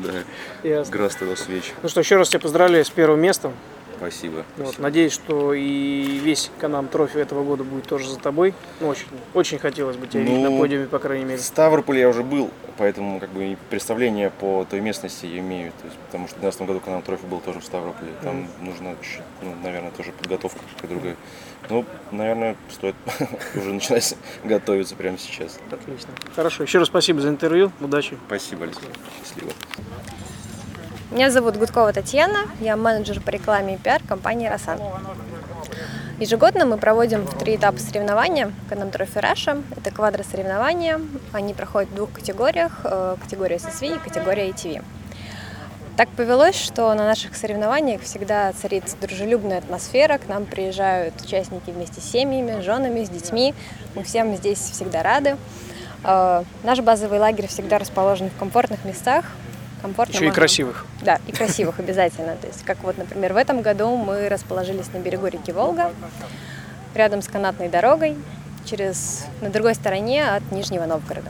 Да, 0.63 0.83
игра 0.89 1.15
стоит 1.15 1.35
свеч. 1.35 1.73
Ну 1.81 1.89
что, 1.89 1.99
еще 1.99 2.15
раз 2.17 2.29
тебя 2.29 2.39
поздравляю 2.39 2.83
с 2.85 2.89
первым 2.89 3.19
местом. 3.21 3.53
Спасибо. 3.97 4.43
Вот, 4.57 4.79
надеюсь, 4.79 5.13
что 5.13 5.53
и 5.53 6.19
весь 6.23 6.51
Can-Am 6.59 6.87
Trophy 6.87 7.17
этого 7.17 7.43
года 7.43 7.63
будет 7.63 7.85
тоже 7.87 8.09
за 8.09 8.19
тобой. 8.19 8.53
Ну, 8.81 8.89
очень, 8.89 9.05
очень 9.33 9.59
хотелось 9.59 9.95
бы 9.95 10.07
тебя 10.07 10.23
видеть 10.23 10.39
Ну, 10.43 10.51
на 10.51 10.59
подиуме, 10.59 10.87
по 10.87 10.99
крайней 10.99 11.23
мере. 11.25 11.37
В 11.37 11.41
Ставрополе 11.41 12.01
я 12.01 12.09
уже 12.09 12.21
был, 12.23 12.49
поэтому 12.77 13.19
как 13.19 13.29
бы 13.29 13.57
представление 13.69 14.29
по 14.29 14.65
той 14.69 14.81
местности 14.81 15.25
я 15.25 15.39
имею. 15.39 15.71
То 15.81 15.85
есть, 15.85 15.97
потому 16.07 16.27
что 16.27 16.37
в 16.37 16.41
2012 16.41 16.61
году 16.67 16.79
Can-Am 16.79 17.01
Trophy 17.01 17.25
был 17.25 17.39
тоже 17.39 17.59
в 17.59 17.65
Ставрополе. 17.65 18.11
Там 18.21 18.47
нужна, 18.61 18.95
чуть, 19.01 19.21
ну, 19.41 19.55
наверное, 19.63 19.91
тоже 19.91 20.11
подготовка 20.11 20.59
какая 20.75 20.87
другая. 20.91 21.15
Ну, 21.69 21.85
наверное, 22.11 22.55
стоит 22.69 22.95
уже 23.55 23.73
начинать 23.73 24.15
готовиться 24.43 24.95
прямо 24.95 25.17
сейчас. 25.17 25.59
Отлично. 25.71 26.09
Хорошо. 26.35 26.63
Еще 26.63 26.79
раз 26.79 26.87
спасибо 26.87 27.21
за 27.21 27.29
интервью. 27.29 27.71
Удачи. 27.79 28.17
Спасибо, 28.27 28.63
Алексей. 28.65 28.89
Счастливо. 29.19 29.51
Меня 31.11 31.29
зовут 31.29 31.57
Гудкова 31.57 31.93
Татьяна, 31.93 32.47
я 32.59 32.75
менеджер 32.75 33.21
по 33.21 33.29
рекламе 33.29 33.75
и 33.75 33.77
пиар 33.77 34.01
компании 34.07 34.47
«Росан». 34.47 34.79
Ежегодно 36.19 36.65
мы 36.65 36.77
проводим 36.77 37.25
в 37.25 37.37
три 37.39 37.55
этапа 37.55 37.79
соревнования 37.79 38.51
Can-Am 38.69 38.91
Trophy 38.91 39.17
Russia. 39.17 39.63
Это 39.75 39.89
квадросоревнования. 39.89 41.01
Они 41.31 41.55
проходят 41.55 41.89
в 41.89 41.95
двух 41.95 42.11
категориях. 42.11 42.81
э, 42.83 43.15
Категория 43.19 43.55
SSV 43.55 43.95
и 43.95 43.99
категория 43.99 44.49
ATV. 44.49 44.83
Так 45.97 46.09
повелось, 46.09 46.55
что 46.55 46.93
на 46.93 47.05
наших 47.05 47.35
соревнованиях 47.35 48.01
всегда 48.01 48.51
царит 48.53 48.83
дружелюбная 49.01 49.57
атмосфера. 49.57 50.19
К 50.19 50.27
нам 50.27 50.45
приезжают 50.45 51.19
участники 51.19 51.71
вместе 51.71 51.99
с 51.99 52.03
семьями, 52.03 52.61
с 52.61 52.63
женами, 52.63 53.03
с 53.03 53.09
детьми. 53.09 53.55
Мы 53.95 54.03
всем 54.03 54.35
здесь 54.35 54.59
всегда 54.59 55.01
рады. 55.01 55.37
Э, 56.03 56.43
Наш 56.61 56.79
базовый 56.81 57.17
лагерь 57.17 57.47
всегда 57.47 57.79
расположен 57.79 58.29
в 58.29 58.37
комфортных 58.37 58.85
местах. 58.85 59.25
Комфортно 59.83 60.13
Еще 60.13 60.23
и 60.23 60.27
можно- 60.27 60.35
красивых. 60.35 60.85
Да, 61.01 61.19
и 61.27 61.33
красивых 61.33 61.77
обязательно. 61.77 62.37
То 62.37 62.47
есть, 62.47 62.63
как 62.63 62.81
вот, 62.83 62.97
например, 62.97 63.33
в 63.33 63.35
этом 63.37 63.61
году 63.61 63.97
мы 63.97 64.29
расположились 64.29 64.87
на 64.93 64.99
берегу 64.99 65.27
реки 65.27 65.51
Волга, 65.51 65.91
рядом 66.95 67.21
с 67.21 67.27
канатной 67.27 67.67
дорогой, 67.67 68.15
через 68.63 69.25
на 69.41 69.49
другой 69.49 69.75
стороне 69.75 70.25
от 70.25 70.51
Нижнего 70.53 70.85
Новгорода. 70.85 71.29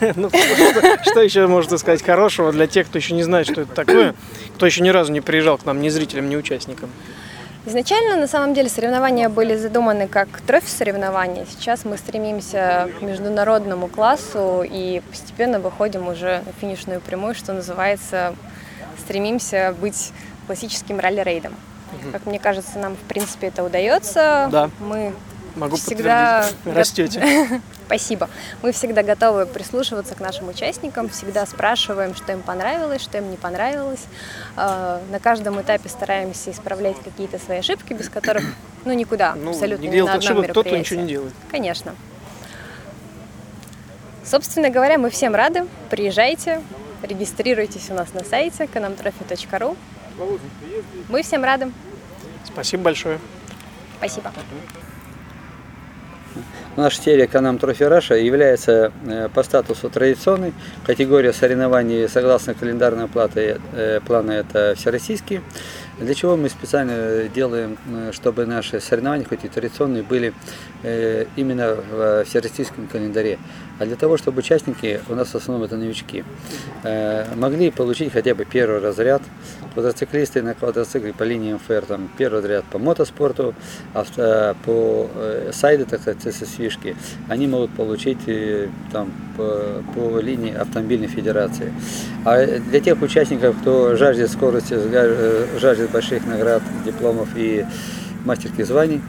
Ну, 0.16 0.28
что 0.30 1.20
еще 1.20 1.46
можно 1.46 1.78
сказать 1.78 2.02
хорошего 2.04 2.52
для 2.52 2.66
тех, 2.66 2.86
кто 2.86 2.98
еще 2.98 3.14
не 3.14 3.22
знает, 3.22 3.46
что 3.48 3.62
это 3.62 3.74
такое, 3.74 4.14
кто 4.54 4.66
еще 4.66 4.82
ни 4.82 4.90
разу 4.90 5.12
не 5.12 5.20
приезжал 5.20 5.58
к 5.58 5.64
нам 5.64 5.80
ни 5.80 5.88
зрителям, 5.88 6.28
ни 6.28 6.36
участникам? 6.36 6.90
Изначально, 7.66 8.16
на 8.16 8.26
самом 8.26 8.52
деле, 8.52 8.68
соревнования 8.68 9.30
были 9.30 9.56
задуманы 9.56 10.06
как 10.06 10.28
трофи-соревнования. 10.42 11.46
Сейчас 11.46 11.86
мы 11.86 11.96
стремимся 11.96 12.90
к 12.98 13.02
международному 13.02 13.88
классу 13.88 14.62
и 14.62 15.00
постепенно 15.10 15.58
выходим 15.58 16.06
уже 16.08 16.42
на 16.44 16.52
финишную 16.60 17.00
прямую, 17.00 17.34
что 17.34 17.54
называется, 17.54 18.34
стремимся 18.98 19.74
быть 19.80 20.12
классическим 20.46 21.00
ралли-рейдом. 21.00 21.54
Как 22.12 22.26
мне 22.26 22.38
кажется, 22.38 22.78
нам, 22.78 22.96
в 22.96 23.08
принципе, 23.08 23.46
это 23.46 23.64
удается. 23.64 24.48
Да. 24.52 24.70
Мы 24.80 25.14
Могу 25.54 25.76
всегда 25.76 26.42
подтвердить. 26.64 26.76
Растете. 26.76 27.60
Спасибо. 27.86 28.28
Мы 28.62 28.72
всегда 28.72 29.02
готовы 29.02 29.46
прислушиваться 29.46 30.14
к 30.14 30.20
нашим 30.20 30.48
участникам, 30.48 31.08
всегда 31.08 31.46
спрашиваем, 31.46 32.14
что 32.14 32.32
им 32.32 32.42
понравилось, 32.42 33.02
что 33.02 33.18
им 33.18 33.30
не 33.30 33.36
понравилось. 33.36 34.04
Э, 34.56 35.00
На 35.10 35.20
каждом 35.20 35.60
этапе 35.60 35.88
стараемся 35.88 36.50
исправлять 36.50 36.96
какие-то 37.04 37.38
свои 37.38 37.58
ошибки, 37.58 37.92
без 37.92 38.08
которых 38.08 38.44
ну 38.84 38.92
никуда, 38.92 39.34
Ну, 39.34 39.50
абсолютно 39.50 39.84
не 39.84 40.02
на 40.02 40.14
одном 40.14 40.18
ошибок 40.18 40.46
тот, 40.46 40.50
кто 40.52 40.60
мероприятии. 40.62 40.80
ничего 40.80 41.00
не 41.02 41.08
делает. 41.08 41.32
Конечно. 41.50 41.94
Собственно 44.24 44.70
говоря, 44.70 44.98
мы 44.98 45.10
всем 45.10 45.34
рады. 45.34 45.66
Приезжайте, 45.90 46.62
регистрируйтесь 47.02 47.90
у 47.90 47.94
нас 47.94 48.12
на 48.14 48.24
сайте 48.24 48.64
canamtrophy.ru. 48.64 49.76
Мы 51.08 51.22
всем 51.22 51.44
рады. 51.44 51.70
Спасибо 52.46 52.84
большое. 52.84 53.18
Спасибо. 53.98 54.32
Наша 56.76 57.00
серия 57.00 57.28
Can-Am 57.28 57.58
Trophy 57.58 57.84
Russia 57.84 58.16
является 58.16 58.90
э, 59.06 59.28
по 59.32 59.44
статусу 59.44 59.88
традиционной. 59.90 60.52
Категория 60.84 61.32
соревнований 61.32 62.08
согласно 62.08 62.54
календарной 62.54 63.06
платы, 63.06 63.60
э, 63.74 64.00
плана 64.04 64.32
это 64.32 64.74
всероссийские. 64.76 65.42
Для 66.00 66.12
чего 66.14 66.36
мы 66.36 66.48
специально 66.48 67.28
делаем, 67.28 67.78
э, 67.86 68.10
чтобы 68.12 68.44
наши 68.44 68.80
соревнования, 68.80 69.24
хоть 69.24 69.44
и 69.44 69.48
традиционные, 69.48 70.02
были 70.02 70.34
именно 71.36 71.76
в 71.90 72.24
всероссийском 72.24 72.88
календаре. 72.88 73.38
А 73.78 73.86
для 73.86 73.96
того, 73.96 74.16
чтобы 74.16 74.38
участники, 74.38 75.00
у 75.08 75.14
нас 75.14 75.28
в 75.28 75.34
основном 75.34 75.64
это 75.64 75.76
новички, 75.76 76.24
э, 76.84 77.34
могли 77.34 77.70
получить 77.70 78.12
хотя 78.12 78.34
бы 78.34 78.44
первый 78.44 78.80
разряд. 78.80 79.22
Квадроциклисты 79.72 80.42
на 80.42 80.54
квадроцикле 80.54 81.12
по 81.12 81.24
линии 81.24 81.54
МФР, 81.54 81.84
там 81.86 82.08
первый 82.16 82.40
разряд 82.40 82.64
по 82.66 82.78
мотоспорту, 82.78 83.54
авто, 83.92 84.54
по 84.64 85.10
э, 85.16 85.50
сайды, 85.52 85.84
так 85.86 86.00
сказать, 86.00 86.22
ССВишки, 86.22 86.96
они 87.28 87.48
могут 87.48 87.72
получить 87.72 88.28
э, 88.28 88.68
там 88.92 89.10
по, 89.36 89.82
по 89.94 90.20
линии 90.20 90.54
автомобильной 90.54 91.08
федерации. 91.08 91.72
А 92.24 92.46
для 92.46 92.80
тех 92.80 93.02
участников, 93.02 93.56
кто 93.60 93.96
жаждет 93.96 94.30
скорости, 94.30 94.74
жа- 94.74 94.88
э, 94.92 95.58
жаждет 95.58 95.90
больших 95.90 96.24
наград, 96.26 96.62
дипломов 96.84 97.28
и 97.34 97.66
мастерских 98.24 98.66
званий, 98.66 99.00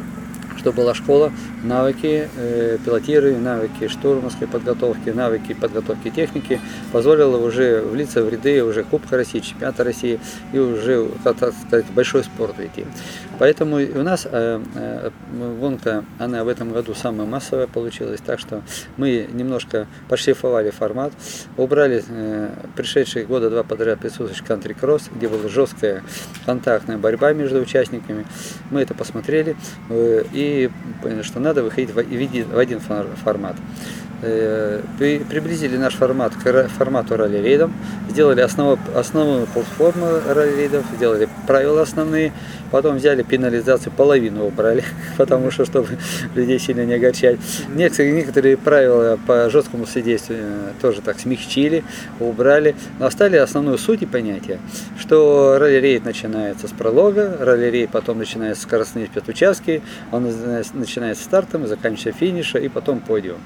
что 0.66 0.72
была 0.72 0.96
школа, 0.96 1.32
навыки 1.64 2.28
э, 2.36 2.80
пилотирования, 2.84 3.40
навыки 3.40 3.88
штурманской 3.88 4.48
подготовки, 4.48 5.10
навыки 5.10 5.54
подготовки 5.54 6.10
техники, 6.10 6.60
позволило 6.92 7.38
уже 7.38 7.82
влиться 7.82 8.24
в 8.24 8.30
ряды 8.30 8.64
уже 8.64 8.84
Кубка 8.84 9.16
России, 9.16 9.42
Чемпионата 9.42 9.84
России 9.84 10.20
и 10.54 10.58
уже, 10.58 11.08
так 11.24 11.38
сказать, 11.38 11.86
большой 11.94 12.24
спорт 12.24 12.60
идти. 12.60 12.84
Поэтому 13.38 13.76
у 13.76 14.02
нас 14.02 14.26
э, 14.26 14.60
э, 14.76 15.12
гонка, 15.60 16.04
она 16.18 16.44
в 16.44 16.48
этом 16.48 16.72
году 16.72 16.96
самая 16.96 17.28
массовая 17.28 17.68
получилась, 17.68 18.22
так 18.26 18.40
что 18.40 18.64
мы 18.98 19.28
немножко 19.32 19.86
пошлифовали 20.10 20.72
формат, 20.72 21.14
убрали 21.58 22.04
э, 22.08 22.50
пришедшие 22.76 23.26
года 23.26 23.52
два 23.52 23.62
подряд 23.62 24.00
присутствующий 24.00 24.46
кантри-кросс, 24.46 25.10
где 25.14 25.28
была 25.28 25.48
жесткая 25.48 26.02
контактная 26.48 26.98
борьба 26.98 27.34
между 27.34 27.60
участниками. 27.60 28.26
Мы 28.72 28.82
это 28.82 28.96
посмотрели 28.96 29.56
э, 29.90 30.24
и 30.34 30.55
поняли, 31.02 31.22
что 31.22 31.40
надо 31.40 31.64
выходить 31.64 31.92
в, 31.92 32.00
и 32.00 32.16
один 32.58 32.80
фор- 32.80 33.16
формат. 33.24 33.56
Э, 34.28 34.82
при- 34.98 35.20
приблизили 35.20 35.78
наш 35.78 35.94
формат 35.94 36.34
к 36.36 36.68
формату 36.70 37.16
ралли-рейдов, 37.16 37.70
сделали 38.10 38.42
основу, 38.42 38.80
основную 38.96 39.46
платформу 39.46 40.08
ралли-рейдов, 40.28 40.84
сделали 40.96 41.30
правила 41.46 41.84
основные, 41.84 42.34
потом 42.72 42.98
взяли 42.98 43.22
пенализацию, 43.22 43.94
половину 43.96 44.48
убрали, 44.48 44.84
потому 45.18 45.52
что, 45.52 45.66
чтобы 45.66 45.90
людей 46.34 46.58
сильно 46.58 46.86
не 46.86 46.96
огорчать. 46.96 47.38
Некоторые, 47.76 48.14
некоторые 48.14 48.58
правила 48.58 49.20
по 49.28 49.48
жесткому 49.52 49.86
содействию 49.86 50.40
э, 50.42 50.72
тоже 50.82 51.02
так 51.02 51.20
смягчили, 51.20 51.84
убрали, 52.20 52.76
но 52.98 53.06
оставили 53.06 53.38
основную 53.38 53.78
суть 53.78 54.02
и 54.02 54.08
понятие, 54.08 54.60
что 55.00 55.58
ралли-рейд 55.60 56.04
начинается 56.04 56.68
с 56.68 56.72
пролога, 56.72 57.38
ралли-рейд 57.40 57.92
потом 57.92 58.18
начинается 58.18 58.64
с 58.64 58.66
скоростные 58.66 59.06
спецучастки, 59.06 59.84
он 60.12 60.28
начинается 60.74 61.22
с 61.24 61.26
стартом, 61.26 61.68
заканчивается 61.68 62.20
финиша 62.20 62.58
и 62.58 62.70
потом 62.70 63.02
подиум. 63.02 63.38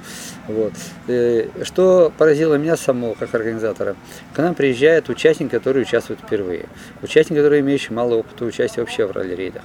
Вот. 0.48 0.69
Вот. 0.70 0.74
Э, 1.08 1.48
Что 1.64 2.12
поразило 2.18 2.56
меня 2.56 2.78
самого 2.78 3.14
как 3.16 3.34
организатора? 3.36 3.96
К 4.34 4.40
нам 4.40 4.56
приезжает 4.56 5.10
участник, 5.10 5.52
который 5.52 5.82
участвует 5.82 6.20
впервые. 6.20 6.68
Участник, 7.02 7.38
который 7.38 7.60
имеющий 7.62 7.94
мало 7.94 8.16
опыта 8.16 8.46
участия 8.46 8.82
вообще 8.82 9.06
в 9.06 9.12
ралли-рейдах 9.12 9.64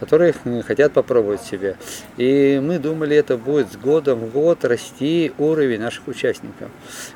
которые 0.00 0.34
м, 0.44 0.62
хотят 0.62 0.92
попробовать 0.92 1.42
себя. 1.42 1.76
И 2.16 2.60
мы 2.62 2.78
думали, 2.78 3.16
это 3.16 3.36
будет 3.36 3.72
с 3.72 3.76
годом 3.76 4.20
в 4.20 4.32
год 4.32 4.64
расти 4.64 5.32
уровень 5.38 5.80
наших 5.80 6.06
участников. 6.08 6.70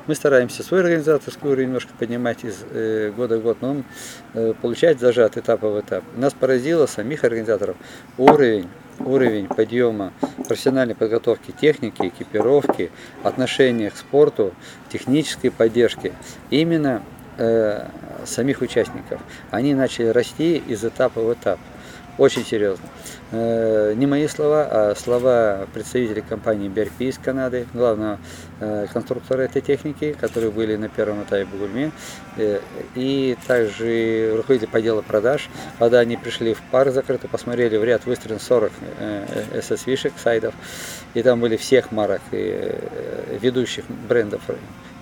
Мы 0.06 0.14
стараемся 0.14 0.62
свой 0.62 0.80
организаторский 0.80 1.48
уровень 1.48 1.66
немножко 1.66 1.92
поднимать 1.98 2.44
из 2.44 2.64
э, 2.70 3.12
года 3.16 3.38
в 3.38 3.42
год, 3.42 3.58
но 3.60 3.70
он 3.70 3.84
э, 4.34 4.52
получать 4.60 4.98
даже 4.98 5.24
от 5.24 5.36
этапа 5.36 5.68
в 5.68 5.80
этап. 5.80 6.02
Нас 6.16 6.34
поразило 6.34 6.86
самих 6.86 7.24
организаторов 7.24 7.76
уровень 8.18 8.68
уровень 9.00 9.46
подъема 9.46 10.12
профессиональной 10.48 10.94
подготовки 10.94 11.52
техники, 11.52 12.08
экипировки, 12.08 12.90
отношения 13.22 13.90
к 13.90 13.96
спорту, 13.96 14.52
технической 14.90 15.50
поддержки 15.50 16.12
именно 16.50 17.02
э, 17.38 17.86
самих 18.24 18.60
участников. 18.60 19.20
Они 19.50 19.74
начали 19.74 20.06
расти 20.06 20.56
из 20.56 20.84
этапа 20.84 21.20
в 21.20 21.32
этап. 21.32 21.58
Очень 22.18 22.44
серьезно. 22.44 22.86
Э, 23.32 23.94
Не 23.96 24.06
мои 24.06 24.28
слова, 24.28 24.68
а 24.70 24.94
слова 24.94 25.66
представителей 25.72 26.20
компании 26.20 26.68
BRP 26.68 27.08
из 27.08 27.18
Канады, 27.18 27.66
главного 27.72 28.18
э, 28.60 28.86
конструктора 28.92 29.42
этой 29.42 29.62
техники, 29.62 30.14
которые 30.20 30.50
были 30.50 30.76
на 30.76 30.90
первом 30.90 31.22
этапе 31.22 31.46
в 31.46 31.48
Бугульме, 31.48 31.92
э, 32.36 32.60
и 32.94 33.36
также 33.46 34.34
руководитель 34.36 34.68
по 34.68 34.82
делу 34.82 35.02
продаж. 35.02 35.48
Когда 35.78 36.00
они 36.00 36.18
пришли 36.18 36.52
в 36.52 36.60
парк 36.70 36.92
закрытый, 36.92 37.30
посмотрели 37.30 37.78
в 37.78 37.84
ряд 37.84 38.04
выстроен 38.04 38.38
40 38.38 38.70
SS-вишек, 39.54 40.12
сайдов, 40.18 40.54
и 41.14 41.22
там 41.22 41.40
были 41.40 41.56
всех 41.56 41.90
марок 41.90 42.20
и 42.32 42.74
ведущих 43.40 43.84
брендов 44.08 44.42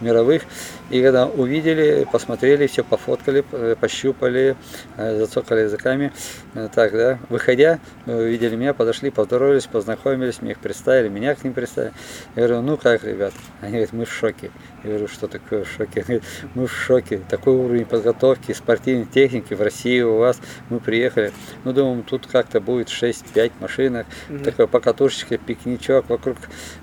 мировых. 0.00 0.42
И 0.90 1.02
когда 1.02 1.26
увидели, 1.26 2.06
посмотрели, 2.10 2.66
все 2.66 2.82
пофоткали, 2.82 3.44
э, 3.52 3.76
пощупали, 3.78 4.56
э, 4.96 5.18
зацокали 5.18 5.62
языками. 5.62 6.12
Э, 6.54 6.68
Так, 6.74 6.92
да, 6.92 7.18
выходя, 7.28 7.78
увидели 8.06 8.56
меня, 8.56 8.74
подошли, 8.74 9.10
поздоровались, 9.10 9.66
познакомились, 9.66 10.40
мне 10.42 10.52
их 10.52 10.58
представили, 10.58 11.08
меня 11.08 11.34
к 11.34 11.44
ним 11.44 11.52
представили. 11.52 11.92
Я 12.36 12.46
говорю, 12.46 12.62
ну 12.62 12.76
как, 12.76 13.04
ребят? 13.04 13.32
Они 13.60 13.72
говорят, 13.72 13.92
мы 13.92 14.04
в 14.04 14.12
шоке. 14.12 14.50
Я 14.82 14.90
говорю, 14.90 15.08
что 15.08 15.28
такое 15.28 15.64
в 15.64 15.68
шоке? 15.68 16.04
Они 16.06 16.18
говорят, 16.18 16.24
мы 16.54 16.66
в 16.66 16.72
шоке. 16.72 17.20
Такой 17.28 17.54
уровень 17.54 17.84
подготовки, 17.84 18.52
спортивной 18.52 19.06
техники 19.06 19.54
в 19.54 19.62
России 19.62 20.00
у 20.00 20.16
вас. 20.16 20.40
Мы 20.70 20.80
приехали. 20.80 21.32
Ну, 21.64 21.72
думаем, 21.72 22.02
тут 22.02 22.26
как-то 22.26 22.60
будет 22.60 22.88
6-5 22.88 23.52
машинок. 23.60 24.06
Мгм. 24.28 24.44
Такой 24.44 24.66
покатушечка, 24.68 25.38
пикничок, 25.38 26.08
вокруг 26.08 26.36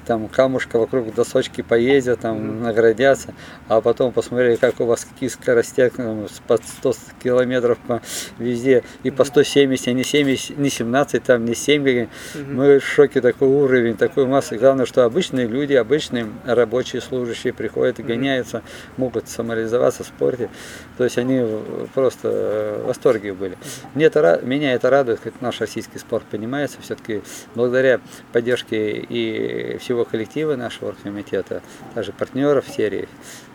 там 0.06 0.28
камушка, 0.28 0.80
вокруг 0.80 1.14
досочки 1.14 1.62
поездят, 1.62 2.22
там 2.22 2.66
наградятся. 3.08 3.34
А 3.68 3.82
потом 3.82 4.12
посмотрели, 4.12 4.56
как 4.56 4.80
у 4.80 4.86
вас 4.86 5.06
какие 5.06 5.30
скорости, 5.30 5.92
там, 5.96 6.28
с- 6.28 6.40
по 6.48 6.58
100 6.58 6.94
километров 7.22 7.78
по 7.88 8.02
везде. 8.38 8.84
И 9.04 9.12
по 9.12 9.24
170, 9.24 9.88
а 9.88 9.94
не 9.94 10.04
70, 10.04 10.58
не 10.58 10.70
17, 10.70 11.24
там, 11.24 11.46
не 11.46 11.56
7. 11.56 11.84
как- 11.84 12.10
Мгм. 12.36 12.56
Мы 12.56 12.80
в 12.80 12.86
шоке, 12.86 13.22
такой 13.22 13.48
уровень, 13.48 13.96
такой 13.98 14.26
массы. 14.26 14.58
Главное, 14.58 14.86
что 14.86 15.04
обычные 15.04 15.48
люди, 15.48 15.74
обычные 15.74 16.28
рабочие, 16.46 17.02
служащие 17.02 17.54
приходят 17.54 18.00
и 18.00 18.04
гоняются, 18.04 18.62
могут 18.98 19.28
самореализоваться 19.30 20.04
в 20.04 20.08
спорте. 20.08 20.50
То 20.98 21.04
есть 21.04 21.18
они 21.18 21.46
просто 21.94 22.80
в 22.84 22.88
восторге 22.88 23.34
были. 23.34 23.58
Мне 23.94 24.06
это, 24.06 24.40
меня 24.44 24.74
это 24.74 24.90
радует, 24.90 25.20
как 25.20 25.34
наш 25.42 25.60
российский 25.60 26.00
спорт 26.00 26.26
поднимается. 26.30 26.78
Все-таки 26.82 27.22
благодаря 27.56 28.00
поддержке 28.32 28.92
и 28.98 29.78
всего 29.80 30.06
коллектива 30.06 30.56
нашего 30.56 30.94
комитета, 31.04 31.62
также 31.94 32.12
партнеров 32.14 32.66
серии, 32.68 32.97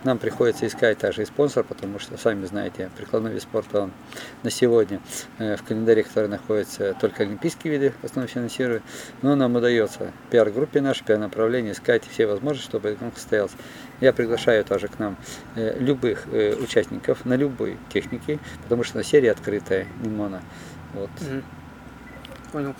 нам 0.04 0.18
приходится 0.18 0.66
искать 0.66 0.98
также 0.98 1.22
и 1.22 1.24
спонсор, 1.24 1.64
потому 1.64 1.98
что, 1.98 2.16
сами 2.16 2.44
знаете, 2.44 2.90
прикладной 2.96 3.32
вид 3.32 3.42
спорта 3.42 3.82
он 3.82 3.92
на 4.42 4.50
сегодня 4.50 5.00
э, 5.38 5.56
в 5.56 5.62
календаре, 5.62 6.02
который 6.02 6.28
находится, 6.28 6.94
только 6.94 7.22
олимпийские 7.22 7.72
виды 7.72 7.94
в 8.02 8.04
основном 8.04 8.28
финансируют. 8.28 8.82
Но 9.22 9.34
нам 9.34 9.54
удается 9.56 10.12
пиар-группе 10.30 10.80
нашей, 10.80 11.04
пиар-направлении 11.04 11.72
искать 11.72 12.04
все 12.04 12.26
возможности, 12.26 12.68
чтобы 12.68 12.88
этот 12.88 13.00
конкурс 13.00 13.22
состоялся. 13.22 13.56
Я 14.00 14.12
приглашаю 14.12 14.64
также 14.64 14.88
к 14.88 14.98
нам 14.98 15.16
э, 15.54 15.78
любых 15.78 16.26
э, 16.32 16.54
участников 16.54 17.24
на 17.24 17.34
любой 17.34 17.78
технике, 17.92 18.38
потому 18.62 18.84
что 18.84 19.02
серия 19.02 19.32
открытая, 19.32 19.86
не 20.02 20.08
моно. 20.08 20.40
Вот. 20.94 21.10
Понял. 22.52 22.74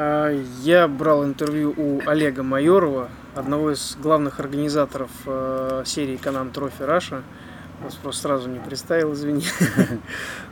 А, 0.00 0.30
Я 0.62 0.86
брал 0.86 1.24
интервью 1.24 1.74
у 1.76 2.00
Олега 2.06 2.44
Майорова, 2.44 3.08
одного 3.34 3.72
из 3.72 3.96
главных 4.00 4.38
организаторов 4.38 5.10
э, 5.26 5.82
серии 5.84 6.16
Can-Am 6.16 6.50
Trophy 6.50 6.82
Russia. 6.82 7.24
Вас 7.82 7.94
просто 7.94 8.22
сразу 8.22 8.48
не 8.48 8.58
представил, 8.58 9.12
извини. 9.12 9.44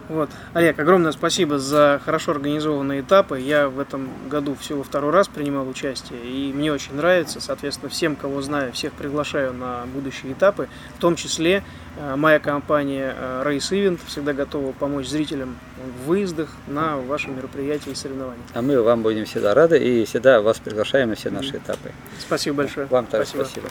Вот. 0.08 0.30
Олег, 0.54 0.78
огромное 0.78 1.10
спасибо 1.10 1.58
за 1.58 2.00
хорошо 2.04 2.30
организованные 2.32 3.00
этапы. 3.00 3.40
Я 3.40 3.68
в 3.68 3.80
этом 3.80 4.08
году 4.28 4.54
всего 4.54 4.84
второй 4.84 5.10
раз 5.10 5.26
принимал 5.26 5.68
участие, 5.68 6.20
и 6.22 6.52
мне 6.52 6.72
очень 6.72 6.94
нравится. 6.94 7.40
Соответственно, 7.40 7.90
всем, 7.90 8.14
кого 8.14 8.40
знаю, 8.40 8.72
всех 8.72 8.92
приглашаю 8.92 9.52
на 9.52 9.84
будущие 9.92 10.32
этапы. 10.32 10.68
В 10.96 11.00
том 11.00 11.16
числе 11.16 11.64
э, 11.98 12.14
моя 12.14 12.38
компания 12.38 13.16
э, 13.18 13.42
Race 13.44 13.72
Event 13.72 13.98
всегда 14.06 14.32
готова 14.32 14.70
помочь 14.70 15.08
зрителям 15.08 15.56
в 15.76 16.06
выездах 16.06 16.50
на 16.68 16.98
ваши 16.98 17.28
мероприятия 17.28 17.90
и 17.90 17.94
соревнования. 17.96 18.42
А 18.54 18.62
мы 18.62 18.80
вам 18.80 19.02
будем 19.02 19.24
всегда 19.24 19.54
рады 19.54 19.78
и 19.78 20.04
всегда 20.04 20.40
вас 20.40 20.60
приглашаем 20.60 21.08
на 21.08 21.16
все 21.16 21.30
наши 21.30 21.56
этапы. 21.56 21.90
Спасибо 22.20 22.58
большое. 22.58 22.86
Вам 22.86 23.06
также 23.06 23.30
спасибо. 23.30 23.68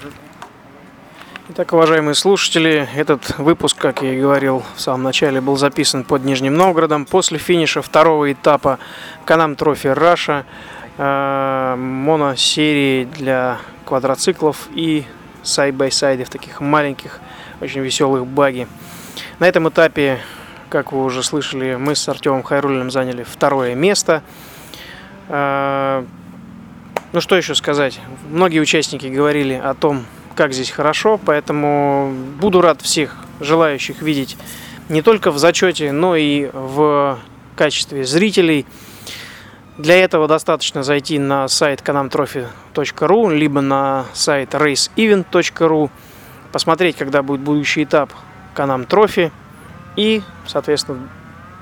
Итак, 1.48 1.74
уважаемые 1.74 2.16
слушатели, 2.16 2.90
этот 2.96 3.38
выпуск, 3.38 3.78
как 3.78 4.02
я 4.02 4.16
и 4.16 4.20
говорил 4.20 4.64
в 4.76 4.82
самом 4.82 5.04
начале, 5.04 5.42
был 5.42 5.58
записан 5.58 6.04
под 6.04 6.26
Нижним 6.26 6.56
Новгородом. 6.56 7.06
После 7.06 7.38
финиша 7.38 7.84
второго 7.84 8.34
этапа 8.34 8.80
Can-Am 9.26 9.56
Trophy 9.56 9.86
Russia, 9.86 10.44
э, 10.98 11.76
моносерии 11.78 13.04
для 13.04 13.60
квадроциклов 13.86 14.70
и 14.74 15.06
side-by-side 15.44 16.14
ов, 16.14 16.32
таких 16.32 16.62
маленьких, 16.62 17.20
очень 17.62 17.82
веселых 17.82 18.26
баги. 18.26 18.68
На 19.38 19.48
этом 19.48 19.70
этапе, 19.70 20.18
как 20.70 20.94
вы 20.94 21.04
уже 21.04 21.22
слышали, 21.22 21.76
мы 21.76 21.94
с 21.96 22.10
Артемом 22.10 22.42
Хайрулиным 22.42 22.90
заняли 22.90 23.22
второе 23.22 23.76
место. 23.76 24.24
Э, 25.30 26.04
Ну 27.14 27.22
что 27.22 27.36
еще 27.36 27.54
сказать? 27.54 28.00
Многие 28.32 28.60
участники 28.60 29.06
говорили 29.06 29.54
о 29.54 29.76
том, 29.76 30.06
как 30.36 30.54
здесь 30.54 30.70
хорошо, 30.70 31.20
поэтому 31.24 32.14
буду 32.40 32.62
рад 32.62 32.82
всех 32.82 33.16
желающих 33.40 34.02
видеть 34.02 34.38
не 34.90 35.02
только 35.02 35.32
в 35.32 35.38
зачете, 35.38 35.92
но 35.92 36.16
и 36.16 36.50
в 36.54 37.20
качестве 37.56 38.04
зрителей. 38.04 38.66
Для 39.78 39.96
этого 39.96 40.28
достаточно 40.28 40.84
зайти 40.84 41.20
на 41.20 41.48
сайт 41.48 41.82
kanamtrophy.ru, 41.82 43.34
либо 43.34 43.62
на 43.62 44.06
сайт 44.14 44.54
raceevent.ru, 44.54 45.90
посмотреть, 46.52 46.96
когда 46.96 47.24
будет 47.24 47.42
будущий 47.42 47.84
этап 47.84 48.14
Канам 48.54 48.86
Трофи, 48.86 49.32
и, 49.98 50.22
соответственно, 50.48 51.10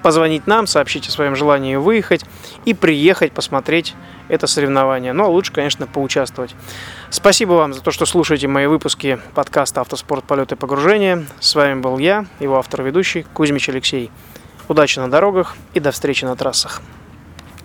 позвонить 0.03 0.45
нам, 0.45 0.67
сообщить 0.67 1.07
о 1.07 1.11
своем 1.11 1.35
желании 1.35 1.77
выехать 1.77 2.23
и 2.65 2.75
приехать 2.75 3.31
посмотреть 3.31 3.95
это 4.27 4.47
соревнование. 4.47 5.13
Ну, 5.13 5.25
а 5.25 5.27
лучше, 5.27 5.51
конечно, 5.51 5.87
поучаствовать. 5.87 6.55
Спасибо 7.09 7.53
вам 7.53 7.73
за 7.73 7.81
то, 7.81 7.91
что 7.91 8.05
слушаете 8.05 8.47
мои 8.47 8.67
выпуски 8.67 9.19
подкаста 9.33 9.81
«Автоспорт. 9.81 10.23
Полеты 10.25 10.55
и 10.55 10.57
погружения». 10.57 11.25
С 11.39 11.55
вами 11.55 11.79
был 11.79 11.97
я, 11.97 12.25
его 12.39 12.57
автор-ведущий 12.57 13.25
Кузьмич 13.33 13.69
Алексей. 13.69 14.11
Удачи 14.67 14.99
на 14.99 15.09
дорогах 15.09 15.55
и 15.73 15.79
до 15.79 15.91
встречи 15.91 16.25
на 16.25 16.35
трассах. 16.35 16.81